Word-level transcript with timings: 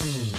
Mm-hmm. 0.00 0.29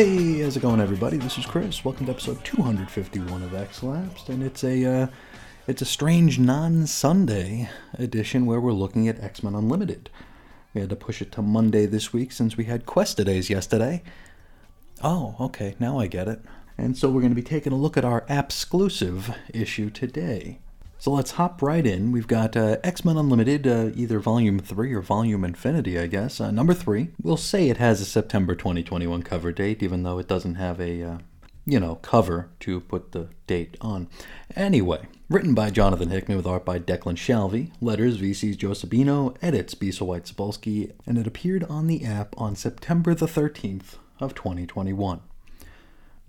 Hey, 0.00 0.40
how's 0.40 0.56
it 0.56 0.60
going, 0.62 0.80
everybody? 0.80 1.18
This 1.18 1.36
is 1.36 1.44
Chris. 1.44 1.84
Welcome 1.84 2.06
to 2.06 2.12
episode 2.12 2.42
251 2.42 3.42
of 3.42 3.54
X 3.54 3.82
Lapsed, 3.82 4.30
and 4.30 4.42
it's 4.42 4.64
a 4.64 5.02
uh, 5.02 5.06
it's 5.66 5.82
a 5.82 5.84
strange 5.84 6.38
non-Sunday 6.38 7.68
edition 7.98 8.46
where 8.46 8.62
we're 8.62 8.72
looking 8.72 9.08
at 9.08 9.22
X 9.22 9.42
Men 9.42 9.54
Unlimited. 9.54 10.08
We 10.72 10.80
had 10.80 10.88
to 10.88 10.96
push 10.96 11.20
it 11.20 11.30
to 11.32 11.42
Monday 11.42 11.84
this 11.84 12.14
week 12.14 12.32
since 12.32 12.56
we 12.56 12.64
had 12.64 12.86
Questa 12.86 13.24
days 13.24 13.50
yesterday. 13.50 14.02
Oh, 15.04 15.36
okay, 15.38 15.76
now 15.78 15.98
I 16.00 16.06
get 16.06 16.28
it. 16.28 16.40
And 16.78 16.96
so 16.96 17.10
we're 17.10 17.20
going 17.20 17.34
to 17.34 17.42
be 17.42 17.42
taking 17.42 17.74
a 17.74 17.76
look 17.76 17.98
at 17.98 18.04
our 18.06 18.24
exclusive 18.26 19.36
issue 19.52 19.90
today. 19.90 20.60
So 21.00 21.10
let's 21.12 21.30
hop 21.30 21.62
right 21.62 21.86
in. 21.86 22.12
We've 22.12 22.26
got 22.26 22.54
uh, 22.58 22.76
X 22.84 23.06
Men 23.06 23.16
Unlimited, 23.16 23.66
uh, 23.66 23.88
either 23.94 24.18
Volume 24.18 24.58
3 24.58 24.92
or 24.92 25.00
Volume 25.00 25.46
Infinity, 25.46 25.98
I 25.98 26.06
guess. 26.06 26.42
Uh, 26.42 26.50
number 26.50 26.74
3. 26.74 27.08
We'll 27.22 27.38
say 27.38 27.70
it 27.70 27.78
has 27.78 28.02
a 28.02 28.04
September 28.04 28.54
2021 28.54 29.22
cover 29.22 29.50
date, 29.50 29.82
even 29.82 30.02
though 30.02 30.18
it 30.18 30.28
doesn't 30.28 30.56
have 30.56 30.78
a, 30.78 31.02
uh, 31.02 31.18
you 31.64 31.80
know, 31.80 31.94
cover 31.94 32.50
to 32.60 32.80
put 32.80 33.12
the 33.12 33.28
date 33.46 33.78
on. 33.80 34.08
Anyway, 34.54 35.06
written 35.30 35.54
by 35.54 35.70
Jonathan 35.70 36.10
Hickman 36.10 36.36
with 36.36 36.46
art 36.46 36.66
by 36.66 36.78
Declan 36.78 37.16
Shalvey, 37.16 37.70
letters 37.80 38.18
VC's 38.18 38.58
Joe 38.58 38.72
Sabino, 38.72 39.34
edits 39.40 39.74
Bisa 39.74 40.02
White 40.02 40.24
Sapolsky, 40.24 40.92
and 41.06 41.16
it 41.16 41.26
appeared 41.26 41.64
on 41.64 41.86
the 41.86 42.04
app 42.04 42.38
on 42.38 42.54
September 42.54 43.14
the 43.14 43.24
13th 43.24 43.94
of 44.20 44.34
2021. 44.34 45.22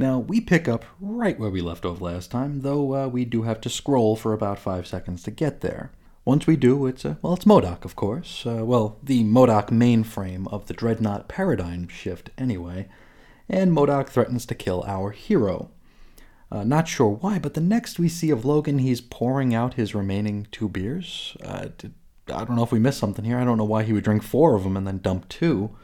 Now, 0.01 0.17
we 0.17 0.41
pick 0.41 0.67
up 0.67 0.83
right 0.99 1.39
where 1.39 1.51
we 1.51 1.61
left 1.61 1.85
off 1.85 2.01
last 2.01 2.31
time, 2.31 2.61
though 2.61 2.95
uh, 2.95 3.07
we 3.07 3.23
do 3.23 3.43
have 3.43 3.61
to 3.61 3.69
scroll 3.69 4.15
for 4.15 4.33
about 4.33 4.57
five 4.57 4.87
seconds 4.87 5.21
to 5.23 5.31
get 5.31 5.61
there. 5.61 5.91
Once 6.25 6.47
we 6.47 6.55
do, 6.55 6.87
it's, 6.87 7.05
uh, 7.05 7.15
well, 7.21 7.33
it's 7.33 7.45
MODOK, 7.45 7.85
of 7.85 7.95
course. 7.95 8.43
Uh, 8.45 8.65
well, 8.65 8.97
the 9.03 9.23
MODOK 9.23 9.69
mainframe 9.69 10.51
of 10.51 10.67
the 10.67 10.73
Dreadnought 10.73 11.27
paradigm 11.27 11.87
shift, 11.87 12.31
anyway. 12.37 12.87
And 13.47 13.71
MODOK 13.71 14.09
threatens 14.09 14.45
to 14.47 14.55
kill 14.55 14.83
our 14.87 15.11
hero. 15.11 15.69
Uh, 16.51 16.63
not 16.63 16.87
sure 16.87 17.09
why, 17.09 17.39
but 17.39 17.53
the 17.53 17.61
next 17.61 17.99
we 17.99 18.09
see 18.09 18.31
of 18.31 18.43
Logan, 18.43 18.79
he's 18.79 19.01
pouring 19.01 19.53
out 19.53 19.75
his 19.75 19.95
remaining 19.95 20.47
two 20.51 20.67
beers. 20.67 21.37
Uh, 21.43 21.69
did, 21.77 21.93
I 22.27 22.43
don't 22.43 22.55
know 22.55 22.63
if 22.63 22.71
we 22.71 22.79
missed 22.79 22.99
something 22.99 23.23
here. 23.23 23.37
I 23.37 23.45
don't 23.45 23.57
know 23.57 23.63
why 23.63 23.83
he 23.83 23.93
would 23.93 24.03
drink 24.03 24.23
four 24.23 24.55
of 24.55 24.63
them 24.63 24.75
and 24.75 24.85
then 24.85 24.97
dump 24.97 25.29
two. 25.29 25.75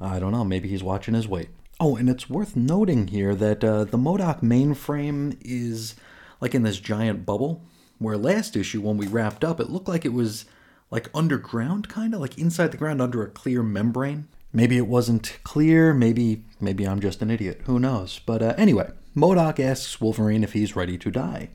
I 0.00 0.18
don't 0.18 0.32
know. 0.32 0.44
Maybe 0.44 0.68
he's 0.68 0.82
watching 0.82 1.14
his 1.14 1.28
weight. 1.28 1.50
Oh, 1.84 1.96
and 1.96 2.08
it's 2.08 2.30
worth 2.30 2.54
noting 2.54 3.08
here 3.08 3.34
that 3.34 3.64
uh, 3.64 3.82
the 3.82 3.98
MODOK 3.98 4.40
mainframe 4.40 5.36
is 5.40 5.96
like 6.40 6.54
in 6.54 6.62
this 6.62 6.78
giant 6.78 7.26
bubble. 7.26 7.64
Where 7.98 8.16
last 8.16 8.54
issue, 8.54 8.80
when 8.80 8.98
we 8.98 9.08
wrapped 9.08 9.42
up, 9.42 9.58
it 9.58 9.68
looked 9.68 9.88
like 9.88 10.04
it 10.04 10.12
was 10.12 10.44
like 10.92 11.10
underground, 11.12 11.88
kind 11.88 12.14
of 12.14 12.20
like 12.20 12.38
inside 12.38 12.70
the 12.70 12.76
ground 12.76 13.02
under 13.02 13.24
a 13.24 13.28
clear 13.28 13.64
membrane. 13.64 14.28
Maybe 14.52 14.76
it 14.76 14.86
wasn't 14.86 15.40
clear. 15.42 15.92
Maybe 15.92 16.44
maybe 16.60 16.86
I'm 16.86 17.00
just 17.00 17.20
an 17.20 17.32
idiot. 17.32 17.62
Who 17.64 17.80
knows? 17.80 18.20
But 18.24 18.42
uh, 18.42 18.54
anyway, 18.56 18.92
MODOK 19.16 19.58
asks 19.58 20.00
Wolverine 20.00 20.44
if 20.44 20.52
he's 20.52 20.76
ready 20.76 20.96
to 20.98 21.10
die. 21.10 21.48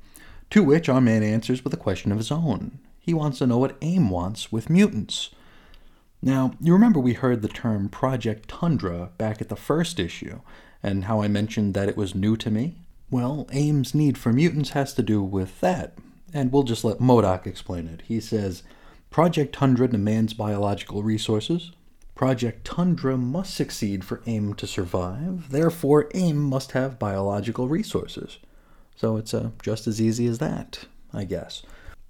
To 0.49 0.61
which 0.61 0.89
our 0.89 0.99
man 0.99 1.23
answers 1.23 1.63
with 1.63 1.73
a 1.73 1.77
question 1.77 2.11
of 2.11 2.17
his 2.17 2.33
own. 2.33 2.79
He 2.99 3.13
wants 3.13 3.37
to 3.37 3.47
know 3.47 3.59
what 3.59 3.77
AIM 3.81 4.09
wants 4.09 4.51
with 4.51 4.69
mutants. 4.69 5.29
Now, 6.21 6.53
you 6.59 6.73
remember 6.73 6.99
we 6.99 7.13
heard 7.13 7.41
the 7.41 7.47
term 7.47 7.89
Project 7.89 8.49
Tundra 8.49 9.11
back 9.17 9.41
at 9.41 9.49
the 9.49 9.55
first 9.55 9.99
issue, 9.99 10.41
and 10.81 11.05
how 11.05 11.21
I 11.21 11.27
mentioned 11.27 11.73
that 11.73 11.89
it 11.89 11.97
was 11.97 12.15
new 12.15 12.35
to 12.37 12.49
me? 12.49 12.75
Well, 13.09 13.47
AIM's 13.51 13.93
need 13.93 14.17
for 14.17 14.33
mutants 14.33 14.71
has 14.71 14.93
to 14.95 15.03
do 15.03 15.21
with 15.21 15.61
that, 15.61 15.93
and 16.33 16.51
we'll 16.51 16.63
just 16.63 16.83
let 16.83 16.99
MODOK 16.99 17.45
explain 17.45 17.87
it. 17.87 18.01
He 18.05 18.19
says 18.19 18.63
Project 19.09 19.53
Tundra 19.53 19.87
demands 19.87 20.33
biological 20.33 21.03
resources. 21.03 21.71
Project 22.15 22.65
Tundra 22.65 23.15
must 23.15 23.53
succeed 23.53 24.03
for 24.03 24.21
AIM 24.25 24.55
to 24.55 24.65
survive, 24.67 25.51
therefore, 25.51 26.09
AIM 26.15 26.37
must 26.37 26.71
have 26.71 26.99
biological 26.99 27.67
resources. 27.67 28.39
So 28.95 29.17
it's 29.17 29.33
uh, 29.33 29.51
just 29.61 29.85
as 29.85 30.01
easy 30.01 30.25
as 30.25 30.39
that, 30.39 30.85
I 31.13 31.23
guess. 31.25 31.61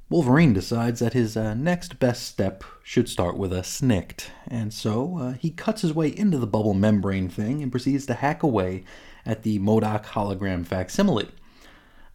Wolverine 0.09 0.53
decides 0.53 1.01
that 1.01 1.11
his 1.11 1.35
uh, 1.35 1.53
next 1.53 1.99
best 1.99 2.23
step 2.23 2.63
should 2.81 3.09
start 3.09 3.35
with 3.35 3.51
a 3.51 3.57
snikt, 3.57 4.29
and 4.47 4.73
so 4.73 5.17
uh, 5.17 5.33
he 5.33 5.49
cuts 5.49 5.81
his 5.81 5.93
way 5.93 6.07
into 6.07 6.37
the 6.37 6.47
bubble 6.47 6.73
membrane 6.73 7.27
thing 7.27 7.61
and 7.61 7.71
proceeds 7.73 8.05
to 8.05 8.13
hack 8.13 8.41
away 8.41 8.85
at 9.25 9.43
the 9.43 9.59
MODOK 9.59 10.05
hologram 10.05 10.65
facsimile. 10.65 11.27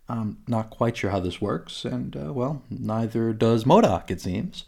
I'm 0.09 0.39
not 0.49 0.71
quite 0.71 0.97
sure 0.97 1.11
how 1.11 1.21
this 1.21 1.43
works, 1.43 1.85
and 1.85 2.17
uh, 2.17 2.33
well, 2.33 2.63
neither 2.71 3.35
does 3.35 3.65
MODOK, 3.65 4.11
it 4.11 4.23
seems. 4.23 4.65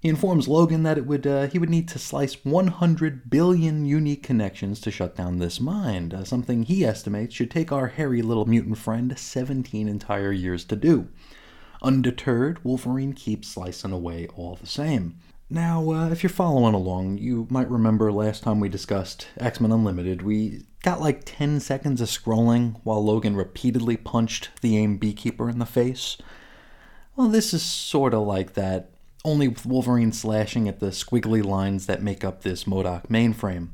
He 0.00 0.08
informs 0.08 0.48
Logan 0.48 0.82
that 0.82 0.98
it 0.98 1.06
would 1.06 1.28
uh, 1.28 1.46
he 1.46 1.60
would 1.60 1.70
need 1.70 1.86
to 1.88 2.00
slice 2.00 2.44
100 2.44 3.30
billion 3.30 3.86
unique 3.86 4.24
connections 4.24 4.80
to 4.80 4.90
shut 4.90 5.14
down 5.14 5.38
this 5.38 5.60
mind, 5.60 6.12
uh, 6.12 6.24
something 6.24 6.64
he 6.64 6.84
estimates 6.84 7.36
should 7.36 7.52
take 7.52 7.70
our 7.70 7.86
hairy 7.86 8.20
little 8.20 8.46
mutant 8.46 8.78
friend 8.78 9.16
17 9.16 9.86
entire 9.86 10.32
years 10.32 10.64
to 10.64 10.74
do. 10.74 11.06
Undeterred, 11.84 12.64
Wolverine 12.64 13.12
keeps 13.12 13.48
slicing 13.48 13.92
away 13.92 14.26
all 14.34 14.56
the 14.56 14.66
same. 14.66 15.18
Now, 15.50 15.90
uh, 15.90 16.08
if 16.08 16.22
you're 16.22 16.30
following 16.30 16.74
along, 16.74 17.18
you 17.18 17.46
might 17.50 17.70
remember 17.70 18.10
last 18.10 18.42
time 18.42 18.58
we 18.58 18.70
discussed 18.70 19.28
X 19.38 19.60
Men 19.60 19.70
Unlimited, 19.70 20.22
we 20.22 20.62
got 20.82 21.00
like 21.00 21.22
10 21.24 21.60
seconds 21.60 22.00
of 22.00 22.08
scrolling 22.08 22.80
while 22.84 23.04
Logan 23.04 23.36
repeatedly 23.36 23.98
punched 23.98 24.48
the 24.62 24.78
AIM 24.78 24.96
beekeeper 24.96 25.50
in 25.50 25.58
the 25.58 25.66
face. 25.66 26.16
Well, 27.16 27.28
this 27.28 27.52
is 27.52 27.62
sort 27.62 28.14
of 28.14 28.26
like 28.26 28.54
that, 28.54 28.90
only 29.22 29.46
with 29.46 29.66
Wolverine 29.66 30.12
slashing 30.12 30.66
at 30.66 30.80
the 30.80 30.86
squiggly 30.86 31.44
lines 31.44 31.86
that 31.86 32.02
make 32.02 32.24
up 32.24 32.42
this 32.42 32.64
MODOK 32.64 33.08
mainframe. 33.08 33.68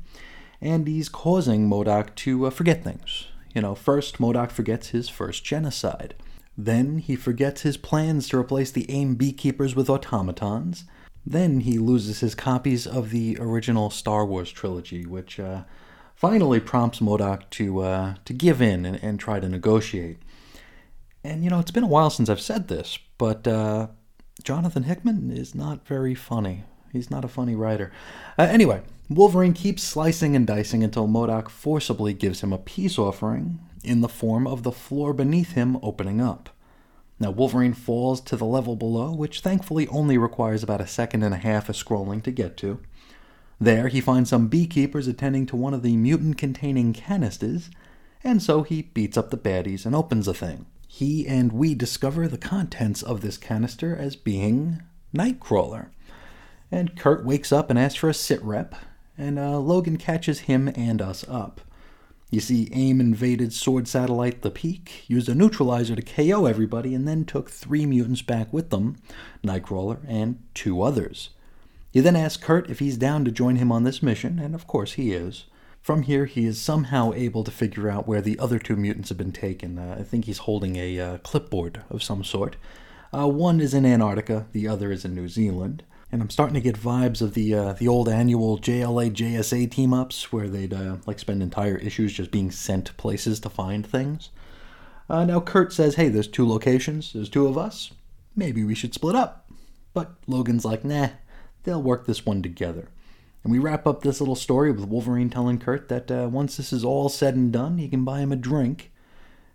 And 0.59 0.87
he's 0.87 1.09
causing 1.09 1.69
MODOK 1.69 2.13
to 2.15 2.45
uh, 2.45 2.49
forget 2.49 2.83
things. 2.83 3.27
You 3.55 3.61
know, 3.61 3.73
first, 3.73 4.19
MODOK 4.19 4.51
forgets 4.51 4.89
his 4.89 5.07
first 5.07 5.43
genocide. 5.43 6.13
Then 6.57 6.97
he 6.97 7.15
forgets 7.15 7.61
his 7.61 7.77
plans 7.77 8.27
to 8.29 8.37
replace 8.37 8.71
the 8.71 8.89
AIM 8.89 9.15
beekeepers 9.15 9.75
with 9.75 9.89
automatons. 9.89 10.85
Then 11.25 11.61
he 11.61 11.77
loses 11.77 12.19
his 12.19 12.35
copies 12.35 12.85
of 12.85 13.11
the 13.11 13.37
original 13.39 13.89
Star 13.89 14.25
Wars 14.25 14.51
trilogy, 14.51 15.05
which 15.05 15.39
uh, 15.39 15.63
finally 16.15 16.59
prompts 16.59 16.99
MODOK 16.99 17.49
to 17.51 17.79
uh, 17.81 18.15
to 18.25 18.33
give 18.33 18.61
in 18.61 18.85
and, 18.85 19.01
and, 19.03 19.19
try 19.19 19.39
to 19.39 19.47
negotiate. 19.47 20.17
And 21.23 21.43
you 21.43 21.49
know, 21.49 21.59
it's 21.59 21.71
been 21.71 21.83
a 21.83 21.87
while 21.87 22.09
since 22.09 22.29
I've 22.29 22.41
said 22.41 22.67
this, 22.67 22.97
but 23.17 23.47
uh, 23.47 23.87
Jonathan 24.43 24.83
Hickman 24.83 25.31
is 25.31 25.53
not 25.53 25.87
very 25.87 26.15
funny. 26.15 26.63
He's 26.91 27.11
not 27.11 27.23
a 27.23 27.29
funny 27.29 27.55
writer. 27.55 27.91
Uh, 28.37 28.43
anyway, 28.43 28.81
Wolverine 29.09 29.53
keeps 29.53 29.83
slicing 29.83 30.35
and 30.35 30.45
dicing 30.45 30.83
until 30.83 31.07
MODOK 31.07 31.49
forcibly 31.49 32.13
gives 32.13 32.41
him 32.41 32.51
a 32.51 32.57
peace 32.57 32.97
offering 32.97 33.59
in 33.83 34.01
the 34.01 34.09
form 34.09 34.47
of 34.47 34.63
the 34.63 34.71
floor 34.71 35.13
beneath 35.13 35.53
him 35.53 35.77
opening 35.81 36.21
up. 36.21 36.49
Now, 37.19 37.29
Wolverine 37.29 37.73
falls 37.73 38.19
to 38.21 38.35
the 38.35 38.45
level 38.45 38.75
below, 38.75 39.11
which 39.11 39.41
thankfully 39.41 39.87
only 39.89 40.17
requires 40.17 40.63
about 40.63 40.81
a 40.81 40.87
second 40.87 41.21
and 41.21 41.35
a 41.35 41.37
half 41.37 41.69
of 41.69 41.75
scrolling 41.75 42.23
to 42.23 42.31
get 42.31 42.57
to. 42.57 42.79
There, 43.59 43.89
he 43.89 44.01
finds 44.01 44.31
some 44.31 44.47
beekeepers 44.47 45.07
attending 45.07 45.45
to 45.45 45.55
one 45.55 45.75
of 45.75 45.83
the 45.83 45.95
mutant 45.95 46.39
containing 46.39 46.93
canisters, 46.93 47.69
and 48.23 48.41
so 48.41 48.63
he 48.63 48.81
beats 48.81 49.17
up 49.17 49.29
the 49.29 49.37
baddies 49.37 49.85
and 49.85 49.95
opens 49.95 50.25
the 50.25 50.33
thing. 50.33 50.65
He 50.87 51.27
and 51.27 51.51
we 51.51 51.75
discover 51.75 52.27
the 52.27 52.39
contents 52.39 53.03
of 53.03 53.21
this 53.21 53.37
canister 53.37 53.95
as 53.95 54.15
being 54.15 54.81
Nightcrawler. 55.15 55.89
And 56.71 56.97
Kurt 56.97 57.23
wakes 57.23 57.51
up 57.51 57.69
and 57.69 57.77
asks 57.77 57.99
for 57.99 58.09
a 58.09 58.13
sit 58.15 58.41
rep, 58.41 58.73
and 59.15 59.37
uh, 59.37 59.59
Logan 59.59 59.97
catches 59.97 60.41
him 60.41 60.67
and 60.75 61.01
us 61.01 61.23
up. 61.29 61.61
You 62.31 62.39
see, 62.39 62.69
AIM 62.71 63.01
invaded 63.01 63.51
Sword 63.51 63.89
Satellite 63.89 64.41
the 64.41 64.49
Peak, 64.49 65.03
used 65.09 65.27
a 65.27 65.35
neutralizer 65.35 65.97
to 65.97 66.01
KO 66.01 66.45
everybody, 66.45 66.95
and 66.95 67.05
then 67.05 67.25
took 67.25 67.49
three 67.49 67.85
mutants 67.85 68.21
back 68.21 68.53
with 68.53 68.69
them 68.69 68.95
Nightcrawler 69.43 69.99
and 70.07 70.41
two 70.53 70.81
others. 70.81 71.31
He 71.91 71.99
then 71.99 72.15
asks 72.15 72.41
Kurt 72.41 72.69
if 72.69 72.79
he's 72.79 72.95
down 72.95 73.25
to 73.25 73.31
join 73.31 73.57
him 73.57 73.69
on 73.69 73.83
this 73.83 74.01
mission, 74.01 74.39
and 74.39 74.55
of 74.55 74.65
course 74.65 74.93
he 74.93 75.11
is. 75.11 75.43
From 75.81 76.03
here, 76.03 76.25
he 76.25 76.45
is 76.45 76.61
somehow 76.61 77.11
able 77.11 77.43
to 77.43 77.51
figure 77.51 77.89
out 77.89 78.07
where 78.07 78.21
the 78.21 78.39
other 78.39 78.59
two 78.59 78.77
mutants 78.77 79.09
have 79.09 79.17
been 79.17 79.33
taken. 79.33 79.77
Uh, 79.77 79.97
I 79.99 80.03
think 80.03 80.23
he's 80.23 80.37
holding 80.37 80.77
a 80.77 80.99
uh, 80.99 81.17
clipboard 81.17 81.83
of 81.89 82.01
some 82.01 82.23
sort. 82.23 82.55
Uh, 83.13 83.27
one 83.27 83.59
is 83.59 83.73
in 83.73 83.85
Antarctica, 83.85 84.45
the 84.53 84.69
other 84.69 84.89
is 84.93 85.03
in 85.03 85.13
New 85.13 85.27
Zealand 85.27 85.83
and 86.11 86.21
I'm 86.21 86.29
starting 86.29 86.55
to 86.55 86.61
get 86.61 86.75
vibes 86.75 87.21
of 87.21 87.33
the 87.33 87.53
uh, 87.53 87.73
the 87.73 87.87
old 87.87 88.09
annual 88.09 88.57
JLA 88.59 89.11
JSA 89.11 89.71
team 89.71 89.93
ups 89.93 90.31
where 90.31 90.49
they'd 90.49 90.73
uh, 90.73 90.97
like 91.05 91.19
spend 91.19 91.41
entire 91.41 91.77
issues 91.77 92.13
just 92.13 92.31
being 92.31 92.51
sent 92.51 92.95
places 92.97 93.39
to 93.41 93.49
find 93.49 93.85
things. 93.87 94.29
Uh, 95.09 95.23
now 95.23 95.39
Kurt 95.39 95.71
says, 95.71 95.95
"Hey, 95.95 96.09
there's 96.09 96.27
two 96.27 96.47
locations. 96.47 97.13
There's 97.13 97.29
two 97.29 97.47
of 97.47 97.57
us. 97.57 97.91
Maybe 98.35 98.63
we 98.63 98.75
should 98.75 98.93
split 98.93 99.15
up." 99.15 99.49
But 99.93 100.15
Logan's 100.27 100.65
like, 100.65 100.83
"Nah, 100.83 101.09
they'll 101.63 101.81
work 101.81 102.05
this 102.05 102.25
one 102.25 102.41
together." 102.41 102.89
And 103.43 103.51
we 103.51 103.59
wrap 103.59 103.87
up 103.87 104.03
this 104.03 104.19
little 104.19 104.35
story 104.35 104.71
with 104.71 104.87
Wolverine 104.87 105.29
telling 105.29 105.59
Kurt 105.59 105.87
that 105.89 106.11
uh, 106.11 106.29
once 106.31 106.57
this 106.57 106.71
is 106.71 106.83
all 106.83 107.09
said 107.09 107.35
and 107.35 107.51
done, 107.51 107.77
he 107.77 107.87
can 107.87 108.05
buy 108.05 108.19
him 108.19 108.31
a 108.31 108.35
drink, 108.35 108.91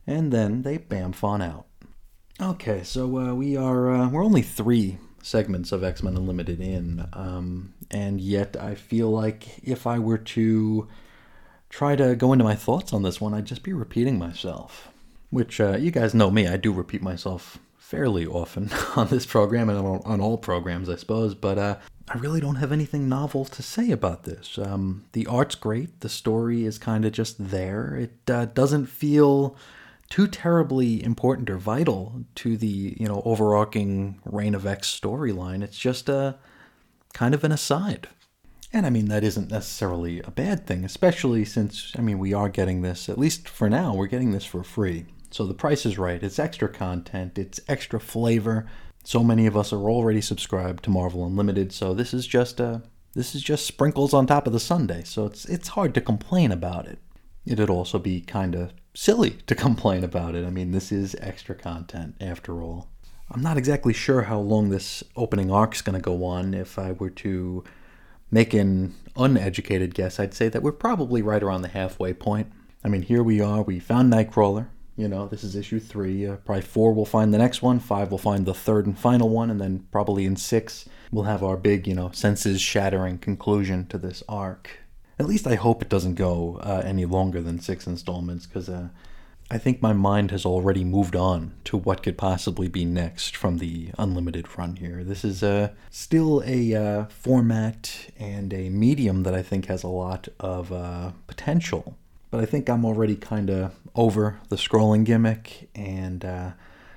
and 0.06 0.32
then 0.32 0.62
they 0.62 0.78
bamf 0.78 1.22
on 1.22 1.42
out. 1.42 1.66
Okay, 2.40 2.82
so 2.82 3.18
uh, 3.18 3.34
we 3.34 3.56
are 3.56 3.90
uh, 3.90 4.08
we're 4.08 4.24
only 4.24 4.42
three 4.42 4.98
segments 5.26 5.72
of 5.72 5.82
X 5.82 6.02
Men 6.02 6.16
Unlimited 6.16 6.60
in. 6.60 7.08
Um, 7.12 7.74
and 7.90 8.20
yet, 8.20 8.56
I 8.56 8.74
feel 8.74 9.10
like 9.10 9.58
if 9.62 9.86
I 9.86 9.98
were 9.98 10.18
to 10.18 10.88
try 11.68 11.96
to 11.96 12.14
go 12.14 12.32
into 12.32 12.44
my 12.44 12.54
thoughts 12.54 12.92
on 12.92 13.02
this 13.02 13.20
one, 13.20 13.34
I'd 13.34 13.44
just 13.44 13.62
be 13.62 13.72
repeating 13.72 14.18
myself. 14.18 14.88
Which, 15.30 15.60
uh, 15.60 15.76
you 15.76 15.90
guys 15.90 16.14
know 16.14 16.30
me, 16.30 16.46
I 16.46 16.56
do 16.56 16.72
repeat 16.72 17.02
myself 17.02 17.58
fairly 17.76 18.26
often 18.26 18.70
on 18.96 19.08
this 19.08 19.26
program 19.26 19.68
and 19.68 19.78
on, 19.78 20.20
all 20.20 20.38
programs, 20.38 20.88
I 20.88 20.96
suppose, 20.96 21.34
but 21.34 21.58
uh, 21.58 21.76
I 22.08 22.18
really 22.18 22.40
don't 22.40 22.56
have 22.56 22.72
anything 22.72 23.08
novel 23.08 23.44
to 23.44 23.62
say 23.62 23.90
about 23.90 24.22
this. 24.22 24.58
Um, 24.58 25.04
the 25.12 25.26
art's 25.26 25.56
great, 25.56 26.00
the 26.00 26.08
story 26.08 26.64
is 26.64 26.78
kind 26.78 27.04
of 27.04 27.12
just 27.12 27.50
there. 27.50 27.96
It 27.96 28.30
uh, 28.30 28.46
doesn't 28.46 28.86
feel 28.86 29.56
too 30.08 30.26
terribly 30.26 31.02
important 31.02 31.50
or 31.50 31.58
vital 31.58 32.24
to 32.36 32.56
the 32.56 32.96
you 32.98 33.06
know 33.06 33.22
overarching 33.24 34.20
Reign 34.24 34.54
of 34.54 34.66
X 34.66 34.98
storyline. 34.98 35.62
It's 35.62 35.78
just 35.78 36.08
a 36.08 36.38
kind 37.12 37.34
of 37.34 37.44
an 37.44 37.52
aside. 37.52 38.08
And 38.72 38.84
I 38.84 38.90
mean 38.90 39.06
that 39.06 39.24
isn't 39.24 39.50
necessarily 39.50 40.20
a 40.20 40.30
bad 40.30 40.66
thing, 40.66 40.84
especially 40.84 41.44
since 41.44 41.92
I 41.96 42.02
mean 42.02 42.18
we 42.18 42.32
are 42.32 42.48
getting 42.48 42.82
this 42.82 43.08
at 43.08 43.18
least 43.18 43.48
for 43.48 43.68
now 43.68 43.94
we're 43.94 44.06
getting 44.06 44.32
this 44.32 44.44
for 44.44 44.62
free. 44.62 45.06
So 45.30 45.46
the 45.46 45.54
price 45.54 45.84
is 45.84 45.98
right. 45.98 46.22
It's 46.22 46.38
extra 46.38 46.68
content, 46.68 47.38
it's 47.38 47.60
extra 47.68 48.00
flavor. 48.00 48.66
So 49.04 49.22
many 49.22 49.46
of 49.46 49.56
us 49.56 49.72
are 49.72 49.88
already 49.88 50.20
subscribed 50.20 50.82
to 50.84 50.90
Marvel 50.90 51.24
Unlimited, 51.24 51.72
so 51.72 51.94
this 51.94 52.12
is 52.12 52.26
just 52.26 52.58
a 52.58 52.82
this 53.14 53.34
is 53.34 53.42
just 53.42 53.66
sprinkles 53.66 54.12
on 54.12 54.26
top 54.26 54.46
of 54.46 54.52
the 54.52 54.60
sundae. 54.60 55.02
So 55.04 55.26
it's 55.26 55.44
it's 55.46 55.68
hard 55.68 55.94
to 55.94 56.00
complain 56.00 56.52
about 56.52 56.86
it. 56.86 56.98
It'd 57.46 57.70
also 57.70 57.98
be 57.98 58.20
kind 58.20 58.54
of 58.54 58.72
silly 58.94 59.38
to 59.46 59.54
complain 59.54 60.02
about 60.02 60.34
it. 60.34 60.44
I 60.44 60.50
mean, 60.50 60.72
this 60.72 60.90
is 60.90 61.14
extra 61.20 61.54
content 61.54 62.16
after 62.20 62.62
all. 62.62 62.88
I'm 63.30 63.42
not 63.42 63.56
exactly 63.56 63.92
sure 63.92 64.22
how 64.22 64.38
long 64.38 64.70
this 64.70 65.02
opening 65.16 65.50
arc's 65.50 65.82
going 65.82 65.94
to 65.94 66.02
go 66.02 66.24
on. 66.24 66.54
If 66.54 66.78
I 66.78 66.92
were 66.92 67.10
to 67.10 67.64
make 68.30 68.54
an 68.54 68.94
uneducated 69.16 69.94
guess, 69.94 70.20
I'd 70.20 70.34
say 70.34 70.48
that 70.48 70.62
we're 70.62 70.72
probably 70.72 71.22
right 71.22 71.42
around 71.42 71.62
the 71.62 71.68
halfway 71.68 72.12
point. 72.12 72.52
I 72.84 72.88
mean, 72.88 73.02
here 73.02 73.22
we 73.22 73.40
are. 73.40 73.62
We 73.62 73.80
found 73.80 74.12
Nightcrawler. 74.12 74.68
You 74.96 75.08
know, 75.08 75.26
this 75.26 75.44
is 75.44 75.56
issue 75.56 75.80
three. 75.80 76.26
Uh, 76.26 76.36
probably 76.36 76.62
four 76.62 76.94
will 76.94 77.04
find 77.04 77.34
the 77.34 77.38
next 77.38 77.62
one. 77.62 77.80
Five 77.80 78.10
will 78.10 78.18
find 78.18 78.46
the 78.46 78.54
third 78.54 78.86
and 78.86 78.98
final 78.98 79.28
one. 79.28 79.50
And 79.50 79.60
then 79.60 79.86
probably 79.90 80.24
in 80.24 80.36
six, 80.36 80.88
we'll 81.10 81.24
have 81.24 81.42
our 81.42 81.56
big, 81.56 81.86
you 81.86 81.94
know, 81.94 82.10
senses 82.12 82.60
shattering 82.60 83.18
conclusion 83.18 83.86
to 83.88 83.98
this 83.98 84.22
arc. 84.28 84.70
At 85.18 85.26
least 85.26 85.46
I 85.46 85.54
hope 85.54 85.80
it 85.80 85.88
doesn't 85.88 86.14
go 86.14 86.60
uh, 86.62 86.82
any 86.84 87.06
longer 87.06 87.40
than 87.40 87.58
six 87.60 87.86
installments, 87.86 88.46
because 88.46 88.68
uh, 88.68 88.88
I 89.50 89.58
think 89.58 89.80
my 89.80 89.92
mind 89.92 90.30
has 90.30 90.44
already 90.44 90.84
moved 90.84 91.16
on 91.16 91.54
to 91.64 91.76
what 91.76 92.02
could 92.02 92.18
possibly 92.18 92.68
be 92.68 92.84
next 92.84 93.36
from 93.36 93.58
the 93.58 93.90
unlimited 93.96 94.58
run 94.58 94.76
here. 94.76 95.04
This 95.04 95.24
is 95.24 95.42
uh, 95.42 95.70
still 95.88 96.42
a 96.44 96.74
uh, 96.74 97.04
format 97.06 98.10
and 98.18 98.52
a 98.52 98.68
medium 98.68 99.22
that 99.22 99.34
I 99.34 99.42
think 99.42 99.66
has 99.66 99.82
a 99.82 99.88
lot 99.88 100.28
of 100.40 100.72
uh, 100.72 101.12
potential. 101.28 101.96
But 102.30 102.40
I 102.40 102.44
think 102.44 102.68
I'm 102.68 102.84
already 102.84 103.16
kind 103.16 103.48
of 103.48 103.72
over 103.94 104.40
the 104.48 104.56
scrolling 104.56 105.04
gimmick 105.04 105.70
and 105.74 106.24
uh, 106.24 106.50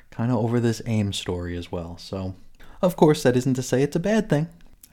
kind 0.09 0.31
of 0.31 0.37
over 0.37 0.59
this 0.59 0.81
AIM 0.85 1.13
story 1.13 1.55
as 1.55 1.71
well. 1.71 1.97
So, 1.99 2.35
of 2.81 2.95
course, 2.95 3.23
that 3.23 3.37
isn't 3.37 3.53
to 3.53 3.63
say 3.63 3.83
it's 3.83 3.95
a 3.95 3.99
bad 3.99 4.27
thing. 4.27 4.47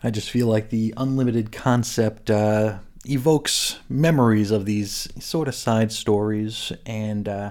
I 0.05 0.11
just 0.11 0.31
feel 0.31 0.47
like 0.47 0.69
the 0.69 0.93
unlimited 0.97 1.51
concept 1.51 2.31
uh, 2.31 2.79
evokes 3.11 3.79
memories 3.89 4.51
of 4.51 4.65
these 4.65 5.09
sort 5.23 5.49
of 5.49 5.55
side 5.55 5.93
stories. 5.93 6.73
And 6.85 7.29
uh, 7.29 7.51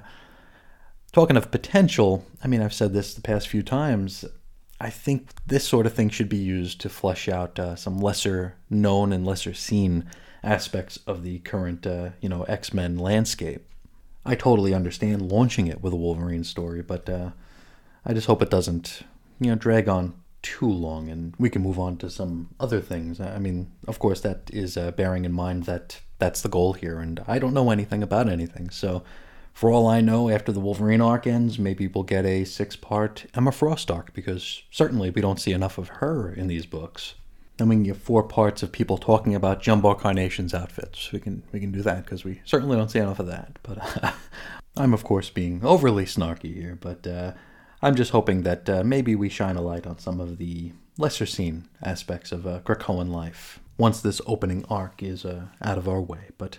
talking 1.12 1.38
of 1.38 1.52
potential, 1.52 2.26
I 2.44 2.48
mean, 2.48 2.62
I've 2.62 2.74
said 2.74 2.94
this 2.94 3.14
the 3.14 3.22
past 3.22 3.48
few 3.48 3.64
times. 3.64 4.26
I 4.80 4.90
think 4.90 5.30
this 5.48 5.68
sort 5.68 5.86
of 5.86 5.94
thing 5.94 6.10
should 6.10 6.30
be 6.30 6.38
used 6.38 6.82
to 6.82 6.90
flesh 6.90 7.30
out 7.30 7.58
uh, 7.58 7.76
some 7.76 8.00
lesser 8.00 8.56
known 8.70 9.14
and 9.14 9.26
lesser 9.26 9.54
seen 9.54 10.06
aspects 10.44 11.00
of 11.08 11.24
the 11.24 11.40
current, 11.40 11.88
uh, 11.88 12.10
you 12.22 12.30
know, 12.30 12.44
X 12.44 12.74
Men 12.74 12.98
landscape. 12.98 13.66
I 14.26 14.36
totally 14.36 14.74
understand 14.74 15.32
launching 15.32 15.68
it 15.68 15.82
with 15.82 15.94
a 15.94 15.98
Wolverine 15.98 16.44
story, 16.44 16.82
but 16.82 17.08
uh, 17.10 17.32
I 18.06 18.14
just 18.14 18.28
hope 18.28 18.42
it 18.42 18.50
doesn't, 18.50 19.04
you 19.40 19.50
know, 19.50 19.56
drag 19.56 19.88
on 19.88 20.14
too 20.46 20.70
long 20.70 21.10
and 21.10 21.34
we 21.40 21.50
can 21.50 21.64
move 21.64 21.80
on 21.80 21.98
to 21.98 22.08
some 22.08 22.50
other 22.60 22.80
things. 22.80 23.20
I 23.20 23.40
mean, 23.40 23.72
of 23.88 23.98
course, 23.98 24.22
that 24.22 24.52
is 24.54 24.78
uh, 24.78 24.92
bearing 24.92 25.26
in 25.26 25.34
mind 25.34 25.64
that 25.64 26.02
that's 26.20 26.44
the 26.44 26.50
goal 26.50 26.74
here, 26.74 27.00
and 27.00 27.20
I 27.28 27.40
don't 27.40 27.56
know 27.56 27.72
anything 27.72 28.04
about 28.04 28.30
anything. 28.30 28.70
So, 28.70 29.04
for 29.54 29.72
all 29.72 29.88
I 29.88 30.02
know, 30.02 30.30
after 30.30 30.52
the 30.52 30.60
Wolverine 30.60 31.02
arc 31.02 31.26
ends, 31.26 31.58
maybe 31.58 31.88
we'll 31.88 32.04
get 32.04 32.26
a 32.26 32.46
six 32.46 32.76
part 32.76 33.26
Emma 33.34 33.52
Frost 33.52 33.90
arc 33.90 34.14
because 34.14 34.62
certainly 34.70 35.10
we 35.10 35.20
don't 35.20 35.40
see 35.40 35.52
enough 35.52 35.80
of 35.80 35.88
her 35.88 36.32
in 36.32 36.46
these 36.46 36.68
books. 36.68 37.16
Then 37.58 37.70
we 37.70 37.76
can 37.76 37.84
get 37.84 37.98
four 37.98 38.22
parts 38.22 38.62
of 38.62 38.72
people 38.72 39.00
talking 39.00 39.34
about 39.34 39.64
Jumbo 39.64 39.96
Carnation's 39.96 40.54
outfits. 40.54 41.12
We 41.12 41.20
can 41.20 41.42
we 41.52 41.60
can 41.60 41.72
do 41.72 41.82
that 41.82 42.06
because 42.06 42.24
we 42.24 42.42
certainly 42.46 42.78
don't 42.78 42.92
see 42.92 43.00
enough 43.00 43.20
of 43.20 43.28
that. 43.28 43.58
But 43.64 44.14
I'm 44.78 44.94
of 44.94 45.04
course 45.04 45.32
being 45.32 45.66
overly 45.66 46.06
snarky 46.06 46.54
here, 46.54 46.78
but. 46.80 47.08
Uh, 47.08 47.32
I'm 47.86 47.94
just 47.94 48.10
hoping 48.10 48.42
that 48.42 48.68
uh, 48.68 48.84
maybe 48.84 49.14
we 49.14 49.30
shine 49.30 49.58
a 49.58 49.62
light 49.62 49.86
on 49.86 50.00
some 50.00 50.20
of 50.20 50.40
the 50.40 50.72
lesser 50.98 51.28
seen 51.28 51.70
aspects 51.84 52.32
of 52.32 52.48
uh, 52.48 52.62
Krakoan 52.62 53.12
life 53.12 53.60
once 53.78 54.02
this 54.02 54.20
opening 54.26 54.66
arc 54.72 55.04
is 55.04 55.24
uh, 55.24 55.46
out 55.62 55.78
of 55.78 55.88
our 55.88 56.02
way. 56.02 56.32
But 56.40 56.58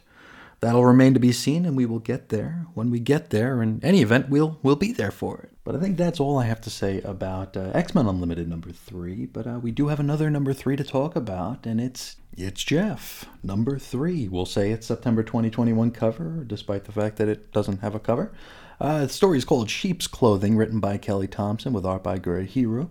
that'll 0.60 0.84
remain 0.84 1.14
to 1.14 1.20
be 1.20 1.32
seen, 1.32 1.66
and 1.66 1.76
we 1.76 1.84
will 1.84 1.98
get 1.98 2.28
there. 2.28 2.66
When 2.74 2.92
we 2.92 3.00
get 3.00 3.30
there, 3.30 3.60
in 3.60 3.80
any 3.82 4.02
event, 4.02 4.28
we'll 4.28 4.60
we'll 4.62 4.76
be 4.76 4.92
there 4.92 5.10
for 5.10 5.40
it. 5.40 5.50
But 5.64 5.74
I 5.74 5.80
think 5.80 5.96
that's 5.96 6.20
all 6.20 6.38
I 6.38 6.44
have 6.44 6.60
to 6.60 6.70
say 6.70 7.00
about 7.00 7.56
uh, 7.56 7.72
X 7.74 7.92
Men 7.92 8.06
Unlimited 8.06 8.48
number 8.48 8.70
three. 8.70 9.26
But 9.26 9.48
uh, 9.48 9.58
we 9.60 9.72
do 9.72 9.88
have 9.88 9.98
another 9.98 10.30
number 10.30 10.52
three 10.52 10.76
to 10.76 10.84
talk 10.84 11.16
about, 11.16 11.66
and 11.66 11.80
it's 11.80 12.18
it's 12.36 12.62
Jeff 12.62 13.24
number 13.42 13.80
three. 13.80 14.28
We'll 14.28 14.46
say 14.46 14.70
it's 14.70 14.86
September 14.86 15.24
2021 15.24 15.90
cover, 15.90 16.44
despite 16.46 16.84
the 16.84 16.92
fact 16.92 17.16
that 17.16 17.28
it 17.28 17.50
doesn't 17.50 17.80
have 17.80 17.96
a 17.96 17.98
cover. 17.98 18.30
Uh, 18.78 19.06
the 19.06 19.08
story 19.08 19.38
is 19.38 19.44
called 19.44 19.70
Sheep's 19.70 20.06
Clothing, 20.06 20.56
written 20.56 20.80
by 20.80 20.98
Kelly 20.98 21.26
Thompson 21.26 21.72
with 21.72 21.86
art 21.86 22.02
by 22.02 22.18
Gurihiru. 22.18 22.90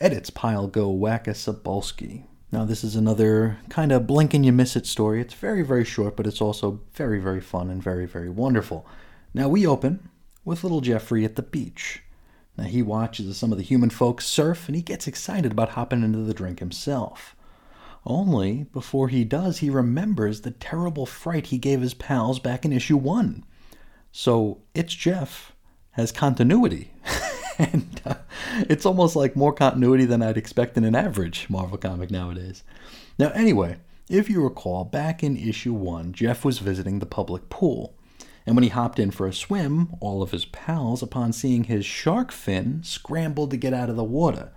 Edits 0.00 0.30
Pile 0.30 0.68
Go 0.68 0.88
Wacka 0.88 1.34
Sabolsky. 1.34 2.24
Now, 2.52 2.64
this 2.64 2.84
is 2.84 2.94
another 2.94 3.58
kind 3.68 3.90
of 3.90 4.06
blink 4.06 4.34
and 4.34 4.46
you 4.46 4.52
miss 4.52 4.76
it 4.76 4.86
story. 4.86 5.20
It's 5.20 5.34
very, 5.34 5.62
very 5.62 5.84
short, 5.84 6.16
but 6.16 6.28
it's 6.28 6.40
also 6.40 6.80
very, 6.94 7.18
very 7.18 7.40
fun 7.40 7.70
and 7.70 7.82
very, 7.82 8.06
very 8.06 8.28
wonderful. 8.28 8.86
Now, 9.34 9.48
we 9.48 9.66
open 9.66 10.10
with 10.44 10.62
little 10.62 10.80
Jeffrey 10.80 11.24
at 11.24 11.34
the 11.34 11.42
beach. 11.42 12.02
Now, 12.56 12.64
he 12.64 12.80
watches 12.80 13.36
some 13.36 13.50
of 13.50 13.58
the 13.58 13.64
human 13.64 13.90
folks 13.90 14.26
surf 14.26 14.68
and 14.68 14.76
he 14.76 14.82
gets 14.82 15.08
excited 15.08 15.50
about 15.50 15.70
hopping 15.70 16.04
into 16.04 16.20
the 16.20 16.34
drink 16.34 16.60
himself. 16.60 17.34
Only, 18.04 18.66
before 18.72 19.08
he 19.08 19.24
does, 19.24 19.58
he 19.58 19.70
remembers 19.70 20.42
the 20.42 20.52
terrible 20.52 21.04
fright 21.04 21.48
he 21.48 21.58
gave 21.58 21.80
his 21.80 21.94
pals 21.94 22.38
back 22.38 22.64
in 22.64 22.72
issue 22.72 22.96
one. 22.96 23.44
So 24.18 24.62
it's 24.74 24.94
Jeff 24.94 25.52
has 25.90 26.10
continuity. 26.10 26.90
and 27.58 28.00
uh, 28.06 28.14
it's 28.60 28.86
almost 28.86 29.14
like 29.14 29.36
more 29.36 29.52
continuity 29.52 30.06
than 30.06 30.22
I'd 30.22 30.38
expect 30.38 30.78
in 30.78 30.84
an 30.84 30.94
average 30.94 31.50
Marvel 31.50 31.76
comic 31.76 32.10
nowadays. 32.10 32.64
Now, 33.18 33.28
anyway, 33.32 33.76
if 34.08 34.30
you 34.30 34.42
recall, 34.42 34.84
back 34.84 35.22
in 35.22 35.36
issue 35.36 35.74
one, 35.74 36.14
Jeff 36.14 36.46
was 36.46 36.60
visiting 36.60 36.98
the 36.98 37.04
public 37.04 37.50
pool. 37.50 37.94
And 38.46 38.56
when 38.56 38.62
he 38.62 38.70
hopped 38.70 38.98
in 38.98 39.10
for 39.10 39.26
a 39.26 39.34
swim, 39.34 39.94
all 40.00 40.22
of 40.22 40.30
his 40.30 40.46
pals, 40.46 41.02
upon 41.02 41.34
seeing 41.34 41.64
his 41.64 41.84
shark 41.84 42.32
fin, 42.32 42.82
scrambled 42.84 43.50
to 43.50 43.58
get 43.58 43.74
out 43.74 43.90
of 43.90 43.96
the 43.96 44.02
water. 44.04 44.50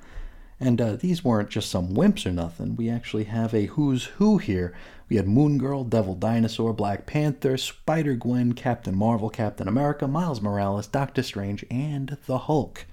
And 0.59 0.81
uh, 0.81 0.95
these 0.97 1.23
weren't 1.23 1.49
just 1.49 1.69
some 1.69 1.93
wimps 1.95 2.25
or 2.25 2.31
nothing. 2.31 2.75
We 2.75 2.89
actually 2.89 3.23
have 3.25 3.53
a 3.53 3.67
who's 3.67 4.05
who 4.05 4.39
here. 4.39 4.75
We 5.07 5.15
had 5.15 5.27
Moon 5.27 5.57
Girl, 5.57 5.83
Devil 5.85 6.15
Dinosaur, 6.15 6.73
Black 6.73 7.05
Panther, 7.05 7.57
Spider 7.57 8.15
Gwen, 8.15 8.53
Captain 8.53 8.95
Marvel, 8.95 9.29
Captain 9.29 9.67
America, 9.67 10.07
Miles 10.07 10.41
Morales, 10.41 10.87
Doctor 10.87 11.23
Strange, 11.23 11.65
and 11.71 12.17
the 12.25 12.39
Hulk. 12.39 12.85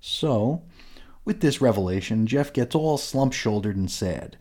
So, 0.00 0.62
with 1.24 1.40
this 1.40 1.60
revelation, 1.60 2.26
Jeff 2.26 2.52
gets 2.52 2.74
all 2.74 2.96
slump 2.96 3.32
shouldered 3.32 3.76
and 3.76 3.90
sad. 3.90 4.36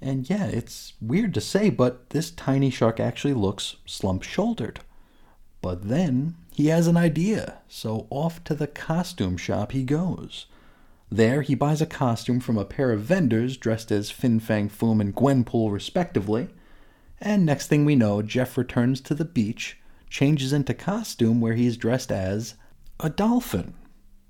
And 0.00 0.28
yeah, 0.28 0.46
it's 0.46 0.94
weird 1.00 1.32
to 1.34 1.40
say, 1.40 1.70
but 1.70 2.10
this 2.10 2.30
tiny 2.32 2.70
shark 2.70 2.98
actually 2.98 3.34
looks 3.34 3.76
slump 3.86 4.24
shouldered. 4.24 4.80
But 5.60 5.88
then 5.88 6.34
he 6.50 6.66
has 6.66 6.88
an 6.88 6.96
idea, 6.96 7.58
so 7.68 8.08
off 8.10 8.42
to 8.44 8.54
the 8.56 8.66
costume 8.66 9.36
shop 9.36 9.70
he 9.70 9.84
goes. 9.84 10.46
There, 11.12 11.42
he 11.42 11.54
buys 11.54 11.82
a 11.82 11.86
costume 11.86 12.40
from 12.40 12.56
a 12.56 12.64
pair 12.64 12.90
of 12.90 13.02
vendors 13.02 13.58
dressed 13.58 13.92
as 13.92 14.10
Fin 14.10 14.40
Fang 14.40 14.70
Foom 14.70 14.98
and 14.98 15.14
Gwenpool, 15.14 15.70
respectively. 15.70 16.48
And 17.20 17.44
next 17.44 17.66
thing 17.66 17.84
we 17.84 17.94
know, 17.94 18.22
Jeff 18.22 18.56
returns 18.56 18.98
to 19.02 19.14
the 19.14 19.26
beach, 19.26 19.76
changes 20.08 20.54
into 20.54 20.72
costume 20.72 21.38
where 21.38 21.52
he's 21.52 21.76
dressed 21.76 22.10
as 22.10 22.54
a 22.98 23.10
dolphin. 23.10 23.74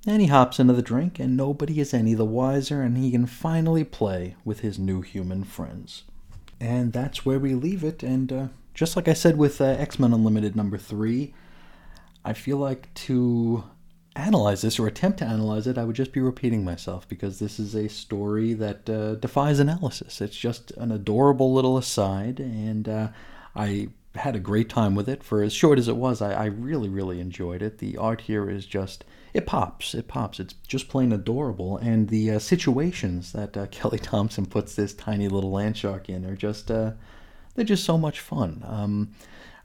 And 0.08 0.20
he 0.20 0.26
hops 0.26 0.58
into 0.58 0.72
the 0.72 0.82
drink, 0.82 1.20
and 1.20 1.36
nobody 1.36 1.78
is 1.78 1.94
any 1.94 2.14
the 2.14 2.24
wiser, 2.24 2.82
and 2.82 2.98
he 2.98 3.12
can 3.12 3.26
finally 3.26 3.84
play 3.84 4.34
with 4.44 4.58
his 4.58 4.76
new 4.76 5.02
human 5.02 5.44
friends. 5.44 6.02
And 6.58 6.92
that's 6.92 7.24
where 7.24 7.38
we 7.38 7.54
leave 7.54 7.84
it. 7.84 8.02
And 8.02 8.32
uh, 8.32 8.48
just 8.74 8.96
like 8.96 9.06
I 9.06 9.14
said 9.14 9.38
with 9.38 9.60
uh, 9.60 9.66
X 9.66 10.00
Men 10.00 10.12
Unlimited 10.12 10.56
number 10.56 10.78
three, 10.78 11.32
I 12.24 12.32
feel 12.32 12.56
like 12.56 12.92
to 12.94 13.62
analyze 14.16 14.62
this 14.62 14.78
or 14.78 14.86
attempt 14.86 15.18
to 15.18 15.24
analyze 15.24 15.66
it, 15.66 15.78
I 15.78 15.84
would 15.84 15.96
just 15.96 16.12
be 16.12 16.20
repeating 16.20 16.64
myself 16.64 17.08
because 17.08 17.38
this 17.38 17.58
is 17.58 17.74
a 17.74 17.88
story 17.88 18.54
that 18.54 18.88
uh, 18.88 19.14
defies 19.14 19.58
analysis. 19.58 20.20
It's 20.20 20.36
just 20.36 20.70
an 20.72 20.92
adorable 20.92 21.52
little 21.52 21.78
aside, 21.78 22.38
and 22.38 22.88
uh, 22.88 23.08
I 23.56 23.88
had 24.14 24.36
a 24.36 24.40
great 24.40 24.68
time 24.68 24.94
with 24.94 25.08
it. 25.08 25.22
For 25.22 25.42
as 25.42 25.52
short 25.52 25.78
as 25.78 25.88
it 25.88 25.96
was, 25.96 26.20
I, 26.20 26.32
I 26.32 26.44
really, 26.46 26.88
really 26.88 27.20
enjoyed 27.20 27.62
it. 27.62 27.78
The 27.78 27.96
art 27.96 28.22
here 28.22 28.50
is 28.50 28.66
just 28.66 29.04
it 29.32 29.46
pops. 29.46 29.94
It 29.94 30.08
pops. 30.08 30.38
It's 30.38 30.54
just 30.68 30.88
plain 30.88 31.12
adorable. 31.12 31.78
And 31.78 32.08
the 32.08 32.32
uh, 32.32 32.38
situations 32.38 33.32
that 33.32 33.56
uh, 33.56 33.66
Kelly 33.70 33.98
Thompson 33.98 34.46
puts 34.46 34.74
this 34.74 34.94
tiny 34.94 35.28
little 35.28 35.50
land 35.50 35.76
shark 35.76 36.08
in 36.08 36.26
are 36.26 36.36
just 36.36 36.70
uh, 36.70 36.92
they're 37.54 37.64
just 37.64 37.84
so 37.84 37.98
much 37.98 38.20
fun. 38.20 38.62
Um, 38.66 39.14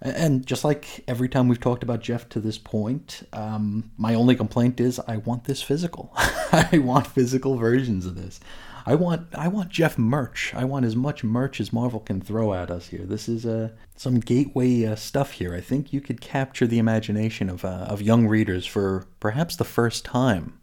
and 0.01 0.45
just 0.45 0.63
like 0.63 1.03
every 1.07 1.27
time 1.29 1.47
we've 1.47 1.59
talked 1.59 1.83
about 1.83 2.01
Jeff 2.01 2.29
to 2.29 2.39
this 2.39 2.57
point, 2.57 3.23
um, 3.33 3.91
my 3.97 4.13
only 4.13 4.35
complaint 4.35 4.79
is 4.79 4.99
I 5.07 5.17
want 5.17 5.45
this 5.45 5.61
physical. 5.61 6.11
I 6.51 6.77
want 6.77 7.07
physical 7.07 7.57
versions 7.57 8.05
of 8.05 8.15
this. 8.15 8.39
I 8.85 8.95
want 8.95 9.27
I 9.35 9.49
want 9.49 9.69
Jeff 9.69 9.97
merch. 9.97 10.53
I 10.55 10.63
want 10.63 10.85
as 10.85 10.95
much 10.95 11.23
merch 11.23 11.59
as 11.59 11.73
Marvel 11.73 11.99
can 11.99 12.21
throw 12.21 12.53
at 12.53 12.71
us 12.71 12.87
here. 12.87 13.05
This 13.05 13.27
is 13.27 13.45
uh, 13.45 13.69
some 13.97 14.21
gateway 14.21 14.85
uh, 14.85 14.95
stuff 14.95 15.31
here. 15.33 15.53
I 15.53 15.59
think 15.61 15.91
you 15.91 15.99
could 15.99 16.21
capture 16.21 16.65
the 16.65 16.79
imagination 16.79 17.49
of 17.49 17.65
uh, 17.65 17.87
of 17.89 18.01
young 18.01 18.27
readers 18.27 18.65
for 18.65 19.05
perhaps 19.19 19.57
the 19.57 19.65
first 19.65 20.05
time 20.05 20.57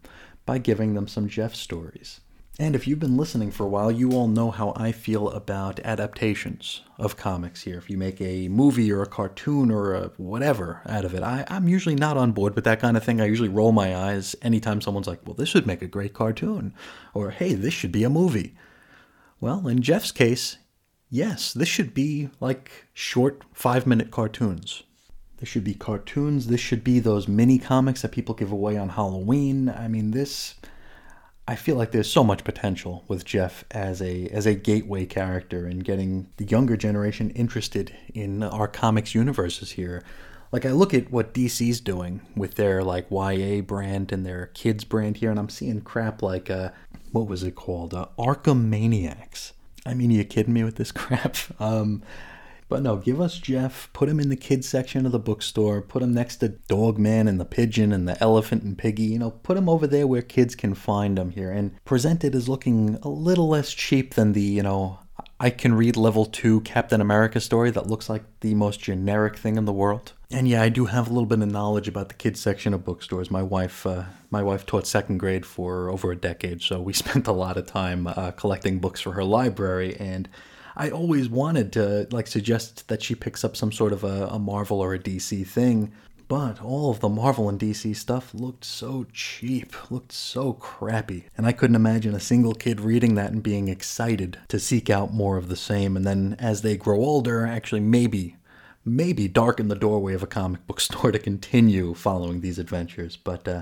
by 0.45 0.57
giving 0.57 0.95
them 0.95 1.07
some 1.07 1.27
Jeff 1.27 1.53
stories. 1.53 2.21
And 2.57 2.73
if 2.73 2.87
you've 2.87 2.99
been 2.99 3.17
listening 3.17 3.51
for 3.51 3.65
a 3.65 3.69
while, 3.69 3.91
you 3.91 4.11
all 4.13 4.29
know 4.29 4.49
how 4.49 4.71
I 4.77 4.93
feel 4.93 5.29
about 5.29 5.81
adaptations 5.81 6.83
of 6.97 7.17
comics 7.17 7.63
here. 7.63 7.77
If 7.77 7.89
you 7.89 7.97
make 7.97 8.21
a 8.21 8.47
movie 8.47 8.89
or 8.93 9.01
a 9.01 9.07
cartoon 9.07 9.69
or 9.69 9.93
a 9.93 10.11
whatever 10.15 10.81
out 10.87 11.03
of 11.03 11.13
it, 11.13 11.21
I, 11.21 11.43
am 11.49 11.67
usually 11.67 11.95
not 11.95 12.15
on 12.15 12.31
board 12.31 12.55
with 12.55 12.63
that 12.63 12.79
kind 12.79 12.95
of 12.95 13.03
thing. 13.03 13.19
I 13.19 13.25
usually 13.25 13.49
roll 13.49 13.73
my 13.73 13.93
eyes 13.93 14.37
anytime 14.41 14.79
someone's 14.79 15.07
like, 15.07 15.19
well, 15.25 15.33
this 15.33 15.53
would 15.53 15.67
make 15.67 15.81
a 15.81 15.87
great 15.87 16.13
cartoon. 16.13 16.73
Or, 17.13 17.31
hey, 17.31 17.55
this 17.55 17.73
should 17.73 17.91
be 17.91 18.05
a 18.05 18.09
movie. 18.09 18.55
Well, 19.41 19.67
in 19.67 19.81
Jeff's 19.81 20.13
case, 20.13 20.57
yes, 21.09 21.51
this 21.51 21.67
should 21.67 21.93
be 21.93 22.29
like 22.39 22.71
short 22.93 23.43
five 23.51 23.85
minute 23.85 24.11
cartoons. 24.11 24.83
This 25.39 25.49
should 25.49 25.65
be 25.65 25.73
cartoons. 25.73 26.47
This 26.47 26.61
should 26.61 26.85
be 26.85 26.99
those 26.99 27.27
mini 27.27 27.59
comics 27.59 28.01
that 28.01 28.13
people 28.13 28.33
give 28.33 28.53
away 28.53 28.77
on 28.77 28.89
Halloween. 28.89 29.67
I 29.67 29.89
mean, 29.89 30.11
this 30.11 30.55
I 31.47 31.55
feel 31.55 31.75
like 31.75 31.91
there's 31.91 32.11
so 32.11 32.23
much 32.23 32.43
potential 32.43 33.03
with 33.07 33.23
Jeff 33.23 33.65
as 33.69 34.01
a 34.01 34.27
as 34.29 34.47
a 34.47 34.55
gateway 34.55 35.05
character 35.05 35.67
and 35.67 35.83
getting 35.83 36.27
the 36.37 36.45
younger 36.45 36.75
generation 36.75 37.29
interested 37.31 37.95
in 38.13 38.41
our 38.41 38.67
comics 38.67 39.13
universes 39.13 39.71
here. 39.71 40.03
Like 40.51 40.65
I 40.65 40.71
look 40.71 40.93
at 40.93 41.11
what 41.11 41.33
DC's 41.33 41.79
doing 41.79 42.21
with 42.35 42.55
their 42.55 42.83
like 42.83 43.11
YA 43.11 43.61
brand 43.61 44.11
and 44.11 44.25
their 44.25 44.47
kids 44.47 44.83
brand 44.83 45.17
here, 45.17 45.29
and 45.29 45.39
I'm 45.39 45.49
seeing 45.49 45.81
crap 45.81 46.23
like 46.23 46.49
uh, 46.49 46.71
what 47.11 47.27
was 47.27 47.43
it 47.43 47.55
called? 47.55 47.93
Uh, 47.93 48.07
Arkham 48.17 48.65
Maniacs. 48.65 49.53
I 49.85 49.93
mean, 49.93 50.09
are 50.11 50.15
you 50.15 50.23
kidding 50.23 50.53
me 50.53 50.63
with 50.63 50.77
this 50.77 50.91
crap? 50.93 51.37
Um, 51.59 52.01
but 52.67 52.81
no, 52.81 52.97
give 52.97 53.21
us 53.21 53.37
Jeff, 53.37 53.89
put 53.93 54.09
him 54.09 54.19
in 54.19 54.29
the 54.29 54.35
kids 54.35 54.67
section 54.67 55.05
of 55.05 55.11
the 55.11 55.19
bookstore, 55.19 55.81
put 55.81 56.01
him 56.01 56.13
next 56.13 56.37
to 56.37 56.49
Dog 56.49 56.97
Man 56.97 57.27
and 57.27 57.39
the 57.39 57.45
Pigeon 57.45 57.91
and 57.91 58.07
the 58.07 58.21
Elephant 58.21 58.63
and 58.63 58.77
Piggy, 58.77 59.03
you 59.03 59.19
know, 59.19 59.31
put 59.31 59.57
him 59.57 59.69
over 59.69 59.85
there 59.85 60.07
where 60.07 60.21
kids 60.21 60.55
can 60.55 60.73
find 60.73 61.19
him 61.19 61.31
here 61.31 61.51
and 61.51 61.83
present 61.85 62.23
it 62.23 62.33
as 62.33 62.49
looking 62.49 62.97
a 63.03 63.09
little 63.09 63.47
less 63.47 63.73
cheap 63.73 64.15
than 64.15 64.33
the, 64.33 64.41
you 64.41 64.63
know, 64.63 64.99
I 65.39 65.49
can 65.49 65.73
read 65.73 65.97
level 65.97 66.25
2 66.25 66.61
Captain 66.61 67.01
America 67.01 67.39
story 67.41 67.69
that 67.71 67.87
looks 67.87 68.09
like 68.09 68.23
the 68.39 68.55
most 68.55 68.79
generic 68.79 69.37
thing 69.37 69.57
in 69.57 69.65
the 69.65 69.73
world. 69.73 70.13
And 70.31 70.47
yeah, 70.47 70.61
I 70.61 70.69
do 70.69 70.85
have 70.85 71.07
a 71.07 71.13
little 71.13 71.27
bit 71.27 71.41
of 71.41 71.51
knowledge 71.51 71.87
about 71.87 72.07
the 72.07 72.15
kids 72.15 72.39
section 72.39 72.73
of 72.73 72.85
bookstores. 72.85 73.29
My 73.29 73.43
wife, 73.43 73.85
uh, 73.85 74.05
my 74.31 74.41
wife 74.41 74.65
taught 74.65 74.87
second 74.87 75.17
grade 75.17 75.45
for 75.45 75.89
over 75.89 76.11
a 76.11 76.15
decade, 76.15 76.61
so 76.61 76.81
we 76.81 76.93
spent 77.03 77.27
a 77.27 77.33
lot 77.33 77.57
of 77.57 77.67
time 77.67 78.07
uh, 78.07 78.31
collecting 78.31 78.79
books 78.79 79.01
for 79.01 79.11
her 79.11 79.23
library. 79.23 79.95
And 79.99 80.29
I 80.75 80.89
always 80.89 81.29
wanted 81.29 81.71
to 81.73 82.07
like 82.11 82.27
suggest 82.27 82.87
that 82.89 83.01
she 83.01 83.15
picks 83.15 83.43
up 83.43 83.55
some 83.55 83.71
sort 83.71 83.93
of 83.93 84.03
a, 84.03 84.27
a 84.27 84.39
Marvel 84.39 84.81
or 84.81 84.93
a 84.93 84.99
DC 84.99 85.47
thing, 85.47 85.91
but 86.27 86.61
all 86.61 86.89
of 86.89 86.99
the 86.99 87.09
Marvel 87.09 87.47
and 87.47 87.59
DC 87.59 87.95
stuff 87.95 88.33
looked 88.33 88.65
so 88.65 89.05
cheap, 89.13 89.91
looked 89.91 90.11
so 90.11 90.53
crappy. 90.53 91.25
And 91.37 91.45
I 91.45 91.51
couldn't 91.51 91.75
imagine 91.75 92.15
a 92.15 92.19
single 92.19 92.55
kid 92.55 92.81
reading 92.81 93.15
that 93.15 93.31
and 93.31 93.43
being 93.43 93.67
excited 93.67 94.39
to 94.49 94.59
seek 94.59 94.89
out 94.89 95.13
more 95.13 95.37
of 95.37 95.47
the 95.47 95.55
same. 95.55 95.95
And 95.95 96.05
then 96.05 96.35
as 96.39 96.61
they 96.61 96.75
grow 96.75 96.97
older, 96.97 97.45
actually 97.45 97.81
maybe, 97.81 98.35
maybe 98.83 99.27
darken 99.27 99.67
the 99.67 99.75
doorway 99.75 100.13
of 100.13 100.23
a 100.23 100.27
comic 100.27 100.65
book 100.67 100.79
store 100.81 101.11
to 101.11 101.19
continue 101.19 101.93
following 101.93 102.41
these 102.41 102.59
adventures. 102.59 103.15
But 103.17 103.47
uh, 103.47 103.61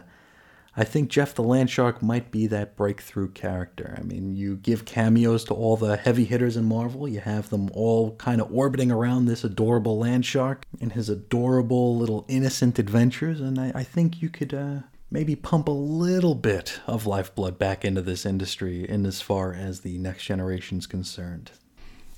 I 0.75 0.83
think 0.83 1.09
Jeff 1.09 1.35
the 1.35 1.43
Landshark 1.43 2.01
might 2.01 2.31
be 2.31 2.47
that 2.47 2.75
breakthrough 2.75 3.29
character. 3.29 3.95
I 3.97 4.01
mean, 4.01 4.35
you 4.35 4.55
give 4.55 4.85
cameos 4.85 5.43
to 5.45 5.53
all 5.53 5.77
the 5.77 5.97
heavy 5.97 6.25
hitters 6.25 6.57
in 6.57 6.65
Marvel, 6.65 7.07
you 7.07 7.19
have 7.19 7.49
them 7.49 7.69
all 7.73 8.15
kind 8.15 8.41
of 8.41 8.51
orbiting 8.51 8.91
around 8.91 9.25
this 9.25 9.43
adorable 9.43 9.99
Landshark 9.99 10.63
and 10.81 10.93
his 10.93 11.09
adorable 11.09 11.95
little 11.95 12.25
innocent 12.27 12.79
adventures, 12.79 13.39
and 13.39 13.59
I, 13.59 13.71
I 13.75 13.83
think 13.83 14.21
you 14.21 14.29
could 14.29 14.53
uh, 14.53 14.79
maybe 15.11 15.35
pump 15.35 15.67
a 15.67 15.71
little 15.71 16.33
bit 16.33 16.79
of 16.87 17.05
lifeblood 17.05 17.59
back 17.59 17.85
into 17.85 18.01
this 18.01 18.25
industry 18.25 18.89
in 18.89 19.05
as 19.05 19.21
far 19.21 19.53
as 19.53 19.81
the 19.81 19.99
next 19.99 20.23
generation's 20.23 20.87
concerned. 20.87 21.51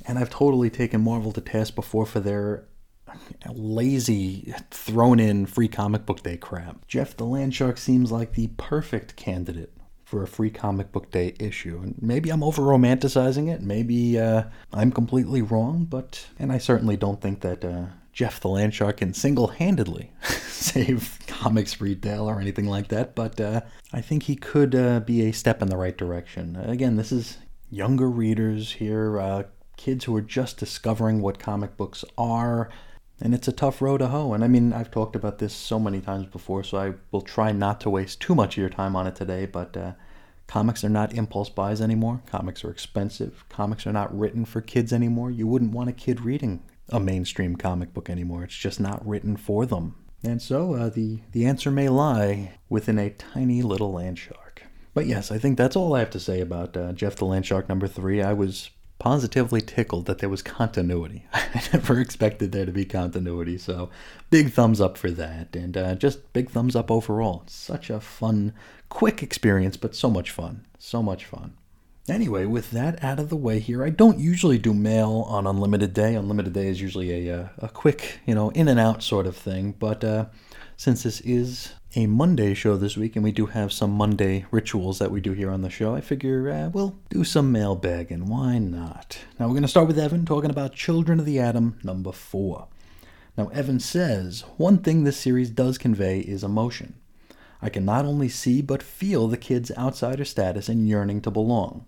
And 0.07 0.17
I've 0.17 0.29
totally 0.29 0.69
taken 0.69 1.01
Marvel 1.01 1.33
to 1.33 1.41
task 1.41 1.75
before 1.75 2.05
for 2.05 2.21
their 2.21 2.63
lazy, 3.53 4.53
thrown 4.71 5.19
in 5.19 5.45
free 5.45 5.67
comic 5.67 6.05
book 6.05 6.23
day 6.23 6.37
crap. 6.37 6.87
Jeff 6.87 7.15
the 7.15 7.25
Landshark 7.25 7.77
seems 7.77 8.11
like 8.11 8.33
the 8.33 8.47
perfect 8.57 9.15
candidate 9.15 9.71
for 10.03 10.21
a 10.21 10.27
free 10.27 10.51
comic 10.51 10.91
book 10.91 11.11
day 11.11 11.33
issue. 11.39 11.79
And 11.81 11.95
maybe 12.01 12.29
I'm 12.29 12.43
over 12.43 12.61
romanticizing 12.61 13.51
it. 13.51 13.61
Maybe 13.61 14.19
uh, 14.19 14.43
I'm 14.71 14.91
completely 14.91 15.41
wrong, 15.41 15.85
but, 15.85 16.27
and 16.37 16.51
I 16.51 16.59
certainly 16.59 16.95
don't 16.95 17.19
think 17.19 17.41
that 17.41 17.65
uh, 17.65 17.85
Jeff 18.13 18.39
the 18.39 18.49
Landshark 18.49 18.97
can 18.97 19.13
single 19.13 19.47
handedly 19.47 20.11
save 20.21 21.19
comics 21.27 21.81
retail 21.81 22.29
or 22.29 22.39
anything 22.39 22.67
like 22.67 22.87
that, 22.89 23.15
but 23.15 23.41
uh, 23.41 23.61
I 23.91 24.01
think 24.01 24.23
he 24.23 24.35
could 24.35 24.75
uh, 24.75 24.99
be 25.01 25.27
a 25.27 25.33
step 25.33 25.61
in 25.61 25.69
the 25.69 25.77
right 25.77 25.97
direction. 25.97 26.55
Again, 26.55 26.95
this 26.95 27.11
is 27.11 27.37
younger 27.69 28.09
readers 28.09 28.73
here, 28.73 29.19
uh, 29.19 29.43
kids 29.75 30.05
who 30.05 30.15
are 30.15 30.21
just 30.21 30.57
discovering 30.57 31.21
what 31.21 31.39
comic 31.39 31.75
books 31.77 32.05
are 32.17 32.69
and 33.21 33.33
it's 33.33 33.47
a 33.47 33.53
tough 33.53 33.81
road 33.81 33.99
to 33.99 34.07
hoe. 34.07 34.33
And 34.33 34.43
I 34.43 34.47
mean, 34.47 34.73
I've 34.73 34.91
talked 34.91 35.15
about 35.15 35.39
this 35.39 35.53
so 35.53 35.79
many 35.79 36.01
times 36.01 36.25
before, 36.27 36.63
so 36.63 36.77
I 36.77 36.93
will 37.11 37.21
try 37.21 37.51
not 37.51 37.79
to 37.81 37.89
waste 37.89 38.21
too 38.21 38.35
much 38.35 38.55
of 38.55 38.61
your 38.61 38.69
time 38.69 38.95
on 38.95 39.07
it 39.07 39.15
today. 39.15 39.45
But 39.45 39.77
uh, 39.77 39.93
comics 40.47 40.83
are 40.83 40.89
not 40.89 41.13
impulse 41.13 41.49
buys 41.49 41.81
anymore. 41.81 42.21
Comics 42.25 42.63
are 42.63 42.71
expensive. 42.71 43.45
Comics 43.49 43.87
are 43.87 43.93
not 43.93 44.17
written 44.17 44.45
for 44.45 44.61
kids 44.61 44.91
anymore. 44.91 45.31
You 45.31 45.47
wouldn't 45.47 45.71
want 45.71 45.89
a 45.89 45.93
kid 45.93 46.21
reading 46.21 46.63
a 46.89 46.99
mainstream 46.99 47.55
comic 47.55 47.93
book 47.93 48.09
anymore. 48.09 48.43
It's 48.43 48.55
just 48.55 48.79
not 48.79 49.05
written 49.07 49.37
for 49.37 49.65
them. 49.65 49.95
And 50.23 50.41
so 50.41 50.73
uh, 50.73 50.89
the 50.89 51.19
the 51.31 51.45
answer 51.45 51.71
may 51.71 51.87
lie 51.89 52.53
within 52.69 52.97
a 52.99 53.11
tiny 53.11 53.61
little 53.61 53.93
land 53.93 54.17
shark. 54.19 54.63
But 54.93 55.07
yes, 55.07 55.29
I 55.29 55.37
think 55.37 55.57
that's 55.57 55.75
all 55.75 55.93
I 55.93 55.99
have 55.99 56.09
to 56.11 56.19
say 56.19 56.39
about 56.39 56.75
uh, 56.77 56.93
Jeff 56.93 57.17
the 57.17 57.25
Land 57.25 57.45
Shark 57.45 57.67
number 57.67 57.85
three. 57.85 58.21
I 58.21 58.33
was 58.33 58.69
positively 58.99 59.61
tickled 59.61 60.05
that 60.05 60.19
there 60.19 60.29
was 60.29 60.41
continuity. 60.41 61.25
I 61.33 61.61
never 61.73 61.99
expected 61.99 62.51
there 62.51 62.65
to 62.65 62.71
be 62.71 62.85
continuity, 62.85 63.57
so 63.57 63.89
big 64.29 64.51
thumbs 64.51 64.79
up 64.79 64.97
for 64.97 65.11
that, 65.11 65.55
and 65.55 65.77
uh, 65.77 65.95
just 65.95 66.31
big 66.33 66.49
thumbs 66.49 66.75
up 66.75 66.89
overall. 66.89 67.43
Such 67.47 67.89
a 67.89 67.99
fun, 67.99 68.53
quick 68.89 69.21
experience, 69.21 69.77
but 69.77 69.95
so 69.95 70.09
much 70.09 70.31
fun. 70.31 70.65
So 70.79 71.03
much 71.03 71.25
fun. 71.25 71.55
Anyway, 72.07 72.45
with 72.45 72.69
that 72.69 73.03
out 73.03 73.19
of 73.19 73.29
the 73.29 73.35
way 73.35 73.59
here, 73.59 73.83
I 73.83 73.89
don't 73.89 74.19
usually 74.19 74.59
do 74.59 74.75
mail 74.75 75.25
on 75.27 75.47
Unlimited 75.47 75.93
Day. 75.93 76.13
Unlimited 76.13 76.53
Day 76.53 76.67
is 76.67 76.79
usually 76.79 77.27
a, 77.27 77.41
uh, 77.41 77.47
a 77.57 77.69
quick, 77.69 78.19
you 78.27 78.35
know, 78.35 78.49
in 78.51 78.67
and 78.67 78.79
out 78.79 79.01
sort 79.01 79.25
of 79.25 79.35
thing. 79.35 79.73
But 79.79 80.03
uh, 80.03 80.25
since 80.77 81.01
this 81.01 81.19
is 81.21 81.73
a 81.97 82.07
Monday 82.07 82.53
show 82.53 82.75
this 82.75 82.97
week, 82.97 83.15
and 83.15 83.23
we 83.23 83.31
do 83.31 83.45
have 83.45 83.71
some 83.71 83.91
Monday 83.91 84.45
rituals 84.51 84.99
that 84.99 85.11
we 85.11 85.21
do 85.21 85.31
here 85.31 85.49
on 85.49 85.61
the 85.61 85.69
show, 85.69 85.95
I 85.95 86.01
figure 86.01 86.51
uh, 86.51 86.69
we'll 86.69 86.97
do 87.09 87.23
some 87.23 87.53
mailbagging. 87.53 88.23
Why 88.23 88.57
not? 88.57 89.19
Now, 89.39 89.47
we're 89.47 89.53
going 89.53 89.61
to 89.61 89.69
start 89.69 89.87
with 89.87 89.97
Evan 89.97 90.25
talking 90.25 90.49
about 90.49 90.73
Children 90.73 91.19
of 91.19 91.25
the 91.25 91.39
Atom 91.39 91.79
number 91.83 92.11
four. 92.11 92.67
Now, 93.37 93.47
Evan 93.47 93.79
says, 93.79 94.43
one 94.57 94.79
thing 94.79 95.03
this 95.03 95.17
series 95.17 95.49
does 95.49 95.77
convey 95.77 96.19
is 96.19 96.43
emotion. 96.43 96.95
I 97.61 97.69
can 97.69 97.85
not 97.85 98.03
only 98.03 98.27
see 98.27 98.61
but 98.61 98.83
feel 98.83 99.29
the 99.29 99.37
kid's 99.37 99.71
outsider 99.77 100.25
status 100.25 100.67
and 100.67 100.89
yearning 100.89 101.21
to 101.21 101.31
belong. 101.31 101.85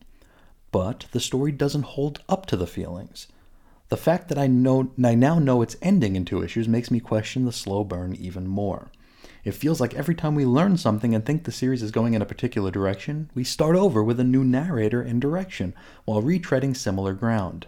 But 0.72 1.08
the 1.12 1.20
story 1.20 1.52
doesn't 1.52 1.84
hold 1.84 2.22
up 2.30 2.46
to 2.46 2.56
the 2.56 2.68
feelings. 2.68 3.28
The 3.90 3.98
fact 3.98 4.30
that 4.30 4.38
I 4.38 4.48
know 4.48 4.92
I 5.04 5.16
now 5.16 5.40
know 5.40 5.62
it's 5.62 5.78
ending 5.82 6.16
in 6.16 6.24
two 6.24 6.44
issues 6.44 6.68
makes 6.68 6.92
me 6.92 7.00
question 7.00 7.46
the 7.46 7.52
slow 7.52 7.84
burn 7.84 8.16
even 8.16 8.48
more. 8.48 8.90
It 9.48 9.56
feels 9.56 9.80
like 9.80 9.94
every 9.94 10.13
time 10.13 10.36
we 10.36 10.44
learn 10.44 10.75
something 10.75 11.16
and 11.16 11.25
think 11.25 11.46
the 11.46 11.54
series 11.54 11.82
is 11.82 11.89
going 11.89 12.13
in 12.13 12.22
a 12.22 12.25
particular 12.25 12.70
direction, 12.70 13.32
we 13.34 13.46
start 13.46 13.77
over 13.77 14.04
with 14.04 14.20
a 14.20 14.25
new 14.25 14.44
narrator 14.44 15.01
and 15.01 15.22
direction 15.22 15.74
while 16.04 16.22
retreading 16.22 16.75
similar 16.75 17.13
ground. 17.13 17.66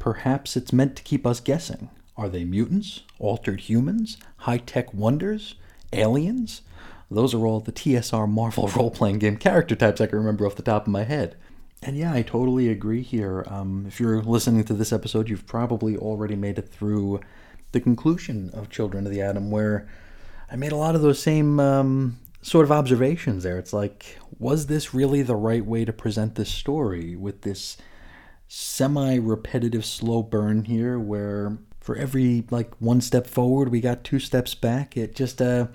Perhaps 0.00 0.56
it's 0.56 0.72
meant 0.72 0.96
to 0.96 1.04
keep 1.04 1.24
us 1.24 1.38
guessing. 1.38 1.88
Are 2.16 2.28
they 2.28 2.42
mutants? 2.42 3.02
Altered 3.20 3.60
humans? 3.60 4.16
High 4.38 4.58
tech 4.58 4.92
wonders? 4.92 5.54
Aliens? 5.92 6.62
Those 7.08 7.32
are 7.32 7.46
all 7.46 7.60
the 7.60 7.70
TSR 7.70 8.28
Marvel 8.28 8.66
role 8.76 8.90
playing 8.90 9.20
game 9.20 9.36
character 9.36 9.76
types 9.76 10.00
I 10.00 10.08
can 10.08 10.18
remember 10.18 10.44
off 10.44 10.56
the 10.56 10.62
top 10.62 10.88
of 10.88 10.92
my 10.92 11.04
head. 11.04 11.36
And 11.80 11.96
yeah, 11.96 12.12
I 12.12 12.22
totally 12.22 12.68
agree 12.68 13.02
here. 13.02 13.44
Um, 13.46 13.84
if 13.86 14.00
you're 14.00 14.20
listening 14.20 14.64
to 14.64 14.74
this 14.74 14.92
episode, 14.92 15.28
you've 15.28 15.46
probably 15.46 15.96
already 15.96 16.34
made 16.34 16.58
it 16.58 16.70
through 16.70 17.20
the 17.70 17.80
conclusion 17.80 18.50
of 18.52 18.68
Children 18.68 19.06
of 19.06 19.12
the 19.12 19.22
Atom, 19.22 19.52
where 19.52 19.86
I 20.50 20.56
made 20.56 20.72
a 20.72 20.76
lot 20.76 20.94
of 20.94 21.02
those 21.02 21.22
same 21.22 21.58
um, 21.58 22.18
sort 22.42 22.64
of 22.64 22.72
observations 22.72 23.42
there. 23.42 23.58
It's 23.58 23.72
like, 23.72 24.18
was 24.38 24.66
this 24.66 24.94
really 24.94 25.22
the 25.22 25.36
right 25.36 25.64
way 25.64 25.84
to 25.84 25.92
present 25.92 26.34
this 26.34 26.50
story 26.50 27.16
with 27.16 27.42
this 27.42 27.76
semi 28.48 29.16
repetitive 29.16 29.84
slow 29.84 30.22
burn 30.22 30.64
here, 30.64 30.98
where 30.98 31.58
for 31.80 31.96
every 31.96 32.44
like 32.50 32.74
one 32.80 33.00
step 33.00 33.26
forward, 33.26 33.70
we 33.70 33.80
got 33.80 34.04
two 34.04 34.18
steps 34.18 34.54
back? 34.54 34.96
It 34.96 35.14
just, 35.14 35.40
uh, 35.40 35.68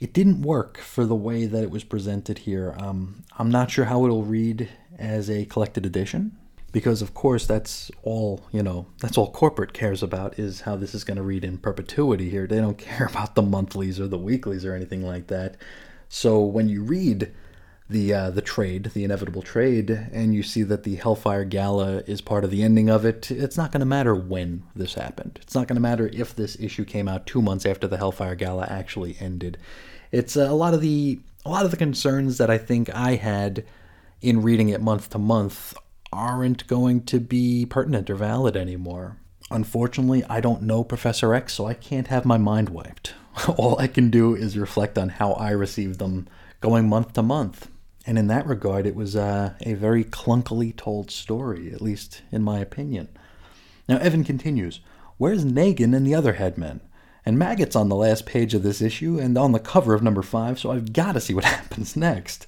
it 0.00 0.12
didn't 0.12 0.42
work 0.42 0.78
for 0.78 1.06
the 1.06 1.14
way 1.14 1.46
that 1.46 1.62
it 1.62 1.70
was 1.70 1.84
presented 1.84 2.38
here. 2.38 2.74
Um, 2.78 3.24
I'm 3.38 3.50
not 3.50 3.70
sure 3.70 3.86
how 3.86 4.04
it'll 4.04 4.24
read 4.24 4.68
as 4.98 5.30
a 5.30 5.46
collected 5.46 5.86
edition 5.86 6.36
because 6.72 7.02
of 7.02 7.14
course 7.14 7.46
that's 7.46 7.90
all 8.02 8.42
you 8.50 8.62
know 8.62 8.86
that's 9.00 9.18
all 9.18 9.30
corporate 9.30 9.72
cares 9.72 10.02
about 10.02 10.38
is 10.38 10.62
how 10.62 10.74
this 10.74 10.94
is 10.94 11.04
going 11.04 11.18
to 11.18 11.22
read 11.22 11.44
in 11.44 11.58
perpetuity 11.58 12.30
here. 12.30 12.46
They 12.46 12.60
don't 12.60 12.78
care 12.90 13.06
about 13.06 13.34
the 13.34 13.42
monthlies 13.42 14.00
or 14.00 14.08
the 14.08 14.18
weeklies 14.18 14.64
or 14.64 14.74
anything 14.74 15.06
like 15.06 15.28
that. 15.28 15.56
So 16.08 16.40
when 16.40 16.68
you 16.68 16.82
read 16.82 17.32
the 17.88 18.14
uh, 18.14 18.30
the 18.30 18.40
trade 18.40 18.90
the 18.94 19.04
inevitable 19.04 19.42
trade 19.42 19.90
and 19.90 20.34
you 20.34 20.42
see 20.42 20.62
that 20.62 20.84
the 20.84 20.94
hellfire 20.94 21.44
gala 21.44 21.98
is 22.06 22.22
part 22.22 22.42
of 22.42 22.50
the 22.50 22.62
ending 22.62 22.88
of 22.88 23.04
it 23.04 23.30
it's 23.30 23.56
not 23.56 23.70
going 23.70 23.80
to 23.80 23.86
matter 23.86 24.14
when 24.14 24.62
this 24.74 24.94
happened. 24.94 25.38
It's 25.42 25.54
not 25.54 25.68
going 25.68 25.76
to 25.76 25.82
matter 25.82 26.08
if 26.12 26.34
this 26.34 26.56
issue 26.58 26.84
came 26.84 27.06
out 27.06 27.26
two 27.26 27.42
months 27.42 27.66
after 27.66 27.86
the 27.86 27.98
hellfire 27.98 28.34
gala 28.34 28.64
actually 28.64 29.16
ended. 29.20 29.58
It's 30.10 30.36
uh, 30.36 30.46
a 30.48 30.54
lot 30.54 30.74
of 30.74 30.80
the 30.80 31.20
a 31.44 31.50
lot 31.50 31.64
of 31.64 31.70
the 31.70 31.76
concerns 31.76 32.38
that 32.38 32.50
i 32.50 32.56
think 32.56 32.94
i 32.94 33.16
had 33.16 33.64
in 34.20 34.42
reading 34.42 34.68
it 34.68 34.80
month 34.80 35.10
to 35.10 35.18
month 35.18 35.74
aren't 36.12 36.66
going 36.66 37.04
to 37.04 37.18
be 37.20 37.66
pertinent 37.66 38.10
or 38.10 38.14
valid 38.14 38.56
anymore. 38.56 39.16
Unfortunately, 39.50 40.24
I 40.28 40.40
don't 40.40 40.62
know 40.62 40.84
Professor 40.84 41.34
X, 41.34 41.54
so 41.54 41.66
I 41.66 41.74
can't 41.74 42.08
have 42.08 42.24
my 42.24 42.38
mind 42.38 42.68
wiped. 42.68 43.14
All 43.56 43.78
I 43.78 43.86
can 43.86 44.10
do 44.10 44.34
is 44.34 44.56
reflect 44.56 44.98
on 44.98 45.08
how 45.08 45.32
I 45.32 45.50
received 45.50 45.98
them 45.98 46.28
going 46.60 46.88
month 46.88 47.14
to 47.14 47.22
month. 47.22 47.68
And 48.06 48.18
in 48.18 48.26
that 48.28 48.46
regard, 48.46 48.86
it 48.86 48.96
was 48.96 49.14
uh, 49.14 49.54
a 49.60 49.74
very 49.74 50.04
clunkily 50.04 50.76
told 50.76 51.10
story, 51.10 51.72
at 51.72 51.80
least 51.80 52.22
in 52.32 52.42
my 52.42 52.58
opinion. 52.58 53.08
Now, 53.88 53.98
Evan 53.98 54.24
continues 54.24 54.80
Where's 55.18 55.44
Negan 55.44 55.94
and 55.94 56.06
the 56.06 56.14
other 56.14 56.34
headmen? 56.34 56.80
And 57.24 57.38
Maggot's 57.38 57.76
on 57.76 57.88
the 57.88 57.96
last 57.96 58.26
page 58.26 58.54
of 58.54 58.64
this 58.64 58.82
issue 58.82 59.18
and 59.18 59.38
on 59.38 59.52
the 59.52 59.60
cover 59.60 59.94
of 59.94 60.02
number 60.02 60.22
five, 60.22 60.58
so 60.58 60.72
I've 60.72 60.92
got 60.92 61.12
to 61.12 61.20
see 61.20 61.34
what 61.34 61.44
happens 61.58 61.94
next. 61.94 62.46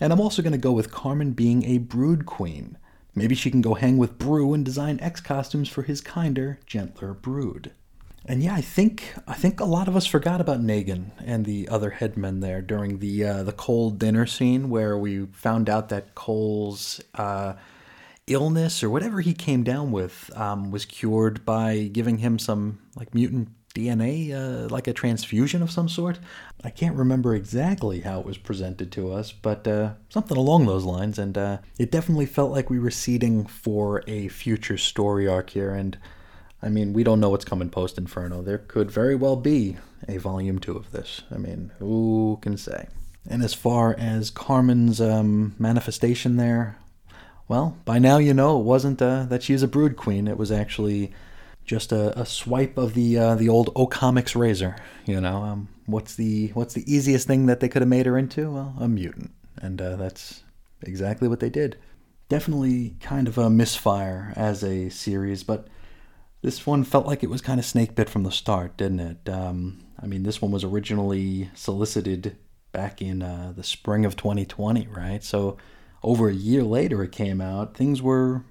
And 0.00 0.12
I'm 0.12 0.20
also 0.20 0.42
going 0.42 0.52
to 0.52 0.58
go 0.58 0.72
with 0.72 0.92
Carmen 0.92 1.32
being 1.32 1.64
a 1.64 1.78
brood 1.78 2.26
queen. 2.26 2.78
Maybe 3.14 3.34
she 3.34 3.50
can 3.50 3.60
go 3.60 3.74
hang 3.74 3.98
with 3.98 4.18
Broo 4.18 4.54
and 4.54 4.64
design 4.64 4.98
X 5.00 5.20
costumes 5.20 5.68
for 5.68 5.82
his 5.82 6.00
kinder, 6.00 6.58
gentler 6.66 7.12
brood. 7.12 7.72
And 8.24 8.42
yeah, 8.42 8.54
I 8.54 8.60
think 8.60 9.14
I 9.26 9.34
think 9.34 9.58
a 9.58 9.64
lot 9.64 9.88
of 9.88 9.96
us 9.96 10.06
forgot 10.06 10.40
about 10.40 10.60
Negan 10.60 11.10
and 11.24 11.44
the 11.44 11.68
other 11.68 11.90
headmen 11.90 12.40
there 12.40 12.62
during 12.62 13.00
the 13.00 13.24
uh, 13.24 13.42
the 13.42 13.52
Cole 13.52 13.90
dinner 13.90 14.26
scene 14.26 14.70
where 14.70 14.96
we 14.96 15.26
found 15.26 15.68
out 15.68 15.88
that 15.88 16.14
Cole's 16.14 17.00
uh, 17.16 17.54
illness 18.28 18.82
or 18.82 18.90
whatever 18.90 19.20
he 19.20 19.34
came 19.34 19.64
down 19.64 19.90
with 19.90 20.30
um, 20.36 20.70
was 20.70 20.84
cured 20.84 21.44
by 21.44 21.90
giving 21.92 22.18
him 22.18 22.38
some 22.38 22.78
like 22.94 23.12
mutant 23.12 23.48
DNA, 23.74 24.32
uh, 24.32 24.68
like 24.68 24.86
a 24.86 24.92
transfusion 24.92 25.62
of 25.62 25.70
some 25.70 25.88
sort. 25.88 26.18
I 26.62 26.70
can't 26.70 26.96
remember 26.96 27.34
exactly 27.34 28.00
how 28.00 28.20
it 28.20 28.26
was 28.26 28.38
presented 28.38 28.92
to 28.92 29.12
us, 29.12 29.32
but 29.32 29.66
uh, 29.66 29.92
something 30.08 30.36
along 30.36 30.66
those 30.66 30.84
lines. 30.84 31.18
And 31.18 31.36
uh, 31.36 31.58
it 31.78 31.90
definitely 31.90 32.26
felt 32.26 32.52
like 32.52 32.70
we 32.70 32.78
were 32.78 32.90
seeding 32.90 33.46
for 33.46 34.02
a 34.06 34.28
future 34.28 34.78
story 34.78 35.26
arc 35.26 35.50
here. 35.50 35.74
And 35.74 35.98
I 36.62 36.68
mean, 36.68 36.92
we 36.92 37.02
don't 37.02 37.20
know 37.20 37.30
what's 37.30 37.44
coming 37.44 37.70
post 37.70 37.98
Inferno. 37.98 38.42
There 38.42 38.58
could 38.58 38.90
very 38.90 39.14
well 39.14 39.36
be 39.36 39.76
a 40.08 40.18
volume 40.18 40.58
two 40.58 40.76
of 40.76 40.92
this. 40.92 41.22
I 41.30 41.38
mean, 41.38 41.72
who 41.78 42.38
can 42.42 42.56
say? 42.56 42.88
And 43.28 43.42
as 43.42 43.54
far 43.54 43.94
as 43.98 44.30
Carmen's 44.30 45.00
um, 45.00 45.54
manifestation 45.58 46.36
there, 46.36 46.76
well, 47.48 47.76
by 47.84 47.98
now 47.98 48.18
you 48.18 48.34
know 48.34 48.58
it 48.58 48.64
wasn't 48.64 49.00
uh, 49.00 49.24
that 49.24 49.42
she's 49.42 49.62
a 49.62 49.68
brood 49.68 49.96
queen. 49.96 50.26
It 50.26 50.38
was 50.38 50.50
actually 50.50 51.12
just 51.64 51.92
a, 51.92 52.18
a 52.18 52.26
swipe 52.26 52.76
of 52.76 52.94
the 52.94 53.18
uh, 53.18 53.34
the 53.34 53.48
old 53.48 53.70
O 53.76 53.86
Comics 53.86 54.34
razor. 54.34 54.76
You 55.06 55.20
know, 55.20 55.42
um, 55.42 55.68
what's 55.86 56.14
the 56.14 56.48
what's 56.48 56.74
the 56.74 56.92
easiest 56.92 57.26
thing 57.26 57.46
that 57.46 57.60
they 57.60 57.68
could 57.68 57.82
have 57.82 57.88
made 57.88 58.06
her 58.06 58.18
into? 58.18 58.50
Well, 58.50 58.74
a 58.78 58.88
mutant, 58.88 59.32
and 59.56 59.80
uh, 59.80 59.96
that's 59.96 60.42
exactly 60.82 61.28
what 61.28 61.40
they 61.40 61.50
did. 61.50 61.76
Definitely 62.28 62.96
kind 63.00 63.28
of 63.28 63.38
a 63.38 63.50
misfire 63.50 64.32
as 64.36 64.64
a 64.64 64.88
series, 64.88 65.42
but 65.42 65.68
this 66.40 66.66
one 66.66 66.82
felt 66.82 67.06
like 67.06 67.22
it 67.22 67.30
was 67.30 67.40
kind 67.40 67.60
of 67.60 67.66
snake 67.66 67.94
bit 67.94 68.08
from 68.08 68.24
the 68.24 68.32
start, 68.32 68.76
didn't 68.76 69.00
it? 69.00 69.28
Um, 69.28 69.84
I 70.02 70.06
mean, 70.06 70.22
this 70.22 70.42
one 70.42 70.50
was 70.50 70.64
originally 70.64 71.50
solicited 71.54 72.36
back 72.72 73.02
in 73.02 73.22
uh, 73.22 73.52
the 73.54 73.62
spring 73.62 74.04
of 74.04 74.16
2020, 74.16 74.88
right? 74.88 75.22
So 75.22 75.58
over 76.02 76.28
a 76.28 76.34
year 76.34 76.62
later, 76.62 77.02
it 77.02 77.12
came 77.12 77.40
out. 77.40 77.76
Things 77.76 78.02
were 78.02 78.44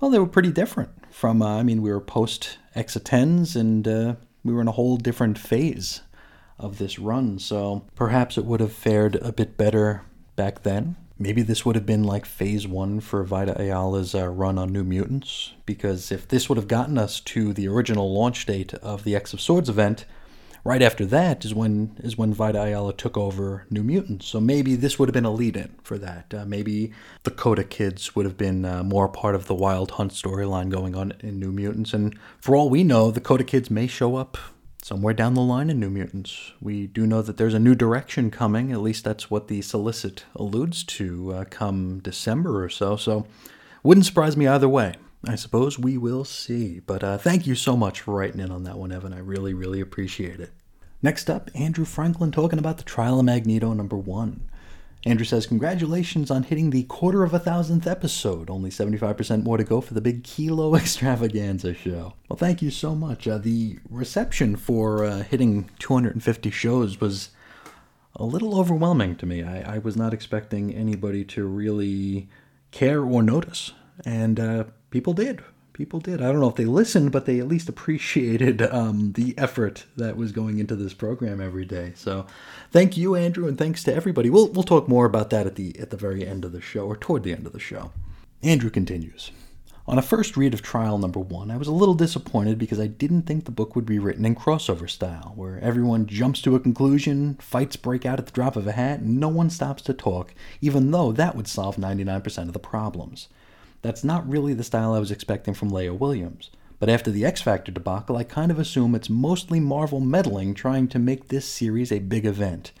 well, 0.00 0.10
they 0.10 0.18
were 0.18 0.26
pretty 0.26 0.52
different 0.52 0.90
from, 1.12 1.42
uh, 1.42 1.58
I 1.58 1.62
mean, 1.62 1.82
we 1.82 1.90
were 1.90 2.00
post 2.00 2.58
X10s 2.74 3.54
and 3.54 3.86
uh, 3.86 4.14
we 4.42 4.52
were 4.52 4.60
in 4.60 4.68
a 4.68 4.72
whole 4.72 4.96
different 4.96 5.38
phase 5.38 6.02
of 6.58 6.78
this 6.78 6.98
run. 6.98 7.38
So 7.38 7.84
perhaps 7.94 8.38
it 8.38 8.44
would 8.44 8.60
have 8.60 8.72
fared 8.72 9.16
a 9.16 9.32
bit 9.32 9.56
better 9.56 10.02
back 10.36 10.62
then. 10.62 10.96
Maybe 11.18 11.42
this 11.42 11.64
would 11.64 11.76
have 11.76 11.86
been 11.86 12.02
like 12.02 12.24
phase 12.26 12.66
one 12.66 12.98
for 13.00 13.22
Vita 13.22 13.54
Ayala's 13.60 14.14
uh, 14.14 14.26
run 14.28 14.58
on 14.58 14.72
New 14.72 14.82
Mutants, 14.82 15.52
because 15.66 16.10
if 16.10 16.26
this 16.26 16.48
would 16.48 16.58
have 16.58 16.66
gotten 16.66 16.98
us 16.98 17.20
to 17.20 17.52
the 17.52 17.68
original 17.68 18.12
launch 18.12 18.44
date 18.46 18.74
of 18.74 19.04
the 19.04 19.14
X 19.14 19.32
of 19.32 19.40
Swords 19.40 19.68
event, 19.68 20.04
right 20.64 20.82
after 20.82 21.04
that 21.06 21.44
is 21.44 21.54
when 21.54 21.96
is 21.98 22.16
when 22.16 22.32
Vita 22.32 22.62
Ayala 22.62 22.92
took 22.92 23.16
over 23.16 23.66
New 23.70 23.82
Mutants. 23.82 24.26
So 24.26 24.40
maybe 24.40 24.74
this 24.76 24.98
would 24.98 25.08
have 25.08 25.14
been 25.14 25.24
a 25.24 25.32
lead-in 25.32 25.74
for 25.82 25.98
that. 25.98 26.32
Uh, 26.32 26.44
maybe 26.44 26.92
the 27.24 27.30
Coda 27.30 27.64
Kids 27.64 28.14
would 28.14 28.24
have 28.24 28.36
been 28.36 28.64
uh, 28.64 28.82
more 28.82 29.08
part 29.08 29.34
of 29.34 29.46
the 29.46 29.54
Wild 29.54 29.92
Hunt 29.92 30.12
storyline 30.12 30.70
going 30.70 30.94
on 30.94 31.12
in 31.20 31.38
New 31.38 31.52
Mutants. 31.52 31.92
And 31.92 32.18
for 32.40 32.54
all 32.56 32.70
we 32.70 32.84
know, 32.84 33.10
the 33.10 33.20
Coda 33.20 33.44
Kids 33.44 33.70
may 33.70 33.86
show 33.86 34.16
up 34.16 34.38
somewhere 34.82 35.14
down 35.14 35.34
the 35.34 35.40
line 35.40 35.70
in 35.70 35.78
New 35.78 35.90
Mutants. 35.90 36.52
We 36.60 36.86
do 36.88 37.06
know 37.06 37.22
that 37.22 37.36
there's 37.36 37.54
a 37.54 37.60
new 37.60 37.74
direction 37.74 38.30
coming. 38.30 38.72
At 38.72 38.80
least 38.80 39.04
that's 39.04 39.30
what 39.30 39.48
the 39.48 39.62
solicit 39.62 40.24
alludes 40.34 40.82
to 40.84 41.32
uh, 41.32 41.44
come 41.50 42.00
December 42.00 42.64
or 42.64 42.68
so. 42.68 42.96
So 42.96 43.26
wouldn't 43.82 44.06
surprise 44.06 44.36
me 44.36 44.46
either 44.46 44.68
way. 44.68 44.94
I 45.26 45.36
suppose 45.36 45.78
we 45.78 45.96
will 45.96 46.24
see. 46.24 46.80
But 46.80 47.04
uh, 47.04 47.18
thank 47.18 47.46
you 47.46 47.54
so 47.54 47.76
much 47.76 48.00
for 48.00 48.14
writing 48.14 48.40
in 48.40 48.50
on 48.50 48.64
that 48.64 48.78
one, 48.78 48.92
Evan. 48.92 49.12
I 49.12 49.18
really, 49.18 49.54
really 49.54 49.80
appreciate 49.80 50.40
it. 50.40 50.50
Next 51.00 51.28
up, 51.28 51.50
Andrew 51.54 51.84
Franklin 51.84 52.30
talking 52.30 52.58
about 52.58 52.78
the 52.78 52.84
Trial 52.84 53.18
of 53.18 53.24
Magneto 53.24 53.72
number 53.72 53.96
one. 53.96 54.48
Andrew 55.04 55.24
says, 55.24 55.46
Congratulations 55.46 56.30
on 56.30 56.44
hitting 56.44 56.70
the 56.70 56.84
quarter 56.84 57.24
of 57.24 57.34
a 57.34 57.38
thousandth 57.38 57.88
episode. 57.88 58.48
Only 58.48 58.70
75% 58.70 59.42
more 59.42 59.56
to 59.56 59.64
go 59.64 59.80
for 59.80 59.94
the 59.94 60.00
big 60.00 60.22
Kilo 60.22 60.74
extravaganza 60.76 61.74
show. 61.74 62.14
Well, 62.28 62.36
thank 62.36 62.62
you 62.62 62.70
so 62.70 62.94
much. 62.94 63.26
Uh, 63.26 63.38
the 63.38 63.78
reception 63.90 64.54
for 64.54 65.04
uh, 65.04 65.22
hitting 65.24 65.70
250 65.80 66.50
shows 66.50 67.00
was 67.00 67.30
a 68.14 68.24
little 68.24 68.58
overwhelming 68.58 69.16
to 69.16 69.26
me. 69.26 69.42
I, 69.42 69.76
I 69.76 69.78
was 69.78 69.96
not 69.96 70.14
expecting 70.14 70.72
anybody 70.72 71.24
to 71.26 71.46
really 71.46 72.28
care 72.70 73.02
or 73.02 73.22
notice, 73.22 73.72
and 74.04 74.38
uh, 74.38 74.64
people 74.92 75.14
did. 75.14 75.42
People 75.72 76.00
did. 76.00 76.20
I 76.20 76.26
don't 76.30 76.40
know 76.40 76.50
if 76.50 76.54
they 76.54 76.66
listened, 76.66 77.12
but 77.12 77.24
they 77.24 77.40
at 77.40 77.48
least 77.48 77.68
appreciated 77.68 78.60
um, 78.62 79.12
the 79.14 79.36
effort 79.38 79.86
that 79.96 80.16
was 80.18 80.30
going 80.30 80.58
into 80.58 80.76
this 80.76 80.92
program 80.92 81.40
every 81.40 81.64
day. 81.64 81.92
So, 81.96 82.26
thank 82.70 82.96
you, 82.96 83.16
Andrew, 83.16 83.48
and 83.48 83.56
thanks 83.56 83.82
to 83.84 83.94
everybody. 83.94 84.28
We'll 84.28 84.48
we'll 84.52 84.64
talk 84.64 84.86
more 84.86 85.06
about 85.06 85.30
that 85.30 85.46
at 85.46 85.56
the 85.56 85.76
at 85.80 85.90
the 85.90 85.96
very 85.96 86.26
end 86.26 86.44
of 86.44 86.52
the 86.52 86.60
show 86.60 86.86
or 86.86 86.96
toward 86.96 87.24
the 87.24 87.32
end 87.32 87.46
of 87.46 87.52
the 87.52 87.58
show. 87.58 87.90
Andrew 88.42 88.70
continues. 88.70 89.32
On 89.84 89.98
a 89.98 90.02
first 90.02 90.36
read 90.36 90.54
of 90.54 90.62
Trial 90.62 90.96
Number 90.96 91.18
One, 91.18 91.50
I 91.50 91.56
was 91.56 91.66
a 91.66 91.72
little 91.72 91.94
disappointed 91.94 92.56
because 92.56 92.78
I 92.78 92.86
didn't 92.86 93.22
think 93.22 93.44
the 93.44 93.50
book 93.50 93.74
would 93.74 93.86
be 93.86 93.98
written 93.98 94.24
in 94.24 94.36
crossover 94.36 94.88
style, 94.88 95.32
where 95.34 95.58
everyone 95.58 96.06
jumps 96.06 96.40
to 96.42 96.54
a 96.54 96.60
conclusion, 96.60 97.34
fights 97.40 97.74
break 97.74 98.06
out 98.06 98.20
at 98.20 98.26
the 98.26 98.32
drop 98.32 98.54
of 98.54 98.68
a 98.68 98.72
hat, 98.72 99.00
and 99.00 99.18
no 99.18 99.28
one 99.28 99.50
stops 99.50 99.82
to 99.82 99.94
talk, 99.94 100.34
even 100.60 100.92
though 100.92 101.10
that 101.10 101.34
would 101.34 101.48
solve 101.48 101.76
99% 101.76 102.38
of 102.42 102.52
the 102.52 102.60
problems. 102.60 103.28
That's 103.82 104.04
not 104.04 104.28
really 104.28 104.54
the 104.54 104.64
style 104.64 104.94
I 104.94 105.00
was 105.00 105.10
expecting 105.10 105.54
from 105.54 105.70
Leah 105.70 105.94
Williams. 105.94 106.50
But 106.78 106.88
after 106.88 107.10
the 107.10 107.24
X 107.24 107.40
Factor 107.40 107.70
debacle, 107.70 108.16
I 108.16 108.24
kind 108.24 108.50
of 108.50 108.58
assume 108.58 108.94
it's 108.94 109.10
mostly 109.10 109.60
Marvel 109.60 110.00
meddling 110.00 110.54
trying 110.54 110.88
to 110.88 110.98
make 110.98 111.28
this 111.28 111.46
series 111.46 111.92
a 111.92 112.00
big 112.00 112.26
event. 112.26 112.72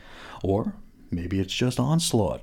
Or 0.42 0.74
maybe 1.10 1.38
it's 1.38 1.54
just 1.54 1.78
Onslaught. 1.78 2.42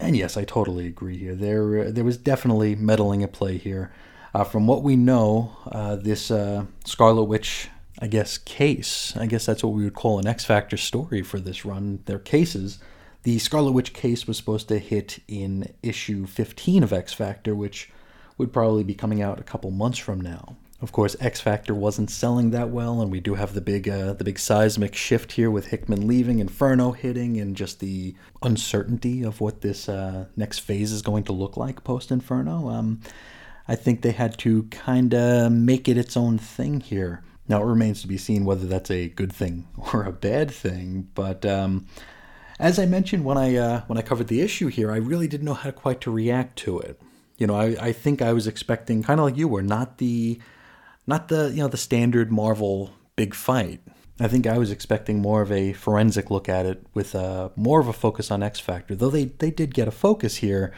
And 0.00 0.16
yes, 0.16 0.36
I 0.36 0.44
totally 0.44 0.86
agree 0.86 1.18
here. 1.18 1.34
There, 1.34 1.86
uh, 1.86 1.90
there 1.90 2.04
was 2.04 2.16
definitely 2.16 2.74
meddling 2.74 3.22
at 3.22 3.32
play 3.32 3.58
here. 3.58 3.92
Uh, 4.34 4.44
from 4.44 4.66
what 4.66 4.82
we 4.82 4.96
know, 4.96 5.56
uh, 5.72 5.96
this 5.96 6.30
uh, 6.30 6.66
Scarlet 6.84 7.24
Witch, 7.24 7.68
I 7.98 8.06
guess, 8.06 8.36
case, 8.36 9.16
I 9.16 9.26
guess 9.26 9.46
that's 9.46 9.64
what 9.64 9.72
we 9.72 9.84
would 9.84 9.94
call 9.94 10.18
an 10.18 10.26
X 10.26 10.44
Factor 10.44 10.76
story 10.76 11.22
for 11.22 11.40
this 11.40 11.64
run, 11.64 12.00
their 12.04 12.18
cases. 12.18 12.78
The 13.26 13.40
Scarlet 13.40 13.72
Witch 13.72 13.92
case 13.92 14.28
was 14.28 14.36
supposed 14.36 14.68
to 14.68 14.78
hit 14.78 15.18
in 15.26 15.74
issue 15.82 16.26
15 16.26 16.84
of 16.84 16.92
X 16.92 17.12
Factor, 17.12 17.56
which 17.56 17.90
would 18.38 18.52
probably 18.52 18.84
be 18.84 18.94
coming 18.94 19.20
out 19.20 19.40
a 19.40 19.42
couple 19.42 19.72
months 19.72 19.98
from 19.98 20.20
now. 20.20 20.54
Of 20.80 20.92
course, 20.92 21.16
X 21.18 21.40
Factor 21.40 21.74
wasn't 21.74 22.08
selling 22.08 22.52
that 22.52 22.70
well, 22.70 23.00
and 23.00 23.10
we 23.10 23.18
do 23.18 23.34
have 23.34 23.52
the 23.52 23.60
big 23.60 23.88
uh, 23.88 24.12
the 24.12 24.22
big 24.22 24.38
seismic 24.38 24.94
shift 24.94 25.32
here 25.32 25.50
with 25.50 25.66
Hickman 25.66 26.06
leaving, 26.06 26.38
Inferno 26.38 26.92
hitting, 26.92 27.40
and 27.40 27.56
just 27.56 27.80
the 27.80 28.14
uncertainty 28.44 29.24
of 29.24 29.40
what 29.40 29.60
this 29.60 29.88
uh, 29.88 30.26
next 30.36 30.60
phase 30.60 30.92
is 30.92 31.02
going 31.02 31.24
to 31.24 31.32
look 31.32 31.56
like 31.56 31.82
post 31.82 32.12
Inferno. 32.12 32.68
Um, 32.68 33.00
I 33.66 33.74
think 33.74 34.02
they 34.02 34.12
had 34.12 34.38
to 34.38 34.62
kind 34.70 35.12
of 35.12 35.50
make 35.50 35.88
it 35.88 35.98
its 35.98 36.16
own 36.16 36.38
thing 36.38 36.78
here. 36.78 37.24
Now 37.48 37.60
it 37.60 37.66
remains 37.66 38.02
to 38.02 38.06
be 38.06 38.18
seen 38.18 38.44
whether 38.44 38.68
that's 38.68 38.92
a 38.92 39.08
good 39.08 39.32
thing 39.32 39.66
or 39.92 40.04
a 40.04 40.12
bad 40.12 40.52
thing, 40.52 41.08
but 41.16 41.44
um, 41.44 41.88
as 42.58 42.78
I 42.78 42.86
mentioned 42.86 43.24
when 43.24 43.38
I 43.38 43.56
uh, 43.56 43.80
when 43.86 43.98
I 43.98 44.02
covered 44.02 44.28
the 44.28 44.40
issue 44.40 44.68
here, 44.68 44.90
I 44.90 44.96
really 44.96 45.28
didn't 45.28 45.46
know 45.46 45.54
how 45.54 45.70
quite 45.70 46.00
to 46.02 46.10
react 46.10 46.56
to 46.60 46.78
it. 46.78 47.00
You 47.38 47.46
know, 47.46 47.54
I, 47.54 47.76
I 47.80 47.92
think 47.92 48.22
I 48.22 48.32
was 48.32 48.46
expecting 48.46 49.02
kind 49.02 49.20
of 49.20 49.26
like 49.26 49.36
you 49.36 49.48
were, 49.48 49.62
not 49.62 49.98
the 49.98 50.40
not 51.06 51.28
the 51.28 51.50
you 51.50 51.58
know 51.58 51.68
the 51.68 51.76
standard 51.76 52.32
Marvel 52.32 52.90
big 53.14 53.34
fight. 53.34 53.80
I 54.18 54.28
think 54.28 54.46
I 54.46 54.56
was 54.56 54.70
expecting 54.70 55.20
more 55.20 55.42
of 55.42 55.52
a 55.52 55.74
forensic 55.74 56.30
look 56.30 56.48
at 56.48 56.64
it 56.64 56.86
with 56.94 57.14
a, 57.14 57.18
uh, 57.18 57.48
more 57.54 57.80
of 57.80 57.88
a 57.88 57.92
focus 57.92 58.30
on 58.30 58.42
X 58.42 58.58
Factor. 58.58 58.94
Though 58.94 59.10
they, 59.10 59.26
they 59.26 59.50
did 59.50 59.74
get 59.74 59.88
a 59.88 59.90
focus 59.90 60.36
here, 60.36 60.72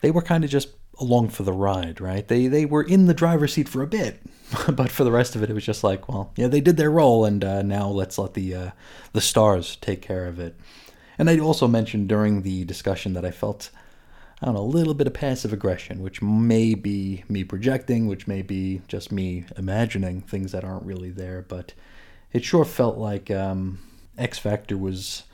they 0.00 0.10
were 0.10 0.22
kind 0.22 0.42
of 0.42 0.50
just 0.50 0.70
along 0.98 1.28
for 1.28 1.44
the 1.44 1.52
ride, 1.52 2.00
right? 2.00 2.26
They 2.26 2.48
they 2.48 2.64
were 2.64 2.82
in 2.82 3.06
the 3.06 3.14
driver's 3.14 3.52
seat 3.54 3.68
for 3.68 3.82
a 3.82 3.86
bit, 3.86 4.20
but 4.72 4.90
for 4.90 5.04
the 5.04 5.12
rest 5.12 5.36
of 5.36 5.42
it, 5.42 5.50
it 5.50 5.54
was 5.54 5.64
just 5.64 5.84
like, 5.84 6.08
well, 6.08 6.32
yeah, 6.36 6.48
they 6.48 6.60
did 6.60 6.76
their 6.76 6.90
role, 6.90 7.24
and 7.24 7.44
uh, 7.44 7.62
now 7.62 7.88
let's 7.88 8.18
let 8.18 8.34
the 8.34 8.54
uh, 8.54 8.70
the 9.12 9.20
stars 9.20 9.76
take 9.76 10.02
care 10.02 10.26
of 10.26 10.40
it. 10.40 10.56
And 11.18 11.30
I 11.30 11.38
also 11.38 11.68
mentioned 11.68 12.08
during 12.08 12.42
the 12.42 12.64
discussion 12.64 13.12
that 13.14 13.24
I 13.24 13.30
felt 13.30 13.70
know, 14.42 14.56
a 14.56 14.60
little 14.60 14.94
bit 14.94 15.06
of 15.06 15.14
passive 15.14 15.52
aggression, 15.52 16.02
which 16.02 16.20
may 16.20 16.74
be 16.74 17.24
me 17.28 17.44
projecting, 17.44 18.06
which 18.06 18.26
may 18.26 18.42
be 18.42 18.82
just 18.88 19.12
me 19.12 19.44
imagining 19.56 20.20
things 20.20 20.52
that 20.52 20.64
aren't 20.64 20.84
really 20.84 21.10
there, 21.10 21.42
but 21.42 21.72
it 22.32 22.44
sure 22.44 22.64
felt 22.64 22.98
like 22.98 23.30
um, 23.30 23.78
X 24.18 24.38
Factor 24.38 24.76
was 24.76 25.24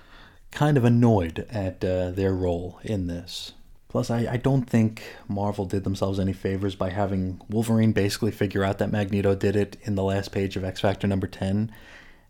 kind 0.51 0.77
of 0.77 0.85
annoyed 0.85 1.47
at 1.51 1.85
uh, 1.85 2.11
their 2.11 2.35
role 2.35 2.79
in 2.83 3.07
this. 3.07 3.53
Plus, 3.88 4.11
I, 4.11 4.33
I 4.33 4.37
don't 4.37 4.71
think 4.71 5.03
Marvel 5.27 5.64
did 5.64 5.83
themselves 5.83 6.21
any 6.21 6.33
favors 6.33 6.77
by 6.77 6.90
having 6.90 7.40
Wolverine 7.49 7.93
basically 7.93 8.31
figure 8.31 8.62
out 8.62 8.79
that 8.79 8.93
Magneto 8.93 9.35
did 9.35 9.57
it 9.57 9.77
in 9.83 9.97
the 9.97 10.05
last 10.05 10.31
page 10.31 10.57
of 10.57 10.64
X 10.64 10.81
Factor 10.81 11.09
number 11.09 11.27
10, 11.27 11.73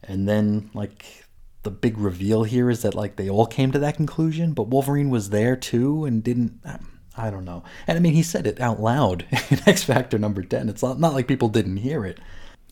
and 0.02 0.26
then, 0.26 0.70
like, 0.72 1.26
the 1.62 1.70
big 1.70 1.98
reveal 1.98 2.44
here 2.44 2.70
is 2.70 2.82
that 2.82 2.94
like 2.94 3.16
they 3.16 3.28
all 3.28 3.46
came 3.46 3.72
to 3.72 3.78
that 3.78 3.96
conclusion, 3.96 4.52
but 4.52 4.68
Wolverine 4.68 5.10
was 5.10 5.30
there 5.30 5.56
too 5.56 6.04
and 6.04 6.22
didn't. 6.22 6.60
Um, 6.64 7.00
I 7.16 7.30
don't 7.30 7.44
know. 7.44 7.64
And 7.86 7.98
I 7.98 8.00
mean, 8.00 8.14
he 8.14 8.22
said 8.22 8.46
it 8.46 8.60
out 8.60 8.80
loud 8.80 9.26
in 9.50 9.60
X 9.66 9.82
Factor 9.82 10.18
number 10.18 10.42
ten. 10.42 10.68
It's 10.68 10.82
not, 10.82 10.98
not 10.98 11.12
like 11.12 11.28
people 11.28 11.48
didn't 11.48 11.78
hear 11.78 12.04
it. 12.04 12.18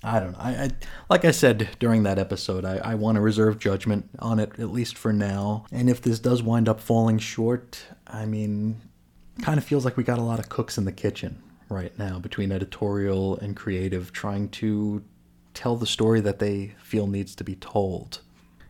I 0.02 0.20
don't 0.20 0.32
know. 0.32 0.38
I, 0.38 0.50
I 0.50 0.70
like 1.10 1.24
I 1.24 1.32
said 1.32 1.68
during 1.78 2.04
that 2.04 2.18
episode, 2.18 2.64
I, 2.64 2.76
I 2.78 2.94
want 2.94 3.16
to 3.16 3.20
reserve 3.20 3.58
judgment 3.58 4.08
on 4.20 4.38
it 4.38 4.52
at 4.58 4.70
least 4.70 4.96
for 4.96 5.12
now. 5.12 5.66
And 5.72 5.90
if 5.90 6.00
this 6.00 6.18
does 6.18 6.42
wind 6.42 6.68
up 6.68 6.80
falling 6.80 7.18
short, 7.18 7.84
I 8.06 8.24
mean, 8.24 8.80
kind 9.42 9.58
of 9.58 9.64
feels 9.64 9.84
like 9.84 9.96
we 9.96 10.04
got 10.04 10.18
a 10.18 10.22
lot 10.22 10.38
of 10.38 10.48
cooks 10.48 10.78
in 10.78 10.84
the 10.84 10.92
kitchen 10.92 11.42
right 11.68 11.96
now 11.98 12.18
between 12.18 12.52
editorial 12.52 13.36
and 13.38 13.56
creative 13.56 14.12
trying 14.12 14.48
to 14.48 15.02
tell 15.52 15.76
the 15.76 15.86
story 15.86 16.20
that 16.20 16.38
they 16.38 16.74
feel 16.82 17.06
needs 17.06 17.34
to 17.34 17.44
be 17.44 17.56
told. 17.56 18.20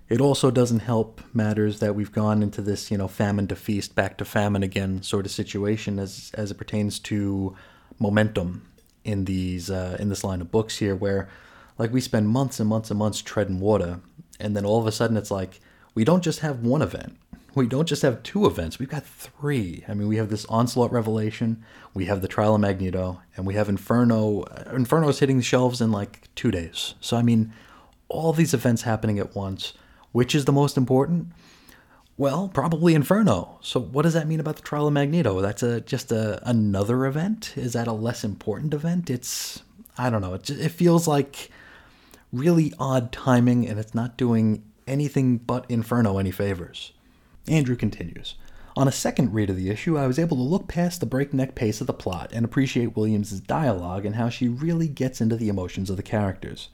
It 0.08 0.22
also 0.22 0.50
doesn't 0.50 0.80
help 0.80 1.20
matters 1.34 1.80
that 1.80 1.94
we've 1.94 2.12
gone 2.12 2.42
into 2.42 2.62
this, 2.62 2.90
you 2.90 2.96
know, 2.96 3.08
famine 3.08 3.46
to 3.48 3.56
feast, 3.56 3.94
back 3.94 4.16
to 4.18 4.24
famine 4.24 4.62
again 4.62 5.02
sort 5.02 5.26
of 5.26 5.32
situation 5.32 5.98
as 5.98 6.30
as 6.34 6.50
it 6.50 6.56
pertains 6.56 6.98
to 7.00 7.54
momentum 7.98 8.66
in 9.04 9.26
these 9.26 9.70
uh, 9.70 9.96
in 10.00 10.08
this 10.08 10.24
line 10.24 10.40
of 10.40 10.50
books 10.50 10.78
here, 10.78 10.96
where 10.96 11.28
like 11.76 11.92
we 11.92 12.00
spend 12.00 12.28
months 12.28 12.58
and 12.58 12.68
months 12.68 12.90
and 12.90 12.98
months 12.98 13.20
treading 13.20 13.60
water, 13.60 14.00
and 14.40 14.56
then 14.56 14.64
all 14.64 14.80
of 14.80 14.86
a 14.86 14.92
sudden 14.92 15.16
it's 15.16 15.30
like 15.30 15.60
we 15.94 16.04
don't 16.04 16.24
just 16.24 16.40
have 16.40 16.60
one 16.60 16.80
event, 16.80 17.18
we 17.54 17.66
don't 17.66 17.86
just 17.86 18.02
have 18.02 18.22
two 18.22 18.46
events, 18.46 18.78
we've 18.78 18.88
got 18.88 19.04
three. 19.04 19.84
I 19.88 19.92
mean, 19.92 20.08
we 20.08 20.16
have 20.16 20.30
this 20.30 20.46
onslaught 20.46 20.90
revelation, 20.90 21.62
we 21.92 22.06
have 22.06 22.22
the 22.22 22.28
trial 22.28 22.54
of 22.54 22.62
Magneto, 22.62 23.20
and 23.36 23.46
we 23.46 23.54
have 23.54 23.68
Inferno. 23.68 24.44
Inferno's 24.72 25.18
hitting 25.18 25.36
the 25.36 25.42
shelves 25.42 25.82
in 25.82 25.92
like 25.92 26.34
two 26.34 26.50
days. 26.50 26.94
So 26.98 27.18
I 27.18 27.22
mean, 27.22 27.52
all 28.08 28.32
these 28.32 28.54
events 28.54 28.82
happening 28.82 29.18
at 29.18 29.34
once 29.34 29.74
which 30.12 30.34
is 30.34 30.44
the 30.44 30.52
most 30.52 30.76
important? 30.76 31.28
Well, 32.16 32.48
probably 32.48 32.94
Inferno. 32.94 33.58
So 33.62 33.78
what 33.78 34.02
does 34.02 34.14
that 34.14 34.26
mean 34.26 34.40
about 34.40 34.56
the 34.56 34.62
trial 34.62 34.88
of 34.88 34.92
Magneto? 34.92 35.40
That's 35.40 35.62
a 35.62 35.80
just 35.80 36.10
a 36.10 36.40
another 36.48 37.06
event? 37.06 37.52
Is 37.56 37.74
that 37.74 37.86
a 37.86 37.92
less 37.92 38.24
important 38.24 38.74
event? 38.74 39.08
It's 39.08 39.62
I 39.96 40.10
don't 40.10 40.22
know. 40.22 40.34
It, 40.34 40.50
it 40.50 40.70
feels 40.70 41.06
like 41.06 41.50
really 42.32 42.72
odd 42.78 43.12
timing 43.12 43.68
and 43.68 43.78
it's 43.78 43.94
not 43.94 44.16
doing 44.16 44.64
anything 44.86 45.38
but 45.38 45.64
Inferno 45.68 46.18
any 46.18 46.32
favors. 46.32 46.92
Andrew 47.46 47.76
continues. 47.76 48.34
On 48.76 48.86
a 48.86 48.92
second 48.92 49.32
read 49.32 49.50
of 49.50 49.56
the 49.56 49.70
issue, 49.70 49.98
I 49.98 50.06
was 50.06 50.18
able 50.18 50.36
to 50.36 50.42
look 50.42 50.68
past 50.68 51.00
the 51.00 51.06
breakneck 51.06 51.54
pace 51.54 51.80
of 51.80 51.86
the 51.86 51.92
plot 51.92 52.30
and 52.32 52.44
appreciate 52.44 52.96
Williams' 52.96 53.40
dialogue 53.40 54.04
and 54.04 54.14
how 54.14 54.28
she 54.28 54.48
really 54.48 54.86
gets 54.86 55.20
into 55.20 55.36
the 55.36 55.48
emotions 55.48 55.90
of 55.90 55.96
the 55.96 56.02
characters. 56.02 56.68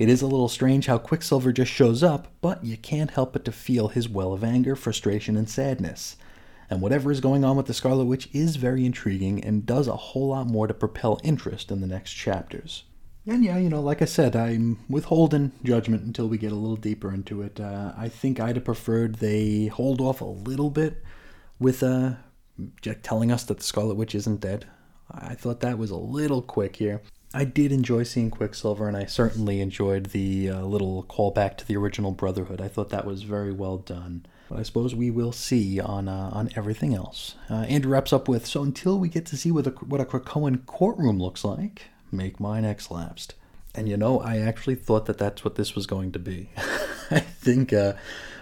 It 0.00 0.08
is 0.08 0.22
a 0.22 0.26
little 0.26 0.48
strange 0.48 0.86
how 0.86 0.96
Quicksilver 0.96 1.52
just 1.52 1.70
shows 1.70 2.02
up, 2.02 2.28
but 2.40 2.64
you 2.64 2.78
can't 2.78 3.10
help 3.10 3.34
but 3.34 3.44
to 3.44 3.52
feel 3.52 3.88
his 3.88 4.08
well 4.08 4.32
of 4.32 4.42
anger, 4.42 4.74
frustration, 4.74 5.36
and 5.36 5.46
sadness. 5.46 6.16
And 6.70 6.80
whatever 6.80 7.12
is 7.12 7.20
going 7.20 7.44
on 7.44 7.54
with 7.54 7.66
the 7.66 7.74
Scarlet 7.74 8.06
Witch 8.06 8.30
is 8.32 8.56
very 8.56 8.86
intriguing 8.86 9.44
and 9.44 9.66
does 9.66 9.88
a 9.88 9.96
whole 9.96 10.28
lot 10.28 10.46
more 10.46 10.66
to 10.66 10.72
propel 10.72 11.20
interest 11.22 11.70
in 11.70 11.82
the 11.82 11.86
next 11.86 12.14
chapters. 12.14 12.84
And 13.26 13.44
yeah, 13.44 13.58
you 13.58 13.68
know, 13.68 13.82
like 13.82 14.00
I 14.00 14.06
said, 14.06 14.34
I'm 14.34 14.78
withholding 14.88 15.52
judgment 15.64 16.04
until 16.04 16.28
we 16.28 16.38
get 16.38 16.52
a 16.52 16.54
little 16.54 16.76
deeper 16.76 17.12
into 17.12 17.42
it. 17.42 17.60
Uh, 17.60 17.92
I 17.94 18.08
think 18.08 18.40
I'd 18.40 18.56
have 18.56 18.64
preferred 18.64 19.16
they 19.16 19.66
hold 19.66 20.00
off 20.00 20.22
a 20.22 20.24
little 20.24 20.70
bit 20.70 21.04
with 21.58 21.82
uh, 21.82 22.12
Jack 22.80 23.00
telling 23.02 23.30
us 23.30 23.44
that 23.44 23.58
the 23.58 23.64
Scarlet 23.64 23.96
Witch 23.96 24.14
isn't 24.14 24.40
dead. 24.40 24.64
I 25.10 25.34
thought 25.34 25.60
that 25.60 25.76
was 25.76 25.90
a 25.90 25.96
little 25.96 26.40
quick 26.40 26.76
here. 26.76 27.02
I 27.32 27.44
did 27.44 27.70
enjoy 27.70 28.02
seeing 28.02 28.30
Quicksilver, 28.30 28.88
and 28.88 28.96
I 28.96 29.04
certainly 29.04 29.60
enjoyed 29.60 30.06
the 30.06 30.50
uh, 30.50 30.60
little 30.62 31.04
callback 31.04 31.56
to 31.58 31.66
the 31.66 31.76
original 31.76 32.10
Brotherhood. 32.10 32.60
I 32.60 32.66
thought 32.66 32.90
that 32.90 33.06
was 33.06 33.22
very 33.22 33.52
well 33.52 33.78
done. 33.78 34.26
But 34.48 34.58
I 34.58 34.62
suppose 34.64 34.96
we 34.96 35.12
will 35.12 35.30
see 35.30 35.78
on 35.78 36.08
uh, 36.08 36.30
on 36.32 36.50
everything 36.56 36.92
else. 36.92 37.36
Uh, 37.48 37.66
Andrew 37.68 37.92
wraps 37.92 38.12
up 38.12 38.26
with 38.26 38.46
So 38.46 38.64
until 38.64 38.98
we 38.98 39.08
get 39.08 39.26
to 39.26 39.36
see 39.36 39.52
what 39.52 39.68
a, 39.68 39.70
what 39.70 40.00
a 40.00 40.04
Krakoan 40.04 40.66
courtroom 40.66 41.20
looks 41.20 41.44
like, 41.44 41.82
make 42.10 42.40
mine 42.40 42.64
X 42.64 42.90
lapsed. 42.90 43.34
And 43.76 43.88
you 43.88 43.96
know, 43.96 44.18
I 44.20 44.38
actually 44.38 44.74
thought 44.74 45.06
that 45.06 45.18
that's 45.18 45.44
what 45.44 45.54
this 45.54 45.76
was 45.76 45.86
going 45.86 46.10
to 46.12 46.18
be. 46.18 46.50
I 47.12 47.20
think 47.20 47.72
uh, 47.72 47.92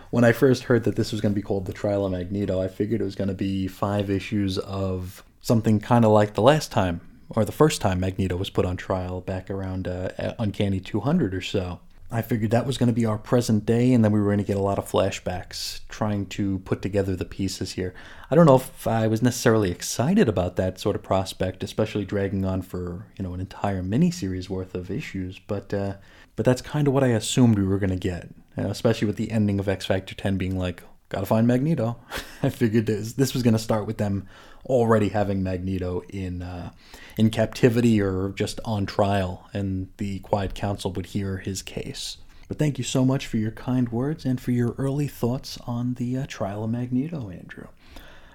when 0.08 0.24
I 0.24 0.32
first 0.32 0.62
heard 0.62 0.84
that 0.84 0.96
this 0.96 1.12
was 1.12 1.20
going 1.20 1.34
to 1.34 1.38
be 1.38 1.42
called 1.42 1.66
The 1.66 1.74
Trial 1.74 2.06
of 2.06 2.12
Magneto, 2.12 2.58
I 2.58 2.68
figured 2.68 3.02
it 3.02 3.04
was 3.04 3.16
going 3.16 3.28
to 3.28 3.34
be 3.34 3.68
five 3.68 4.08
issues 4.08 4.56
of 4.56 5.22
something 5.42 5.78
kind 5.78 6.06
of 6.06 6.10
like 6.10 6.32
the 6.32 6.42
last 6.42 6.72
time 6.72 7.02
or 7.30 7.44
the 7.44 7.52
first 7.52 7.80
time 7.80 8.00
Magneto 8.00 8.36
was 8.36 8.50
put 8.50 8.64
on 8.64 8.76
trial 8.76 9.20
back 9.20 9.50
around 9.50 9.86
uh, 9.86 10.34
Uncanny 10.38 10.80
200 10.80 11.34
or 11.34 11.42
so. 11.42 11.80
I 12.10 12.22
figured 12.22 12.52
that 12.52 12.66
was 12.66 12.78
going 12.78 12.86
to 12.86 12.94
be 12.94 13.04
our 13.04 13.18
present 13.18 13.66
day, 13.66 13.92
and 13.92 14.02
then 14.02 14.12
we 14.12 14.18
were 14.18 14.28
going 14.28 14.38
to 14.38 14.44
get 14.44 14.56
a 14.56 14.62
lot 14.62 14.78
of 14.78 14.90
flashbacks 14.90 15.80
trying 15.90 16.24
to 16.26 16.60
put 16.60 16.80
together 16.80 17.14
the 17.14 17.26
pieces 17.26 17.72
here. 17.72 17.92
I 18.30 18.34
don't 18.34 18.46
know 18.46 18.56
if 18.56 18.86
I 18.86 19.06
was 19.06 19.20
necessarily 19.20 19.70
excited 19.70 20.26
about 20.26 20.56
that 20.56 20.80
sort 20.80 20.96
of 20.96 21.02
prospect, 21.02 21.62
especially 21.62 22.06
dragging 22.06 22.46
on 22.46 22.62
for 22.62 23.06
you 23.18 23.22
know 23.22 23.34
an 23.34 23.40
entire 23.40 23.82
miniseries 23.82 24.48
worth 24.48 24.74
of 24.74 24.90
issues, 24.90 25.38
but 25.38 25.74
uh, 25.74 25.96
but 26.34 26.46
that's 26.46 26.62
kind 26.62 26.88
of 26.88 26.94
what 26.94 27.04
I 27.04 27.08
assumed 27.08 27.58
we 27.58 27.66
were 27.66 27.80
going 27.80 27.90
to 27.90 27.96
get, 27.96 28.28
you 28.56 28.62
know, 28.62 28.70
especially 28.70 29.06
with 29.06 29.16
the 29.16 29.30
ending 29.30 29.58
of 29.58 29.68
X 29.68 29.84
Factor 29.84 30.14
10 30.14 30.38
being 30.38 30.56
like, 30.56 30.84
gotta 31.08 31.26
find 31.26 31.48
Magneto. 31.48 31.98
I 32.42 32.48
figured 32.48 32.86
this, 32.86 33.14
this 33.14 33.34
was 33.34 33.42
going 33.42 33.54
to 33.54 33.58
start 33.58 33.86
with 33.86 33.98
them 33.98 34.28
already 34.66 35.08
having 35.08 35.42
Magneto 35.42 36.02
in 36.08 36.42
uh, 36.42 36.70
in 37.16 37.30
captivity 37.30 38.00
or 38.00 38.30
just 38.30 38.60
on 38.64 38.86
trial, 38.86 39.48
and 39.52 39.88
the 39.96 40.20
Quiet 40.20 40.54
Council 40.54 40.92
would 40.92 41.06
hear 41.06 41.38
his 41.38 41.62
case. 41.62 42.18
But 42.48 42.58
thank 42.58 42.78
you 42.78 42.84
so 42.84 43.04
much 43.04 43.26
for 43.26 43.36
your 43.36 43.50
kind 43.50 43.90
words 43.90 44.24
and 44.24 44.40
for 44.40 44.52
your 44.52 44.74
early 44.78 45.06
thoughts 45.06 45.58
on 45.66 45.94
the 45.94 46.16
uh, 46.16 46.26
trial 46.26 46.64
of 46.64 46.70
Magneto, 46.70 47.28
Andrew. 47.30 47.66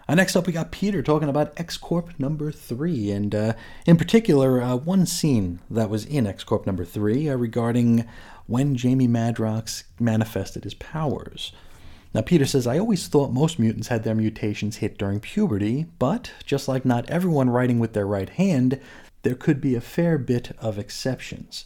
Uh, 0.08 0.16
next 0.16 0.36
up, 0.36 0.46
we 0.46 0.54
got 0.54 0.72
Peter 0.72 1.02
talking 1.02 1.30
about 1.30 1.58
X 1.58 1.78
Corp 1.78 2.20
number 2.20 2.52
three, 2.52 3.10
and 3.10 3.34
uh, 3.34 3.54
in 3.86 3.96
particular, 3.98 4.62
uh, 4.62 4.76
one 4.76 5.06
scene 5.06 5.60
that 5.70 5.90
was 5.90 6.06
in 6.06 6.28
X 6.28 6.44
Corp 6.44 6.68
number 6.68 6.84
three 6.84 7.30
uh, 7.30 7.36
regarding 7.36 8.06
when 8.46 8.76
Jamie 8.76 9.08
Madrox 9.08 9.84
manifested 10.00 10.66
his 10.66 10.74
powers. 10.74 11.54
Now, 12.14 12.22
Peter 12.22 12.46
says, 12.46 12.68
I 12.68 12.78
always 12.78 13.08
thought 13.08 13.32
most 13.32 13.58
mutants 13.58 13.88
had 13.88 14.04
their 14.04 14.14
mutations 14.14 14.78
hit 14.78 15.00
during 15.00 15.20
puberty, 15.20 15.88
but 15.98 16.32
just 16.46 16.68
like 16.68 16.86
not 16.86 17.10
everyone 17.10 17.50
writing 17.50 17.80
with 17.80 17.94
their 17.94 18.06
right 18.06 18.30
hand, 18.30 18.80
there 19.24 19.34
could 19.34 19.60
be 19.60 19.74
a 19.74 19.82
fair 19.82 20.20
bit 20.20 20.52
of 20.60 20.78
exceptions. 20.78 21.66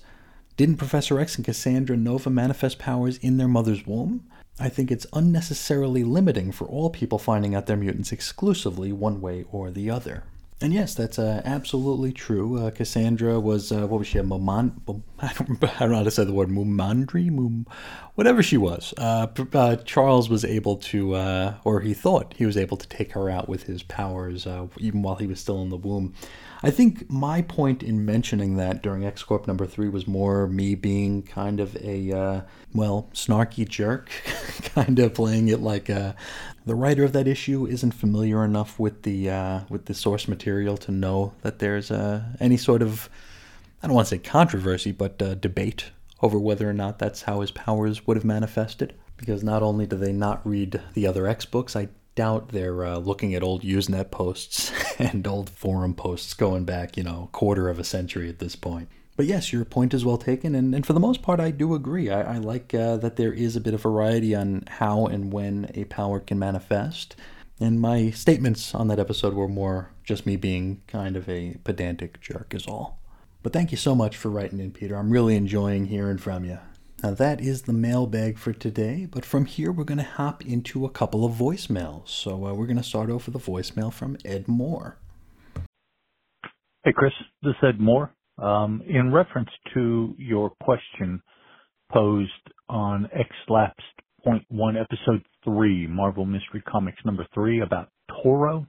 Didn't 0.56 0.78
Professor 0.78 1.20
X 1.20 1.36
and 1.36 1.44
Cassandra 1.44 1.98
Nova 1.98 2.30
manifest 2.30 2.80
powers 2.80 3.18
in 3.18 3.38
their 3.38 3.48
mother's 3.48 3.86
womb? 3.86 4.26
I 4.60 4.70
think 4.70 4.90
it's 4.90 5.06
unnecessarily 5.14 6.04
limiting 6.04 6.52
for 6.52 6.66
all 6.66 6.90
people 6.90 7.20
finding 7.20 7.54
out 7.54 7.66
their 7.66 7.78
mutants 7.78 8.12
exclusively 8.12 8.92
one 8.92 9.22
way 9.22 9.46
or 9.52 9.70
the 9.70 9.90
other. 9.90 10.24
And 10.60 10.74
yes, 10.74 10.96
that's 10.96 11.20
uh, 11.20 11.44
absolutely 11.46 12.12
true. 12.12 12.58
Uh, 12.58 12.72
Cassandra 12.72 13.40
was, 13.40 13.72
uh, 13.72 13.86
what 13.86 14.00
was 14.00 14.08
she, 14.08 14.18
a 14.18 14.24
Momon, 14.24 14.72
I 15.20 15.32
don't, 15.34 15.64
I 15.64 15.80
don't 15.80 15.92
know 15.92 15.98
how 15.98 16.04
to 16.04 16.10
say 16.10 16.24
the 16.24 16.34
word, 16.34 16.50
Mumandri? 16.50 17.30
Mum, 17.30 17.68
whatever 18.16 18.42
she 18.42 18.58
was. 18.58 18.92
Uh, 18.98 19.28
uh, 19.54 19.76
Charles 19.78 20.30
was 20.30 20.44
able 20.44 20.78
to, 20.78 21.14
uh, 21.14 21.54
or 21.64 21.82
he 21.82 21.94
thought 21.94 22.34
he 22.36 22.48
was 22.48 22.58
able 22.58 22.78
to 22.78 22.88
take 22.88 23.12
her 23.12 23.30
out 23.30 23.48
with 23.48 23.64
his 23.64 23.84
powers, 23.84 24.48
even 24.80 25.04
while 25.04 25.16
he 25.16 25.28
was 25.28 25.40
still 25.40 25.62
in 25.62 25.70
the 25.70 25.78
womb. 25.78 26.16
I 26.64 26.72
think 26.72 27.10
my 27.10 27.42
point 27.42 27.84
in 27.84 28.06
mentioning 28.06 28.58
that 28.58 28.82
during 28.82 29.06
X 29.06 29.24
Corp 29.24 29.48
number 29.48 29.66
three 29.66 29.90
was 29.90 30.08
more 30.08 30.48
me 30.48 30.76
being 30.76 31.24
kind 31.24 31.60
of 31.60 31.76
a, 31.78 32.44
well, 32.74 33.10
snarky 33.14 33.68
jerk, 33.68 34.10
kind 34.64 35.00
of 35.00 35.14
playing 35.14 35.50
it 35.50 35.62
like 35.62 35.90
a, 35.90 36.16
the 36.68 36.76
writer 36.76 37.04
of 37.04 37.14
that 37.14 37.28
issue 37.28 37.66
isn't 37.66 37.94
familiar 37.94 38.44
enough 38.44 38.78
with 38.78 39.04
the 39.04 39.30
uh, 39.30 39.62
with 39.70 39.86
the 39.86 39.94
source 39.94 40.28
material 40.28 40.76
to 40.78 40.92
know 40.92 41.34
that 41.42 41.60
there's 41.60 41.90
uh, 41.90 42.24
any 42.40 42.58
sort 42.58 42.82
of 42.82 43.10
I 43.82 43.88
don't 43.88 43.96
want 43.96 44.08
to 44.08 44.16
say 44.16 44.20
controversy, 44.20 44.92
but 44.92 45.22
uh, 45.22 45.36
debate 45.36 45.92
over 46.22 46.38
whether 46.38 46.70
or 46.70 46.74
not 46.74 47.00
that's 47.00 47.22
how 47.22 47.42
his 47.42 47.52
powers 47.52 48.06
would 48.06 48.18
have 48.18 48.26
manifested. 48.26 48.94
Because 49.16 49.44
not 49.44 49.64
only 49.64 49.88
do 49.88 49.96
they 49.96 50.12
not 50.12 50.46
read 50.46 50.82
the 50.94 51.08
other 51.08 51.26
X 51.26 51.46
books, 51.46 51.76
I 51.76 51.88
doubt 52.18 52.50
they're 52.50 52.84
uh, 52.84 52.98
looking 52.98 53.36
at 53.36 53.44
old 53.44 53.62
Usenet 53.62 54.10
posts 54.10 54.74
and 55.00 55.26
old 55.26 55.52
forum 55.52 55.94
posts 55.94 56.34
going 56.34 56.66
back, 56.66 56.98
you 56.98 57.04
know, 57.04 57.30
quarter 57.32 57.70
of 57.70 57.80
a 57.80 57.84
century 57.84 58.28
at 58.28 58.40
this 58.40 58.56
point. 58.56 58.90
But 59.16 59.28
yes, 59.28 59.54
your 59.54 59.64
point 59.66 59.94
is 59.94 60.04
well 60.04 60.18
taken, 60.18 60.54
and, 60.54 60.76
and 60.76 60.86
for 60.86 60.94
the 60.94 61.00
most 61.00 61.22
part, 61.22 61.40
I 61.40 61.52
do 61.52 61.74
agree. 61.74 62.10
I, 62.10 62.36
I 62.36 62.38
like 62.40 62.74
uh, 62.74 62.98
that 62.98 63.16
there 63.16 63.34
is 63.34 63.56
a 63.56 63.62
bit 63.62 63.74
of 63.74 63.82
variety 63.82 64.36
on 64.36 64.64
how 64.68 65.06
and 65.06 65.32
when 65.32 65.72
a 65.76 65.86
power 65.86 66.20
can 66.20 66.38
manifest. 66.38 67.16
And 67.60 67.80
my 67.80 68.12
statements 68.12 68.76
on 68.76 68.88
that 68.90 69.00
episode 69.00 69.34
were 69.34 69.48
more 69.48 69.92
just 70.04 70.26
me 70.26 70.36
being 70.36 70.82
kind 70.88 71.16
of 71.16 71.30
a 71.30 71.56
pedantic 71.64 72.20
jerk, 72.20 72.54
is 72.54 72.68
all. 72.68 73.00
But 73.42 73.54
thank 73.54 73.72
you 73.72 73.78
so 73.78 73.96
much 73.96 74.18
for 74.18 74.30
writing 74.30 74.60
in, 74.60 74.72
Peter. 74.72 74.96
I'm 74.96 75.12
really 75.12 75.36
enjoying 75.36 75.86
hearing 75.86 76.18
from 76.18 76.46
you. 76.46 76.60
Now, 77.04 77.12
that 77.12 77.40
is 77.40 77.64
the 77.64 77.74
mailbag 77.74 78.40
for 78.40 78.54
today, 78.54 79.08
but 79.10 79.24
from 79.24 79.46
here, 79.46 79.72
we're 79.72 79.84
going 79.84 80.00
to 80.00 80.04
hop 80.04 80.44
into 80.44 80.84
a 80.84 80.90
couple 80.90 81.26
of 81.26 81.34
voicemails. 81.34 82.10
So, 82.10 82.48
uh, 82.48 82.54
we're 82.54 82.66
going 82.66 82.78
to 82.78 82.84
start 82.84 83.12
off 83.12 83.28
with 83.28 83.36
a 83.36 83.52
voicemail 83.52 83.94
from 83.94 84.18
Ed 84.26 84.48
Moore. 84.48 84.98
Hey, 86.84 86.94
Chris, 86.96 87.14
this 87.44 87.52
is 87.52 87.70
Ed 87.76 87.80
Moore. 87.80 88.12
Um, 88.40 88.82
in 88.88 89.14
reference 89.14 89.50
to 89.74 90.16
your 90.18 90.52
question 90.64 91.22
posed 91.92 92.32
on 92.70 93.08
X 93.14 93.30
Lapsed 93.48 93.82
Point 94.24 94.44
One, 94.50 94.76
Episode 94.76 95.24
Three, 95.44 95.86
Marvel 95.86 96.26
Mystery 96.26 96.64
Comics 96.68 96.98
number 97.06 97.28
three 97.34 97.62
about 97.62 97.90
Toro, 98.24 98.66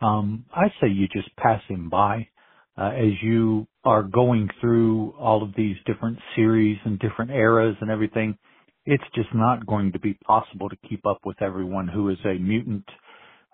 um, 0.00 0.44
I 0.54 0.68
say 0.80 0.88
you 0.88 1.08
just 1.08 1.34
pass 1.36 1.62
him 1.68 1.88
by 1.88 2.28
uh, 2.76 2.90
as 2.90 3.12
you 3.22 3.66
are 3.84 4.02
going 4.02 4.48
through 4.60 5.14
all 5.18 5.42
of 5.42 5.50
these 5.56 5.76
different 5.86 6.18
series 6.36 6.78
and 6.84 6.98
different 6.98 7.30
eras 7.30 7.76
and 7.80 7.90
everything. 7.90 8.36
It's 8.86 9.04
just 9.14 9.28
not 9.34 9.66
going 9.66 9.92
to 9.92 9.98
be 9.98 10.14
possible 10.26 10.68
to 10.68 10.76
keep 10.88 11.06
up 11.06 11.18
with 11.24 11.40
everyone 11.42 11.88
who 11.88 12.10
is 12.10 12.18
a 12.24 12.38
mutant 12.38 12.84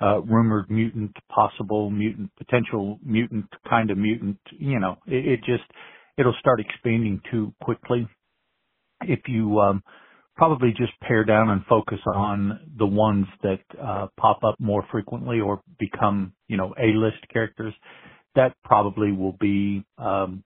uh, 0.00 0.20
rumored 0.22 0.70
mutant, 0.70 1.14
possible 1.28 1.90
mutant, 1.90 2.30
potential 2.38 2.98
mutant, 3.04 3.46
kind 3.68 3.90
of 3.90 3.98
mutant, 3.98 4.38
you 4.58 4.80
know, 4.80 4.96
it, 5.06 5.26
it 5.26 5.40
just, 5.44 5.64
it'll 6.18 6.34
start 6.40 6.60
expanding 6.60 7.20
too 7.30 7.52
quickly. 7.62 8.08
If 9.02 9.20
you, 9.28 9.58
um, 9.60 9.82
probably 10.36 10.70
just 10.70 10.92
pare 11.02 11.24
down 11.24 11.50
and 11.50 11.64
focus 11.66 11.98
on 12.06 12.60
the 12.78 12.86
ones 12.86 13.26
that, 13.42 13.60
uh, 13.82 14.06
pop 14.18 14.42
up 14.42 14.54
more 14.58 14.84
frequently 14.90 15.40
or 15.40 15.60
become, 15.78 16.32
you 16.48 16.56
know, 16.56 16.74
A-list 16.82 17.18
characters, 17.32 17.74
that 18.34 18.54
probably 18.64 19.12
will 19.12 19.36
be, 19.40 19.84
um, 19.98 20.42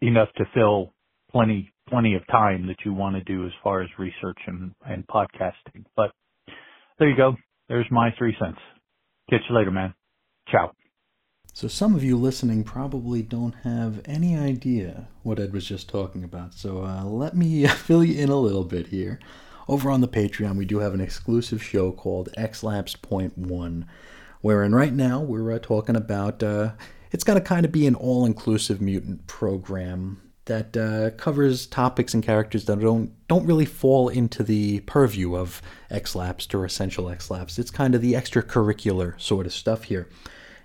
enough 0.00 0.28
to 0.36 0.44
fill 0.54 0.92
plenty, 1.30 1.72
plenty 1.88 2.14
of 2.14 2.26
time 2.28 2.66
that 2.66 2.76
you 2.84 2.92
want 2.92 3.16
to 3.16 3.24
do 3.24 3.46
as 3.46 3.52
far 3.62 3.82
as 3.82 3.88
research 3.98 4.38
and, 4.46 4.72
and 4.86 5.06
podcasting. 5.06 5.84
But 5.96 6.12
there 6.98 7.08
you 7.08 7.16
go. 7.16 7.36
There's 7.68 7.86
my 7.90 8.14
three 8.16 8.36
cents. 8.40 8.58
Catch 9.30 9.42
you 9.48 9.56
later, 9.56 9.70
man. 9.70 9.94
Ciao. 10.48 10.72
So, 11.52 11.68
some 11.68 11.94
of 11.94 12.04
you 12.04 12.16
listening 12.16 12.64
probably 12.64 13.22
don't 13.22 13.54
have 13.64 14.02
any 14.04 14.36
idea 14.36 15.08
what 15.22 15.40
Ed 15.40 15.52
was 15.52 15.66
just 15.66 15.88
talking 15.88 16.22
about. 16.22 16.54
So, 16.54 16.84
uh, 16.84 17.04
let 17.04 17.34
me 17.34 17.66
fill 17.66 18.04
you 18.04 18.22
in 18.22 18.28
a 18.28 18.36
little 18.36 18.64
bit 18.64 18.88
here. 18.88 19.18
Over 19.68 19.90
on 19.90 20.00
the 20.00 20.08
Patreon, 20.08 20.56
we 20.56 20.64
do 20.64 20.78
have 20.78 20.94
an 20.94 21.00
exclusive 21.00 21.62
show 21.62 21.90
called 21.90 22.28
X 22.36 22.62
Lapsed 22.62 23.02
Point 23.02 23.36
One, 23.36 23.86
wherein 24.40 24.74
right 24.74 24.92
now 24.92 25.20
we're 25.20 25.50
uh, 25.50 25.58
talking 25.58 25.96
about. 25.96 26.42
Uh, 26.42 26.72
it's 27.16 27.24
got 27.24 27.32
to 27.32 27.40
kind 27.40 27.64
of 27.64 27.72
be 27.72 27.86
an 27.86 27.94
all 27.94 28.26
inclusive 28.26 28.78
mutant 28.78 29.26
program 29.26 30.20
that 30.44 30.76
uh, 30.76 31.08
covers 31.16 31.66
topics 31.66 32.12
and 32.12 32.22
characters 32.22 32.66
that 32.66 32.78
don't 32.78 33.10
don't 33.26 33.46
really 33.46 33.64
fall 33.64 34.10
into 34.10 34.42
the 34.42 34.80
purview 34.80 35.34
of 35.34 35.62
X-Lapsed 35.88 36.54
or 36.54 36.66
Essential 36.66 37.08
X-Lapsed. 37.08 37.58
It's 37.58 37.70
kind 37.70 37.94
of 37.94 38.02
the 38.02 38.12
extracurricular 38.12 39.18
sort 39.18 39.46
of 39.46 39.54
stuff 39.54 39.84
here. 39.84 40.10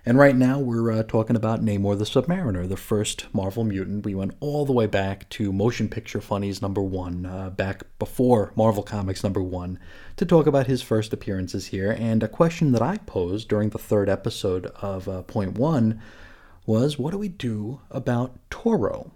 And 0.04 0.18
right 0.18 0.36
now 0.36 0.58
we're 0.58 0.92
uh, 0.92 1.04
talking 1.04 1.36
about 1.36 1.64
Namor 1.64 1.96
the 1.96 2.04
Submariner, 2.04 2.68
the 2.68 2.76
first 2.76 3.32
Marvel 3.32 3.64
mutant. 3.64 4.04
We 4.04 4.14
went 4.14 4.34
all 4.40 4.66
the 4.66 4.74
way 4.74 4.86
back 4.86 5.30
to 5.30 5.54
Motion 5.54 5.88
Picture 5.88 6.20
Funnies 6.20 6.60
number 6.60 6.82
one, 6.82 7.24
uh, 7.24 7.48
back 7.48 7.84
before 7.98 8.52
Marvel 8.56 8.82
Comics 8.82 9.24
number 9.24 9.42
one, 9.42 9.78
to 10.16 10.26
talk 10.26 10.46
about 10.46 10.66
his 10.66 10.82
first 10.82 11.14
appearances 11.14 11.68
here. 11.68 11.96
And 11.98 12.22
a 12.22 12.28
question 12.28 12.72
that 12.72 12.82
I 12.82 12.98
posed 12.98 13.48
during 13.48 13.70
the 13.70 13.78
third 13.78 14.10
episode 14.10 14.66
of 14.82 15.08
uh, 15.08 15.22
Point 15.22 15.56
One 15.56 15.98
was, 16.66 16.98
what 16.98 17.10
do 17.10 17.18
we 17.18 17.28
do 17.28 17.80
about 17.90 18.38
Toro? 18.50 19.12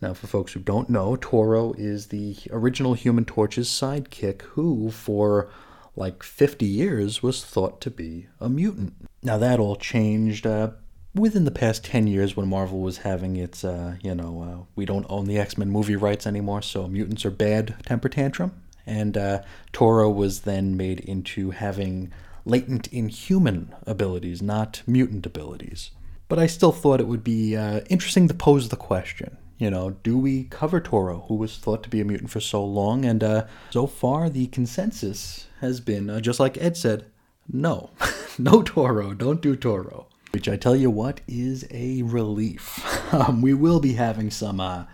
Now, 0.00 0.14
for 0.14 0.26
folks 0.26 0.52
who 0.52 0.60
don't 0.60 0.90
know, 0.90 1.16
Toro 1.16 1.74
is 1.74 2.08
the 2.08 2.36
original 2.50 2.94
Human 2.94 3.24
Torch's 3.24 3.68
sidekick 3.68 4.42
who, 4.42 4.90
for 4.90 5.48
like 5.94 6.22
50 6.22 6.66
years, 6.66 7.22
was 7.22 7.44
thought 7.44 7.80
to 7.82 7.90
be 7.90 8.26
a 8.40 8.48
mutant. 8.48 8.94
Now, 9.22 9.38
that 9.38 9.60
all 9.60 9.76
changed 9.76 10.44
uh, 10.46 10.70
within 11.14 11.44
the 11.44 11.50
past 11.50 11.84
10 11.84 12.08
years 12.08 12.36
when 12.36 12.48
Marvel 12.48 12.80
was 12.80 12.98
having 12.98 13.36
its, 13.36 13.64
uh, 13.64 13.96
you 14.02 14.14
know, 14.14 14.42
uh, 14.42 14.64
we 14.74 14.84
don't 14.84 15.06
own 15.08 15.26
the 15.26 15.38
X 15.38 15.56
Men 15.56 15.70
movie 15.70 15.96
rights 15.96 16.26
anymore, 16.26 16.62
so 16.62 16.88
mutants 16.88 17.24
are 17.24 17.30
bad 17.30 17.76
temper 17.86 18.08
tantrum. 18.08 18.60
And 18.84 19.16
uh, 19.16 19.42
Toro 19.72 20.10
was 20.10 20.40
then 20.40 20.76
made 20.76 20.98
into 21.00 21.50
having 21.50 22.12
latent 22.44 22.88
inhuman 22.88 23.72
abilities, 23.86 24.42
not 24.42 24.82
mutant 24.86 25.26
abilities. 25.26 25.92
But 26.32 26.38
I 26.38 26.46
still 26.46 26.72
thought 26.72 26.98
it 26.98 27.08
would 27.08 27.22
be 27.22 27.58
uh, 27.58 27.80
interesting 27.90 28.26
to 28.26 28.32
pose 28.32 28.70
the 28.70 28.76
question 28.76 29.36
you 29.58 29.70
know, 29.70 29.90
do 30.02 30.16
we 30.16 30.44
cover 30.44 30.80
Toro, 30.80 31.26
who 31.28 31.34
was 31.34 31.58
thought 31.58 31.82
to 31.82 31.90
be 31.90 32.00
a 32.00 32.06
mutant 32.06 32.30
for 32.30 32.40
so 32.40 32.64
long? 32.64 33.04
And 33.04 33.22
uh, 33.22 33.44
so 33.68 33.86
far, 33.86 34.30
the 34.30 34.46
consensus 34.46 35.48
has 35.60 35.78
been, 35.78 36.08
uh, 36.08 36.20
just 36.20 36.40
like 36.40 36.56
Ed 36.56 36.78
said, 36.78 37.04
no, 37.52 37.90
no 38.38 38.62
Toro, 38.62 39.12
don't 39.12 39.42
do 39.42 39.54
Toro. 39.56 40.06
Which 40.32 40.48
I 40.48 40.56
tell 40.56 40.74
you 40.74 40.90
what 40.90 41.20
is 41.28 41.66
a 41.70 42.00
relief. 42.00 42.82
Um, 43.12 43.42
we 43.42 43.52
will 43.52 43.78
be 43.78 43.92
having 43.92 44.30
some 44.30 44.58
uh, 44.58 44.84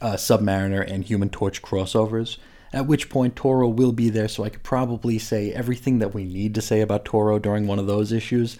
uh, 0.00 0.12
Submariner 0.12 0.88
and 0.88 1.02
Human 1.02 1.28
Torch 1.28 1.60
crossovers. 1.60 2.36
At 2.72 2.86
which 2.86 3.10
point 3.10 3.34
Toro 3.34 3.66
will 3.68 3.90
be 3.90 4.10
there, 4.10 4.28
so 4.28 4.44
I 4.44 4.48
could 4.48 4.62
probably 4.62 5.18
say 5.18 5.52
everything 5.52 5.98
that 5.98 6.14
we 6.14 6.22
need 6.22 6.54
to 6.54 6.62
say 6.62 6.82
about 6.82 7.04
Toro 7.04 7.40
during 7.40 7.66
one 7.66 7.80
of 7.80 7.88
those 7.88 8.12
issues. 8.12 8.58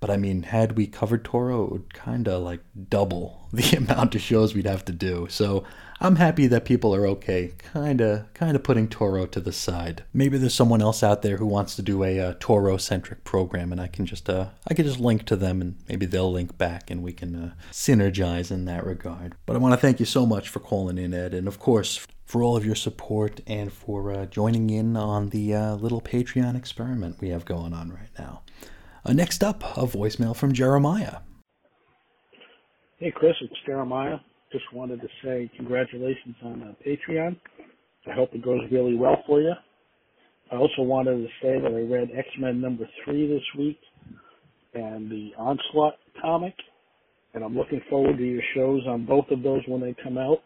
But 0.00 0.10
I 0.10 0.16
mean, 0.16 0.42
had 0.44 0.76
we 0.76 0.86
covered 0.86 1.24
Toro, 1.24 1.64
it 1.64 1.72
would 1.72 1.94
kind 1.94 2.28
of 2.28 2.42
like 2.42 2.60
double 2.88 3.48
the 3.52 3.76
amount 3.76 4.14
of 4.14 4.20
shows 4.20 4.54
we'd 4.54 4.66
have 4.66 4.84
to 4.86 4.92
do. 4.92 5.26
So 5.30 5.64
I'm 6.00 6.16
happy 6.16 6.46
that 6.48 6.66
people 6.66 6.94
are 6.94 7.06
okay, 7.06 7.52
kind 7.72 8.02
of, 8.02 8.32
kind 8.34 8.54
of 8.54 8.62
putting 8.62 8.88
Toro 8.88 9.24
to 9.26 9.40
the 9.40 9.52
side. 9.52 10.04
Maybe 10.12 10.36
there's 10.36 10.54
someone 10.54 10.82
else 10.82 11.02
out 11.02 11.22
there 11.22 11.38
who 11.38 11.46
wants 11.46 11.74
to 11.76 11.82
do 11.82 12.04
a 12.04 12.20
uh, 12.20 12.34
Toro-centric 12.38 13.24
program, 13.24 13.72
and 13.72 13.80
I 13.80 13.86
can 13.86 14.04
just, 14.04 14.28
uh, 14.28 14.48
I 14.68 14.74
can 14.74 14.84
just 14.84 15.00
link 15.00 15.24
to 15.26 15.36
them, 15.36 15.62
and 15.62 15.76
maybe 15.88 16.04
they'll 16.04 16.30
link 16.30 16.58
back, 16.58 16.90
and 16.90 17.02
we 17.02 17.14
can 17.14 17.34
uh, 17.34 17.54
synergize 17.72 18.50
in 18.50 18.66
that 18.66 18.84
regard. 18.84 19.36
But 19.46 19.56
I 19.56 19.58
want 19.58 19.72
to 19.72 19.80
thank 19.80 19.98
you 19.98 20.06
so 20.06 20.26
much 20.26 20.50
for 20.50 20.60
calling 20.60 20.98
in, 20.98 21.14
Ed, 21.14 21.32
and 21.32 21.48
of 21.48 21.58
course 21.58 22.06
for 22.26 22.42
all 22.42 22.56
of 22.56 22.66
your 22.66 22.74
support 22.74 23.40
and 23.46 23.72
for 23.72 24.12
uh, 24.12 24.26
joining 24.26 24.68
in 24.68 24.96
on 24.96 25.28
the 25.30 25.54
uh, 25.54 25.74
little 25.76 26.00
Patreon 26.00 26.56
experiment 26.56 27.20
we 27.20 27.28
have 27.28 27.44
going 27.44 27.72
on 27.72 27.90
right 27.90 28.10
now. 28.18 28.42
Uh, 29.06 29.12
next 29.12 29.44
up, 29.44 29.62
a 29.62 29.86
voicemail 29.86 30.34
from 30.34 30.52
Jeremiah. 30.52 31.18
Hey, 32.98 33.12
Chris, 33.14 33.34
it's 33.40 33.54
Jeremiah. 33.64 34.16
Just 34.50 34.64
wanted 34.72 35.00
to 35.00 35.06
say 35.22 35.48
congratulations 35.56 36.34
on 36.42 36.62
uh, 36.62 36.72
Patreon. 36.84 37.36
I 38.10 38.14
hope 38.14 38.30
it 38.34 38.44
goes 38.44 38.62
really 38.72 38.96
well 38.96 39.22
for 39.26 39.40
you. 39.40 39.52
I 40.50 40.56
also 40.56 40.82
wanted 40.82 41.18
to 41.18 41.26
say 41.40 41.60
that 41.60 41.70
I 41.70 41.82
read 41.82 42.08
X 42.16 42.26
Men 42.40 42.60
number 42.60 42.88
three 43.04 43.28
this 43.28 43.42
week 43.56 43.78
and 44.74 45.08
the 45.08 45.30
Onslaught 45.38 45.94
comic, 46.20 46.54
and 47.34 47.44
I'm 47.44 47.56
looking 47.56 47.82
forward 47.88 48.18
to 48.18 48.24
your 48.24 48.42
shows 48.56 48.82
on 48.88 49.06
both 49.06 49.26
of 49.30 49.42
those 49.42 49.62
when 49.68 49.80
they 49.80 49.94
come 50.02 50.18
out. 50.18 50.38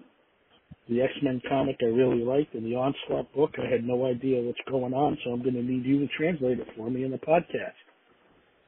The 0.90 1.01
X 1.01 1.12
Men 1.23 1.40
comic 1.49 1.77
I 1.81 1.87
really 1.87 2.23
liked, 2.25 2.55
and 2.55 2.66
the 2.66 2.77
Onslaught 2.77 3.33
book 3.35 3.53
I 3.59 3.70
had 3.70 3.85
no 3.85 4.05
idea 4.05 4.42
what's 4.42 4.59
going 4.68 4.92
on, 4.92 5.16
so 5.25 5.31
I'm 5.31 5.42
going 5.42 5.55
to 5.55 5.62
need 5.62 5.87
you 5.87 6.01
to 6.01 6.09
translate 6.14 6.59
it 6.59 6.68
for 6.77 6.90
me 6.90 7.05
in 7.05 7.11
the 7.11 7.18
podcast. 7.18 7.73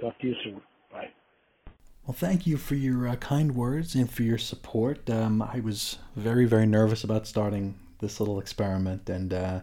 Talk 0.01 0.19
to 0.21 0.27
you 0.27 0.35
soon. 0.43 0.61
Bye. 0.91 1.11
Well, 2.07 2.15
thank 2.15 2.47
you 2.47 2.57
for 2.57 2.75
your 2.75 3.07
uh, 3.07 3.17
kind 3.17 3.55
words 3.55 3.95
and 3.95 4.11
for 4.11 4.23
your 4.23 4.39
support. 4.39 5.09
Um, 5.09 5.41
I 5.41 5.61
was 5.61 5.99
very, 6.17 6.45
very 6.47 6.67
nervous 6.67 7.05
about 7.05 7.27
starting 7.27 7.77
this 8.01 8.19
little 8.19 8.41
experiment, 8.41 9.09
and 9.09 9.33
uh, 9.33 9.61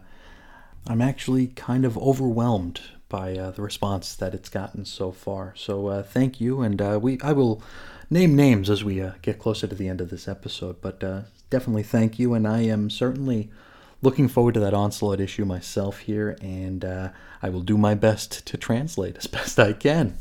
I'm 0.86 1.02
actually 1.02 1.48
kind 1.48 1.84
of 1.84 1.98
overwhelmed 1.98 2.80
by 3.10 3.36
uh, 3.36 3.50
the 3.50 3.60
response 3.60 4.14
that 4.14 4.34
it's 4.34 4.48
gotten 4.48 4.84
so 4.86 5.12
far. 5.12 5.52
So, 5.56 5.88
uh, 5.88 6.02
thank 6.02 6.40
you, 6.40 6.62
and 6.62 6.80
uh, 6.80 6.98
we 7.02 7.20
I 7.20 7.32
will 7.32 7.62
name 8.08 8.34
names 8.34 8.70
as 8.70 8.82
we 8.82 9.02
uh, 9.02 9.12
get 9.20 9.38
closer 9.38 9.66
to 9.66 9.74
the 9.74 9.88
end 9.88 10.00
of 10.00 10.08
this 10.08 10.26
episode. 10.26 10.80
But 10.80 11.00
definitely 11.50 11.82
thank 11.82 12.18
you, 12.18 12.32
and 12.32 12.48
I 12.48 12.60
am 12.60 12.88
certainly 12.88 13.50
looking 14.02 14.28
forward 14.28 14.54
to 14.54 14.60
that 14.60 14.74
onslaught 14.74 15.20
issue 15.20 15.44
myself 15.44 16.00
here, 16.00 16.36
and 16.40 16.84
I 16.84 17.48
will 17.48 17.62
do 17.62 17.78
my 17.78 17.94
best 17.94 18.46
to 18.46 18.56
translate 18.56 19.16
as 19.16 19.26
best 19.38 19.58
I 19.58 19.72
can. 19.72 20.16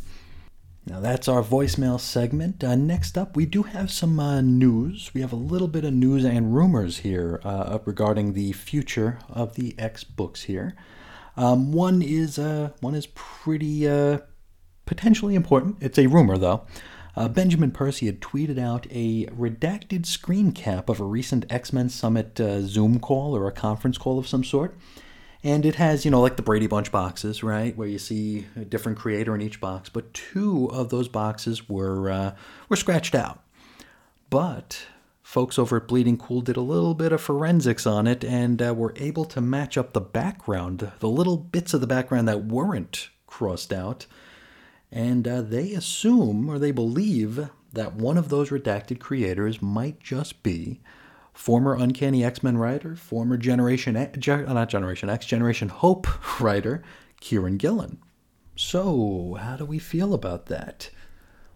Now 0.89 1.00
that's 1.00 1.28
our 1.28 1.44
voicemail 1.44 2.00
segment. 2.00 2.63
Uh, 2.63 2.74
next 2.74 3.15
up, 3.15 3.36
we 3.36 3.46
do 3.46 3.63
have 3.63 3.92
some 3.92 4.20
uh, 4.20 4.42
news. 4.42 5.12
We 5.13 5.22
have 5.22 5.32
a 5.32 5.38
little 5.38 5.68
bit 5.68 5.86
of 5.86 5.94
news 5.94 6.26
and 6.26 6.56
rumors 6.56 6.98
here 7.00 7.39
uh, 7.44 7.78
regarding 7.86 8.34
the 8.34 8.54
future 8.54 9.20
of 9.30 9.54
the 9.54 9.76
X 9.78 10.04
books 10.04 10.44
here. 10.44 10.76
Um, 11.38 11.72
one 11.72 12.02
is 12.02 12.39
uh, 12.39 12.72
one 12.82 12.96
is 12.96 13.08
pretty 13.08 13.88
uh, 13.88 14.20
potentially 14.88 15.36
important. 15.36 15.78
It's 15.80 16.00
a 16.00 16.08
rumor 16.08 16.39
though. 16.39 16.65
Uh, 17.19 17.27
Benjamin 17.27 17.71
Percy 17.71 18.05
had 18.05 18.21
tweeted 18.21 18.58
out 18.58 18.88
a 18.89 19.25
redacted 19.25 20.05
screen 20.05 20.53
cap 20.53 20.88
of 20.88 21.01
a 21.01 21.03
recent 21.03 21.45
X 21.49 21.73
Men 21.73 21.89
Summit 21.89 22.39
Zoom 22.62 22.97
call 23.01 23.36
or 23.36 23.45
a 23.45 23.51
conference 23.51 23.97
call 23.97 24.17
of 24.17 24.25
some 24.25 24.41
sort. 24.41 24.77
And 25.43 25.65
it 25.65 25.75
has 25.75 26.05
you 26.05 26.12
know 26.12 26.21
like 26.21 26.38
the 26.38 26.41
brady 26.41 26.67
bunch 26.67 26.93
boxes 26.93 27.43
right? 27.43 27.75
Where 27.75 27.89
you 27.89 27.99
see 27.99 28.47
a 28.55 28.63
different 28.63 28.97
creator 28.97 29.36
in 29.36 29.41
each 29.41 29.60
box 29.60 29.89
but 29.89 30.13
two 30.13 30.67
of 30.71 30.91
those 30.91 31.10
boxes 31.10 31.67
were 31.67 32.10
uh, 32.10 32.36
were 32.69 32.77
scratched 32.77 33.13
out. 33.13 33.43
But 34.29 34.88
folks 35.21 35.60
over 35.60 35.75
at 35.75 35.89
bleeding 35.89 36.17
cool 36.17 36.39
did 36.39 36.55
a 36.55 36.62
little 36.62 36.93
bit 36.93 37.12
of 37.12 37.19
forensics 37.19 37.86
on 37.86 38.08
it 38.08 38.23
and 38.23 38.62
uh, 38.62 38.73
were 38.73 38.93
able 38.95 39.25
to 39.25 39.41
match 39.41 39.77
up 39.77 39.91
the 39.91 39.99
background 39.99 40.89
the 40.99 41.10
little 41.10 41.36
bits 41.36 41.73
of 41.73 41.82
the 41.82 41.88
background 41.88 42.29
that 42.29 42.45
weren't 42.45 43.10
crossed 43.27 43.73
out 43.73 44.05
and 44.91 45.28
uh, 45.28 45.41
they 45.41 45.73
assume 45.73 46.49
or 46.49 46.60
they 46.60 46.71
believe 46.71 47.49
that 47.73 47.93
one 47.93 48.17
of 48.17 48.30
those 48.30 48.49
redacted 48.49 48.99
creators 48.99 49.62
might 49.62 49.99
just 49.99 50.41
be 50.41 50.82
former 51.34 51.75
Uncanny 51.75 52.23
X 52.23 52.43
Men 52.43 52.58
writer, 52.58 52.95
former 52.95 53.38
Generation 53.38 53.95
X, 53.95 54.28
uh, 54.28 54.54
not 54.54 54.69
Generation 54.69 55.10
X, 55.10 55.25
Generation 55.25 55.69
Hope 55.69 56.39
writer, 56.41 56.84
Kieron 57.21 57.58
Gillen. 57.58 57.99
So, 58.56 59.38
how 59.39 59.56
do 59.56 59.65
we 59.65 59.80
feel 59.80 60.13
about 60.13 60.47
that? 60.47 60.89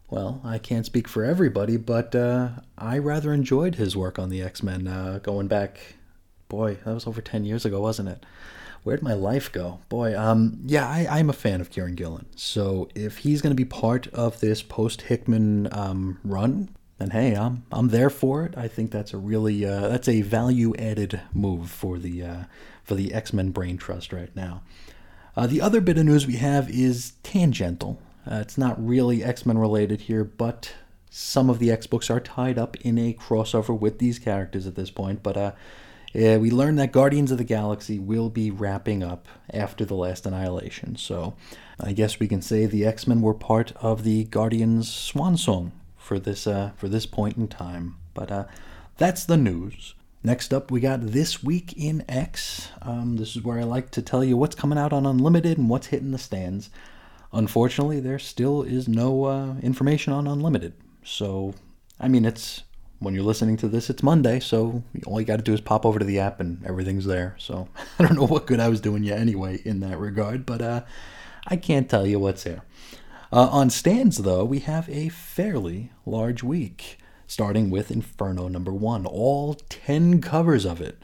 Well, 0.10 0.41
I 0.43 0.58
can't 0.58 0.86
speak 0.86 1.08
for 1.08 1.26
everybody, 1.26 1.76
but 1.76 2.15
uh, 2.15 2.50
I 2.78 2.98
rather 3.00 3.34
enjoyed 3.34 3.76
his 3.76 3.98
work 3.98 4.19
on 4.19 4.30
the 4.30 4.41
X 4.41 4.62
Men 4.63 4.88
uh, 4.88 5.19
going 5.22 5.48
back. 5.48 5.80
Boy, 6.48 6.78
that 6.86 6.93
was 6.93 7.08
over 7.08 7.19
10 7.19 7.46
years 7.46 7.65
ago, 7.65 7.82
wasn't 7.82 8.10
it? 8.10 8.26
Where'd 8.84 9.02
my 9.02 9.13
life 9.13 9.52
go? 9.52 9.80
Boy, 9.88 10.17
um, 10.17 10.60
yeah, 10.65 10.88
I, 10.88 11.08
I'm 11.10 11.30
a 11.30 11.34
fan 11.34 11.62
of 11.62 11.69
Kieron 11.69 11.96
Gillen. 11.96 12.26
So 12.36 12.89
if 12.93 13.19
he's 13.19 13.41
going 13.41 13.52
to 13.52 13.56
be 13.56 13.65
part 13.65 14.08
of 14.08 14.41
this 14.41 14.62
post 14.62 15.04
Hickman 15.04 15.69
um, 15.72 16.19
run, 16.24 16.69
then 16.98 17.12
hey, 17.12 17.36
I'm 17.36 17.63
I'm 17.72 17.89
there 17.89 18.10
for 18.10 18.46
it. 18.46 18.58
I 18.58 18.67
think 18.67 18.91
that's 18.91 19.13
a 19.13 19.17
really 19.17 19.65
uh, 19.65 19.88
that's 19.88 20.08
a 20.08 20.22
value 20.22 20.76
added 20.76 21.22
move 21.34 21.72
for 21.72 21.98
the 21.98 22.24
uh, 22.24 22.43
for 22.84 22.96
the 22.96 23.13
X 23.13 23.32
Men 23.32 23.52
Brain 23.52 23.78
Trust 23.78 24.12
right 24.12 24.34
now. 24.36 24.63
Uh, 25.36 25.48
the 25.48 25.62
other 25.62 25.82
bit 25.82 25.98
of 25.98 26.06
news 26.06 26.28
we 26.28 26.36
have 26.36 26.69
is 26.69 27.13
tangential. 27.24 28.00
Uh, 28.30 28.36
it's 28.36 28.58
not 28.58 28.86
really 28.86 29.24
X 29.24 29.46
Men 29.46 29.58
related 29.58 30.02
here, 30.02 30.24
but 30.24 30.74
some 31.10 31.50
of 31.50 31.60
the 31.60 31.72
X 31.72 31.88
books 31.88 32.10
are 32.10 32.19
tied 32.19 32.58
up 32.58 32.76
in 32.78 32.98
a 32.98 33.13
crossover 33.13 33.78
with 33.78 34.00
these 34.00 34.19
characters 34.19 34.67
at 34.67 34.76
this 34.76 34.91
point. 34.91 35.24
But 35.24 35.38
uh, 36.15 36.19
yeah, 36.19 36.38
we 36.38 36.52
learned 36.52 36.80
that 36.80 36.91
Guardians 36.91 37.32
of 37.32 37.38
the 37.38 37.43
Galaxy 37.43 37.99
will 37.99 38.30
be 38.30 38.52
wrapping 38.52 39.04
up 39.04 39.28
after 39.54 39.86
the 39.86 39.95
last 39.95 40.26
Annihilation. 40.26 40.95
So 40.95 41.36
I 41.80 41.93
guess 41.93 42.19
we 42.19 42.28
can 42.28 42.41
say 42.41 42.65
the 42.65 42.86
X 42.86 43.08
Men 43.08 43.21
were 43.21 43.34
part 43.34 43.73
of 43.78 44.04
the 44.04 44.26
Guardians 44.26 44.91
swan 44.91 45.38
song 45.38 45.71
for 45.97 46.19
this 46.19 46.45
uh, 46.45 46.71
for 46.78 46.88
this 46.88 47.06
point 47.06 47.38
in 47.38 47.47
time. 47.47 47.95
But 48.13 48.32
uh, 48.32 48.45
that's 48.97 49.26
the 49.26 49.38
news. 49.38 49.95
Next 50.26 50.54
up, 50.54 50.71
we 50.71 50.80
got 50.80 51.02
This 51.02 51.43
Week 51.43 51.73
in 51.73 52.06
X. 52.08 52.69
Um, 52.82 53.17
this 53.17 53.36
is 53.36 53.43
where 53.43 53.60
I 53.60 53.63
like 53.63 53.91
to 53.91 54.02
tell 54.02 54.23
you 54.23 54.38
what's 54.38 54.56
coming 54.56 54.78
out 54.78 54.93
on 54.93 55.06
Unlimited 55.06 55.58
and 55.58 55.69
what's 55.69 55.88
hitting 55.88 56.12
the 56.12 56.17
stands. 56.17 56.69
Unfortunately, 57.34 57.99
there 57.99 58.19
still 58.19 58.62
is 58.62 58.88
no 58.88 59.26
uh, 59.26 59.56
information 59.62 60.13
on 60.13 60.28
Unlimited. 60.28 60.76
So, 61.04 61.56
I 61.99 62.08
mean, 62.08 62.23
it's 62.23 62.63
when 63.04 63.13
you're 63.13 63.24
listening 63.24 63.58
to 63.58 63.68
this, 63.68 63.89
it's 63.89 64.02
Monday, 64.02 64.39
so 64.39 64.84
all 65.06 65.20
you 65.20 65.26
got 65.26 65.38
to 65.38 65.44
do 65.44 65.54
is 65.54 65.62
pop 65.62 65.86
over 65.86 66.00
to 66.00 66.06
the 66.06 66.20
app 66.20 66.39
and 66.39 66.66
everything's 66.66 67.06
there. 67.06 67.36
So, 67.38 67.68
I 68.00 68.04
don't 68.04 68.16
know 68.16 68.26
what 68.26 68.48
good 68.48 68.60
I 68.60 68.70
was 68.70 68.82
doing 68.82 69.04
you 69.04 69.13
anyway 69.13 69.62
in 69.63 69.80
that 69.82 70.00
regard, 70.00 70.46
but 70.46 70.62
uh, 70.62 70.84
I 71.48 71.56
can't 71.56 71.89
tell 71.89 72.06
you 72.06 72.20
what's 72.20 72.44
there. 72.44 72.63
Uh, 73.32 73.48
on 73.52 73.70
stands, 73.70 74.20
though, 74.20 74.46
we 74.46 74.60
have 74.60 74.88
a 74.89 75.10
fairly 75.10 75.92
large 76.06 76.44
week, 76.44 76.98
starting 77.28 77.70
with 77.70 77.92
Inferno 77.92 78.48
number 78.48 78.72
one, 78.74 79.06
all 79.06 79.56
10 79.56 80.22
covers 80.22 80.66
of 80.66 80.80
it. 80.82 81.02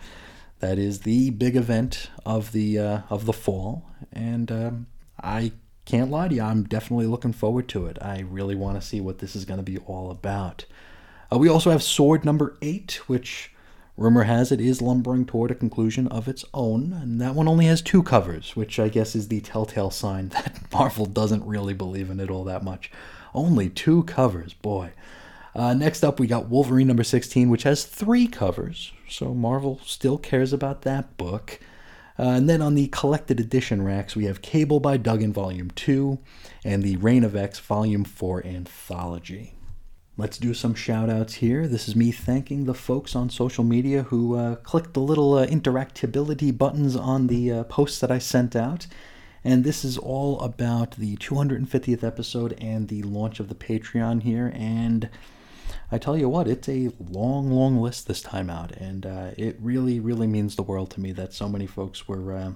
That 0.59 0.77
is 0.77 1.01
the 1.01 1.31
big 1.31 1.55
event 1.55 2.09
of 2.25 2.51
the 2.51 2.77
uh, 2.77 2.99
of 3.09 3.25
the 3.25 3.33
fall, 3.33 3.89
and 4.11 4.51
um, 4.51 4.87
I 5.23 5.53
can't 5.89 6.11
lie 6.11 6.27
to 6.27 6.35
you, 6.35 6.43
I'm 6.43 6.65
definitely 6.65 7.07
looking 7.07 7.33
forward 7.33 7.67
to 7.69 7.87
it. 7.87 7.97
I 7.99 8.19
really 8.19 8.55
want 8.55 8.79
to 8.79 8.87
see 8.87 9.01
what 9.01 9.17
this 9.17 9.35
is 9.35 9.43
going 9.43 9.57
to 9.57 9.63
be 9.63 9.79
all 9.79 10.11
about. 10.11 10.65
Uh, 11.31 11.37
we 11.37 11.49
also 11.49 11.71
have 11.71 11.83
Sword 11.83 12.25
number 12.25 12.57
eight, 12.61 13.01
which 13.07 13.51
Rumor 13.97 14.23
has 14.23 14.51
it 14.51 14.61
is 14.61 14.81
lumbering 14.81 15.25
toward 15.25 15.51
a 15.51 15.55
conclusion 15.55 16.07
of 16.07 16.27
its 16.27 16.45
own, 16.53 16.93
and 16.93 17.19
that 17.19 17.35
one 17.35 17.47
only 17.47 17.65
has 17.65 17.81
two 17.81 18.01
covers, 18.01 18.55
which 18.55 18.79
I 18.79 18.87
guess 18.87 19.13
is 19.13 19.27
the 19.27 19.41
telltale 19.41 19.91
sign 19.91 20.29
that 20.29 20.61
Marvel 20.71 21.05
doesn't 21.05 21.45
really 21.45 21.73
believe 21.73 22.09
in 22.09 22.19
it 22.19 22.31
all 22.31 22.45
that 22.45 22.63
much. 22.63 22.91
Only 23.33 23.69
two 23.69 24.03
covers, 24.03 24.53
boy. 24.53 24.91
Uh, 25.53 25.73
next 25.73 26.03
up, 26.03 26.19
we 26.19 26.27
got 26.27 26.47
Wolverine 26.47 26.87
number 26.87 27.03
16, 27.03 27.49
which 27.49 27.63
has 27.63 27.83
three 27.83 28.27
covers, 28.27 28.93
so 29.07 29.33
Marvel 29.33 29.81
still 29.83 30.17
cares 30.17 30.53
about 30.53 30.83
that 30.83 31.17
book. 31.17 31.59
Uh, 32.17 32.23
and 32.23 32.49
then 32.49 32.61
on 32.61 32.75
the 32.75 32.87
collected 32.87 33.39
edition 33.39 33.81
racks, 33.81 34.15
we 34.15 34.25
have 34.25 34.41
Cable 34.41 34.79
by 34.79 34.97
Duggan 34.97 35.33
Volume 35.33 35.71
2 35.71 36.19
and 36.63 36.83
the 36.83 36.97
Reign 36.97 37.23
of 37.23 37.35
X 37.35 37.59
Volume 37.59 38.03
4 38.03 38.45
anthology. 38.45 39.55
Let's 40.19 40.37
do 40.37 40.53
some 40.53 40.75
shout 40.75 41.09
outs 41.09 41.35
here. 41.35 41.65
This 41.65 41.87
is 41.87 41.95
me 41.95 42.11
thanking 42.11 42.65
the 42.65 42.73
folks 42.73 43.15
on 43.15 43.29
social 43.29 43.63
media 43.63 44.03
who 44.03 44.35
uh, 44.35 44.55
clicked 44.57 44.93
the 44.93 44.99
little 44.99 45.35
uh, 45.35 45.47
interactability 45.47 46.57
buttons 46.57 46.97
on 46.97 47.27
the 47.27 47.49
uh, 47.49 47.63
posts 47.63 48.01
that 48.01 48.11
I 48.11 48.19
sent 48.19 48.53
out. 48.53 48.85
And 49.45 49.63
this 49.63 49.85
is 49.85 49.97
all 49.97 50.41
about 50.41 50.97
the 50.97 51.15
250th 51.15 52.03
episode 52.03 52.53
and 52.59 52.89
the 52.89 53.01
launch 53.03 53.39
of 53.39 53.47
the 53.47 53.55
Patreon 53.55 54.23
here. 54.23 54.51
And 54.53 55.09
I 55.89 55.97
tell 55.97 56.17
you 56.17 56.27
what, 56.27 56.49
it's 56.49 56.67
a 56.67 56.91
long, 56.99 57.49
long 57.49 57.77
list 57.77 58.09
this 58.09 58.21
time 58.21 58.49
out, 58.49 58.73
and 58.73 59.05
uh, 59.05 59.31
it 59.37 59.55
really, 59.61 60.01
really 60.01 60.27
means 60.27 60.57
the 60.57 60.63
world 60.63 60.91
to 60.91 60.99
me 60.99 61.13
that 61.13 61.31
so 61.31 61.47
many 61.47 61.65
folks 61.65 62.09
were 62.09 62.33
uh, 62.33 62.51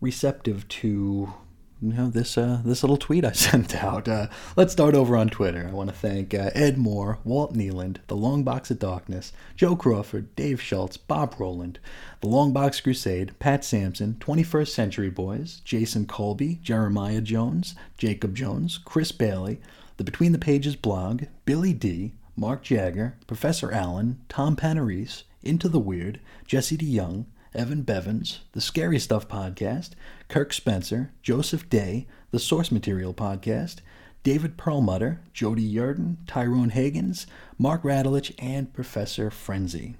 receptive 0.00 0.68
to 0.68 1.34
you 1.82 1.94
know 1.94 2.08
this 2.10 2.36
uh, 2.36 2.60
this 2.64 2.82
little 2.82 2.96
tweet 2.96 3.24
I 3.24 3.32
sent 3.32 3.82
out. 3.82 4.06
Uh, 4.06 4.28
let's 4.56 4.72
start 4.72 4.94
over 4.94 5.16
on 5.16 5.28
Twitter. 5.28 5.66
I 5.68 5.72
want 5.72 5.88
to 5.88 5.96
thank 5.96 6.34
uh, 6.34 6.50
Ed 6.54 6.76
Moore, 6.76 7.18
Walt 7.24 7.54
Nealand, 7.54 7.98
The 8.06 8.16
Long 8.16 8.44
Box 8.44 8.70
of 8.70 8.78
Darkness, 8.78 9.32
Joe 9.56 9.76
Crawford, 9.76 10.34
Dave 10.36 10.60
Schultz, 10.60 10.96
Bob 10.96 11.34
Roland, 11.38 11.78
The 12.20 12.28
Long 12.28 12.52
Box 12.52 12.80
Crusade, 12.80 13.38
Pat 13.38 13.64
Sampson, 13.64 14.16
21st 14.20 14.68
Century 14.68 15.10
Boys, 15.10 15.60
Jason 15.64 16.06
Colby, 16.06 16.58
Jeremiah 16.62 17.20
Jones, 17.20 17.74
Jacob 17.96 18.34
Jones, 18.34 18.78
Chris 18.84 19.12
Bailey, 19.12 19.60
the 19.96 20.04
Between 20.04 20.32
the 20.32 20.38
Pages 20.38 20.76
blog, 20.76 21.24
Billy 21.44 21.72
D, 21.72 22.12
Mark 22.36 22.62
Jagger, 22.62 23.16
Professor 23.26 23.72
Allen, 23.72 24.20
Tom 24.28 24.56
Panarese, 24.56 25.24
Into 25.42 25.68
the 25.68 25.78
Weird, 25.78 26.20
Jesse 26.46 26.76
DeYoung, 26.76 27.26
Evan 27.54 27.82
Bevins, 27.82 28.40
the 28.52 28.60
Scary 28.60 28.98
Stuff 28.98 29.28
Podcast, 29.28 29.90
Kirk 30.30 30.52
Spencer, 30.52 31.10
Joseph 31.22 31.68
Day, 31.68 32.06
the 32.30 32.38
Source 32.38 32.70
Material 32.70 33.12
Podcast, 33.12 33.78
David 34.22 34.56
Perlmutter, 34.56 35.20
Jody 35.32 35.68
Yurden, 35.68 36.18
Tyrone 36.28 36.70
Hagens, 36.70 37.26
Mark 37.58 37.82
Radulich, 37.82 38.32
and 38.38 38.72
Professor 38.72 39.32
Frenzy. 39.32 39.96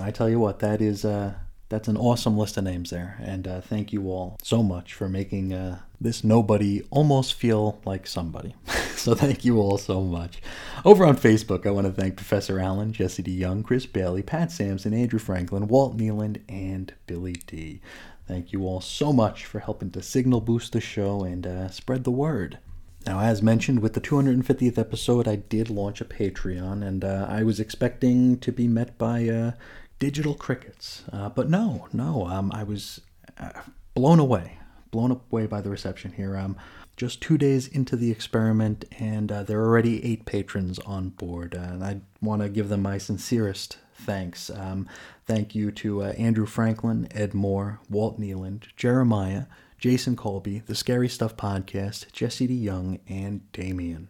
I 0.00 0.10
tell 0.10 0.30
you 0.30 0.40
what, 0.40 0.60
that 0.60 0.80
is 0.80 1.04
uh, 1.04 1.34
that's 1.68 1.86
an 1.86 1.98
awesome 1.98 2.38
list 2.38 2.56
of 2.56 2.64
names 2.64 2.88
there, 2.88 3.18
and 3.20 3.46
uh, 3.46 3.60
thank 3.60 3.92
you 3.92 4.08
all 4.08 4.38
so 4.42 4.62
much 4.62 4.94
for 4.94 5.06
making 5.06 5.52
uh, 5.52 5.80
this 6.00 6.24
nobody 6.24 6.82
almost 6.90 7.34
feel 7.34 7.78
like 7.84 8.06
somebody. 8.06 8.54
so 8.96 9.14
thank 9.14 9.44
you 9.44 9.58
all 9.58 9.76
so 9.76 10.00
much. 10.00 10.40
Over 10.82 11.04
on 11.04 11.18
Facebook, 11.18 11.66
I 11.66 11.72
want 11.72 11.86
to 11.86 11.92
thank 11.92 12.16
Professor 12.16 12.58
Allen, 12.58 12.94
Jesse 12.94 13.22
D. 13.22 13.32
Young, 13.32 13.62
Chris 13.62 13.84
Bailey, 13.84 14.22
Pat 14.22 14.50
Sampson, 14.50 14.94
Andrew 14.94 15.18
Franklin, 15.18 15.68
Walt 15.68 15.98
Nealand, 15.98 16.40
and 16.48 16.94
Billy 17.06 17.34
D. 17.46 17.82
Thank 18.26 18.52
you 18.52 18.66
all 18.66 18.80
so 18.80 19.12
much 19.12 19.44
for 19.44 19.60
helping 19.60 19.90
to 19.92 20.02
signal 20.02 20.40
boost 20.40 20.72
the 20.72 20.80
show 20.80 21.22
and 21.22 21.46
uh, 21.46 21.68
spread 21.68 22.04
the 22.04 22.10
word. 22.10 22.58
Now, 23.06 23.20
as 23.20 23.40
mentioned, 23.40 23.80
with 23.80 23.92
the 23.92 24.00
250th 24.00 24.76
episode, 24.76 25.28
I 25.28 25.36
did 25.36 25.70
launch 25.70 26.00
a 26.00 26.04
Patreon, 26.04 26.84
and 26.84 27.04
uh, 27.04 27.26
I 27.28 27.44
was 27.44 27.60
expecting 27.60 28.38
to 28.40 28.50
be 28.50 28.66
met 28.66 28.98
by 28.98 29.28
uh, 29.28 29.52
digital 30.00 30.34
crickets. 30.34 31.04
Uh, 31.12 31.28
but 31.28 31.48
no, 31.48 31.86
no, 31.92 32.26
um, 32.26 32.50
I 32.52 32.64
was 32.64 33.00
uh, 33.38 33.50
blown 33.94 34.18
away, 34.18 34.58
blown 34.90 35.12
away 35.12 35.46
by 35.46 35.60
the 35.60 35.70
reception 35.70 36.12
here. 36.12 36.36
Um, 36.36 36.56
just 36.96 37.20
two 37.20 37.38
days 37.38 37.68
into 37.68 37.94
the 37.94 38.10
experiment, 38.10 38.86
and 38.98 39.30
uh, 39.30 39.44
there 39.44 39.60
are 39.60 39.68
already 39.68 40.04
eight 40.04 40.24
patrons 40.24 40.80
on 40.80 41.10
board. 41.10 41.54
And 41.54 41.84
I 41.84 42.00
want 42.20 42.42
to 42.42 42.48
give 42.48 42.70
them 42.70 42.82
my 42.82 42.98
sincerest 42.98 43.78
thanks. 43.96 44.50
Um, 44.50 44.88
thank 45.26 45.54
you 45.54 45.70
to 45.72 46.02
uh, 46.02 46.08
Andrew 46.12 46.46
Franklin, 46.46 47.08
Ed 47.10 47.34
Moore, 47.34 47.80
Walt 47.90 48.20
Nealand, 48.20 48.74
Jeremiah, 48.76 49.44
Jason 49.78 50.16
Colby, 50.16 50.60
the 50.60 50.74
Scary 50.74 51.08
Stuff 51.08 51.36
Podcast, 51.36 52.10
Jesse 52.12 52.48
DeYoung, 52.48 53.00
and 53.08 53.50
Damien. 53.52 54.08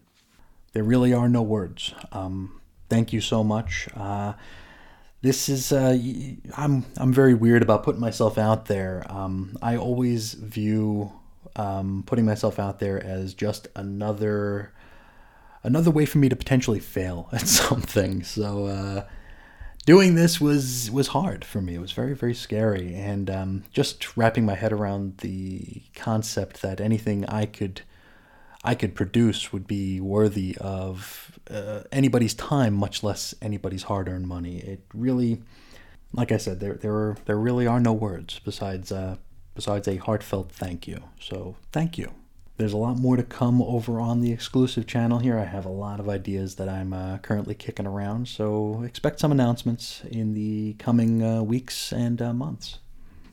There 0.72 0.84
really 0.84 1.12
are 1.12 1.28
no 1.28 1.42
words. 1.42 1.94
Um, 2.12 2.60
thank 2.88 3.12
you 3.12 3.20
so 3.20 3.42
much. 3.42 3.88
Uh, 3.96 4.34
this 5.22 5.48
is 5.48 5.72
uh, 5.72 5.98
I'm 6.56 6.84
I'm 6.96 7.12
very 7.12 7.34
weird 7.34 7.62
about 7.62 7.82
putting 7.82 8.00
myself 8.00 8.38
out 8.38 8.66
there. 8.66 9.04
Um, 9.08 9.58
I 9.62 9.76
always 9.76 10.34
view 10.34 11.12
um, 11.56 12.04
putting 12.06 12.24
myself 12.24 12.58
out 12.58 12.78
there 12.78 13.02
as 13.02 13.34
just 13.34 13.68
another 13.74 14.72
another 15.62 15.90
way 15.90 16.06
for 16.06 16.18
me 16.18 16.28
to 16.28 16.36
potentially 16.36 16.78
fail 16.78 17.28
at 17.32 17.48
something. 17.48 18.22
So 18.22 18.66
uh, 18.66 19.04
doing 19.86 20.16
this 20.16 20.38
was 20.40 20.90
was 20.90 21.08
hard 21.08 21.44
for 21.44 21.62
me. 21.62 21.76
It 21.76 21.80
was 21.80 21.92
very 21.92 22.14
very 22.14 22.34
scary, 22.34 22.94
and 22.94 23.30
um, 23.30 23.64
just 23.72 24.16
wrapping 24.16 24.44
my 24.44 24.54
head 24.54 24.72
around 24.72 25.18
the 25.18 25.82
concept 25.94 26.60
that 26.60 26.80
anything 26.80 27.24
I 27.26 27.46
could 27.46 27.80
I 28.62 28.74
could 28.74 28.94
produce 28.94 29.52
would 29.52 29.66
be 29.66 30.00
worthy 30.00 30.56
of 30.60 31.38
uh, 31.48 31.84
anybody's 31.92 32.34
time, 32.34 32.74
much 32.74 33.02
less 33.02 33.34
anybody's 33.40 33.84
hard-earned 33.84 34.26
money. 34.26 34.58
It 34.58 34.80
really, 34.92 35.40
like 36.12 36.32
I 36.32 36.36
said, 36.36 36.60
there 36.60 36.74
there 36.74 36.94
are, 36.94 37.16
there 37.24 37.38
really 37.38 37.66
are 37.66 37.80
no 37.80 37.92
words 37.92 38.40
besides 38.44 38.92
uh, 38.92 39.16
besides 39.54 39.88
a 39.88 39.96
heartfelt 39.96 40.52
thank 40.52 40.86
you. 40.86 40.98
So 41.20 41.56
thank 41.72 41.96
you. 41.96 42.12
There's 42.56 42.72
a 42.72 42.78
lot 42.78 42.96
more 42.96 43.16
to 43.16 43.22
come 43.22 43.60
over 43.60 44.00
on 44.00 44.22
the 44.22 44.32
exclusive 44.32 44.86
channel 44.86 45.18
here. 45.18 45.38
I 45.38 45.44
have 45.44 45.66
a 45.66 45.70
lot 45.70 46.00
of 46.00 46.08
ideas 46.08 46.54
that 46.54 46.70
I'm 46.70 46.94
uh, 46.94 47.18
currently 47.18 47.54
kicking 47.54 47.86
around, 47.86 48.28
so 48.28 48.82
expect 48.82 49.20
some 49.20 49.30
announcements 49.30 50.02
in 50.10 50.32
the 50.32 50.74
coming 50.78 51.22
uh, 51.22 51.42
weeks 51.42 51.92
and 51.92 52.20
uh, 52.22 52.32
months. 52.32 52.78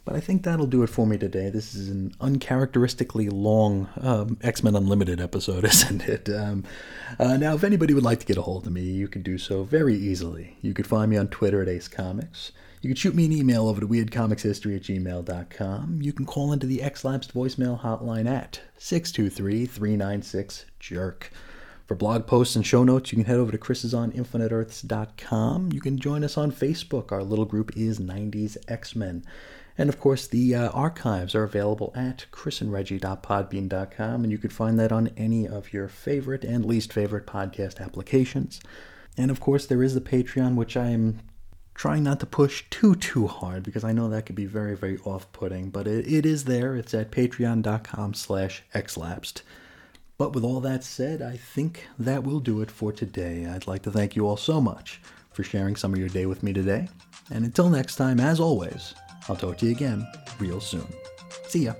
But 0.04 0.18
I 0.18 0.20
think 0.20 0.44
that'll 0.44 0.68
do 0.68 0.84
it 0.84 0.90
for 0.90 1.08
me 1.08 1.18
today. 1.18 1.50
This 1.50 1.74
is 1.74 1.88
an 1.88 2.14
uncharacteristically 2.20 3.30
long 3.30 3.88
um, 4.02 4.38
X 4.42 4.62
Men 4.62 4.76
Unlimited 4.76 5.22
episode, 5.22 5.64
isn't 5.74 6.04
it? 6.04 6.28
Um, 6.30 6.66
uh, 7.18 7.38
now, 7.38 7.56
if 7.56 7.64
anybody 7.64 7.94
would 7.94 8.04
like 8.04 8.20
to 8.20 8.26
get 8.26 8.38
a 8.38 8.42
hold 8.42 8.68
of 8.68 8.74
me, 8.74 8.82
you 8.82 9.08
can 9.08 9.22
do 9.22 9.38
so 9.38 9.64
very 9.64 9.96
easily. 9.96 10.58
You 10.62 10.74
could 10.74 10.88
find 10.88 11.10
me 11.10 11.16
on 11.16 11.30
Twitter 11.30 11.62
at 11.62 11.70
Ace 11.70 11.88
Comics. 11.88 12.52
You 12.84 12.90
can 12.90 12.98
shoot 12.98 13.16
me 13.16 13.26
an 13.26 13.32
email 13.32 13.70
over 13.70 13.80
to 13.80 13.88
weirdcomicshistory 13.88 14.76
at 14.76 14.82
gmail.com. 14.82 16.00
You 16.02 16.12
can 16.12 16.26
call 16.26 16.52
into 16.52 16.68
the 16.68 16.82
X-Lapsed 16.82 17.34
voicemail 17.34 17.80
hotline 17.80 18.30
at 18.30 18.60
623-396-JERK. 18.78 21.30
For 21.88 21.96
blog 21.96 22.28
posts 22.28 22.58
and 22.58 22.68
show 22.68 22.84
notes, 22.84 23.14
you 23.14 23.16
can 23.16 23.26
head 23.26 23.38
over 23.38 23.54
to 23.54 23.58
chrisisoninfiniteearths.com. 23.58 25.72
You 25.72 25.80
can 25.80 25.98
join 25.98 26.26
us 26.26 26.38
on 26.38 26.52
Facebook. 26.52 27.14
Our 27.14 27.24
little 27.24 27.46
group 27.46 27.72
is 27.78 28.02
90s 28.02 28.58
X-Men. 28.68 29.24
And 29.78 29.88
of 29.88 29.98
course, 29.98 30.28
the 30.28 30.54
uh, 30.54 30.68
archives 30.72 31.34
are 31.36 31.44
available 31.44 31.94
at 31.96 32.26
chrisandreggie.podbean.com, 32.34 34.24
and 34.24 34.30
you 34.30 34.38
can 34.38 34.50
find 34.50 34.78
that 34.78 34.92
on 34.92 35.08
any 35.16 35.48
of 35.48 35.72
your 35.72 35.88
favorite 35.88 36.44
and 36.44 36.66
least 36.66 36.92
favorite 36.92 37.28
podcast 37.28 37.80
applications. 37.80 38.60
And 39.18 39.32
of 39.32 39.40
course, 39.40 39.66
there 39.66 39.84
is 39.84 39.94
the 39.94 40.02
Patreon, 40.02 40.56
which 40.56 40.76
I 40.76 40.90
am 40.90 41.22
trying 41.76 42.04
not 42.04 42.20
to 42.20 42.26
push 42.26 42.64
too 42.70 42.96
too 42.96 43.28
hard 43.28 43.64
because 43.64 43.84
I 43.84 43.94
know 43.94 44.10
that 44.10 44.26
could 44.26 44.36
be 44.36 44.46
very 44.46 44.76
very 44.76 44.98
off-putting, 45.00 45.70
but 45.70 45.88
it, 45.88 46.08
it 46.08 46.26
is 46.26 46.46
there. 46.46 46.76
It's 46.76 46.94
at 46.94 47.12
patreon.com 47.12 48.14
slash 48.14 48.64
xlapsed. 48.74 49.42
But 50.18 50.34
with 50.34 50.44
all 50.44 50.60
that 50.62 50.84
said, 50.84 51.22
I 51.22 51.38
think 51.38 51.88
that 51.98 52.24
will 52.24 52.40
do 52.40 52.62
it 52.62 52.72
for 52.72 52.92
today. 52.92 53.46
I'd 53.46 53.68
like 53.68 53.82
to 53.84 53.92
thank 53.92 54.16
you 54.16 54.28
all 54.28 54.38
so 54.38 54.62
much 54.62 55.02
for 55.32 55.44
sharing 55.44 55.76
some 55.76 55.94
of 55.94 56.00
your 56.00 56.10
day 56.10 56.28
with 56.28 56.44
me 56.44 56.54
today. 56.54 56.88
And 57.32 57.44
until 57.44 57.70
next 57.70 57.96
time, 57.96 58.20
as 58.20 58.40
always, 58.40 58.94
I'll 59.28 59.36
talk 59.36 59.58
to 59.58 59.66
you 59.66 59.72
again 59.72 60.08
real 60.40 60.62
soon. 60.62 60.88
See 61.48 61.66
ya. 61.66 61.74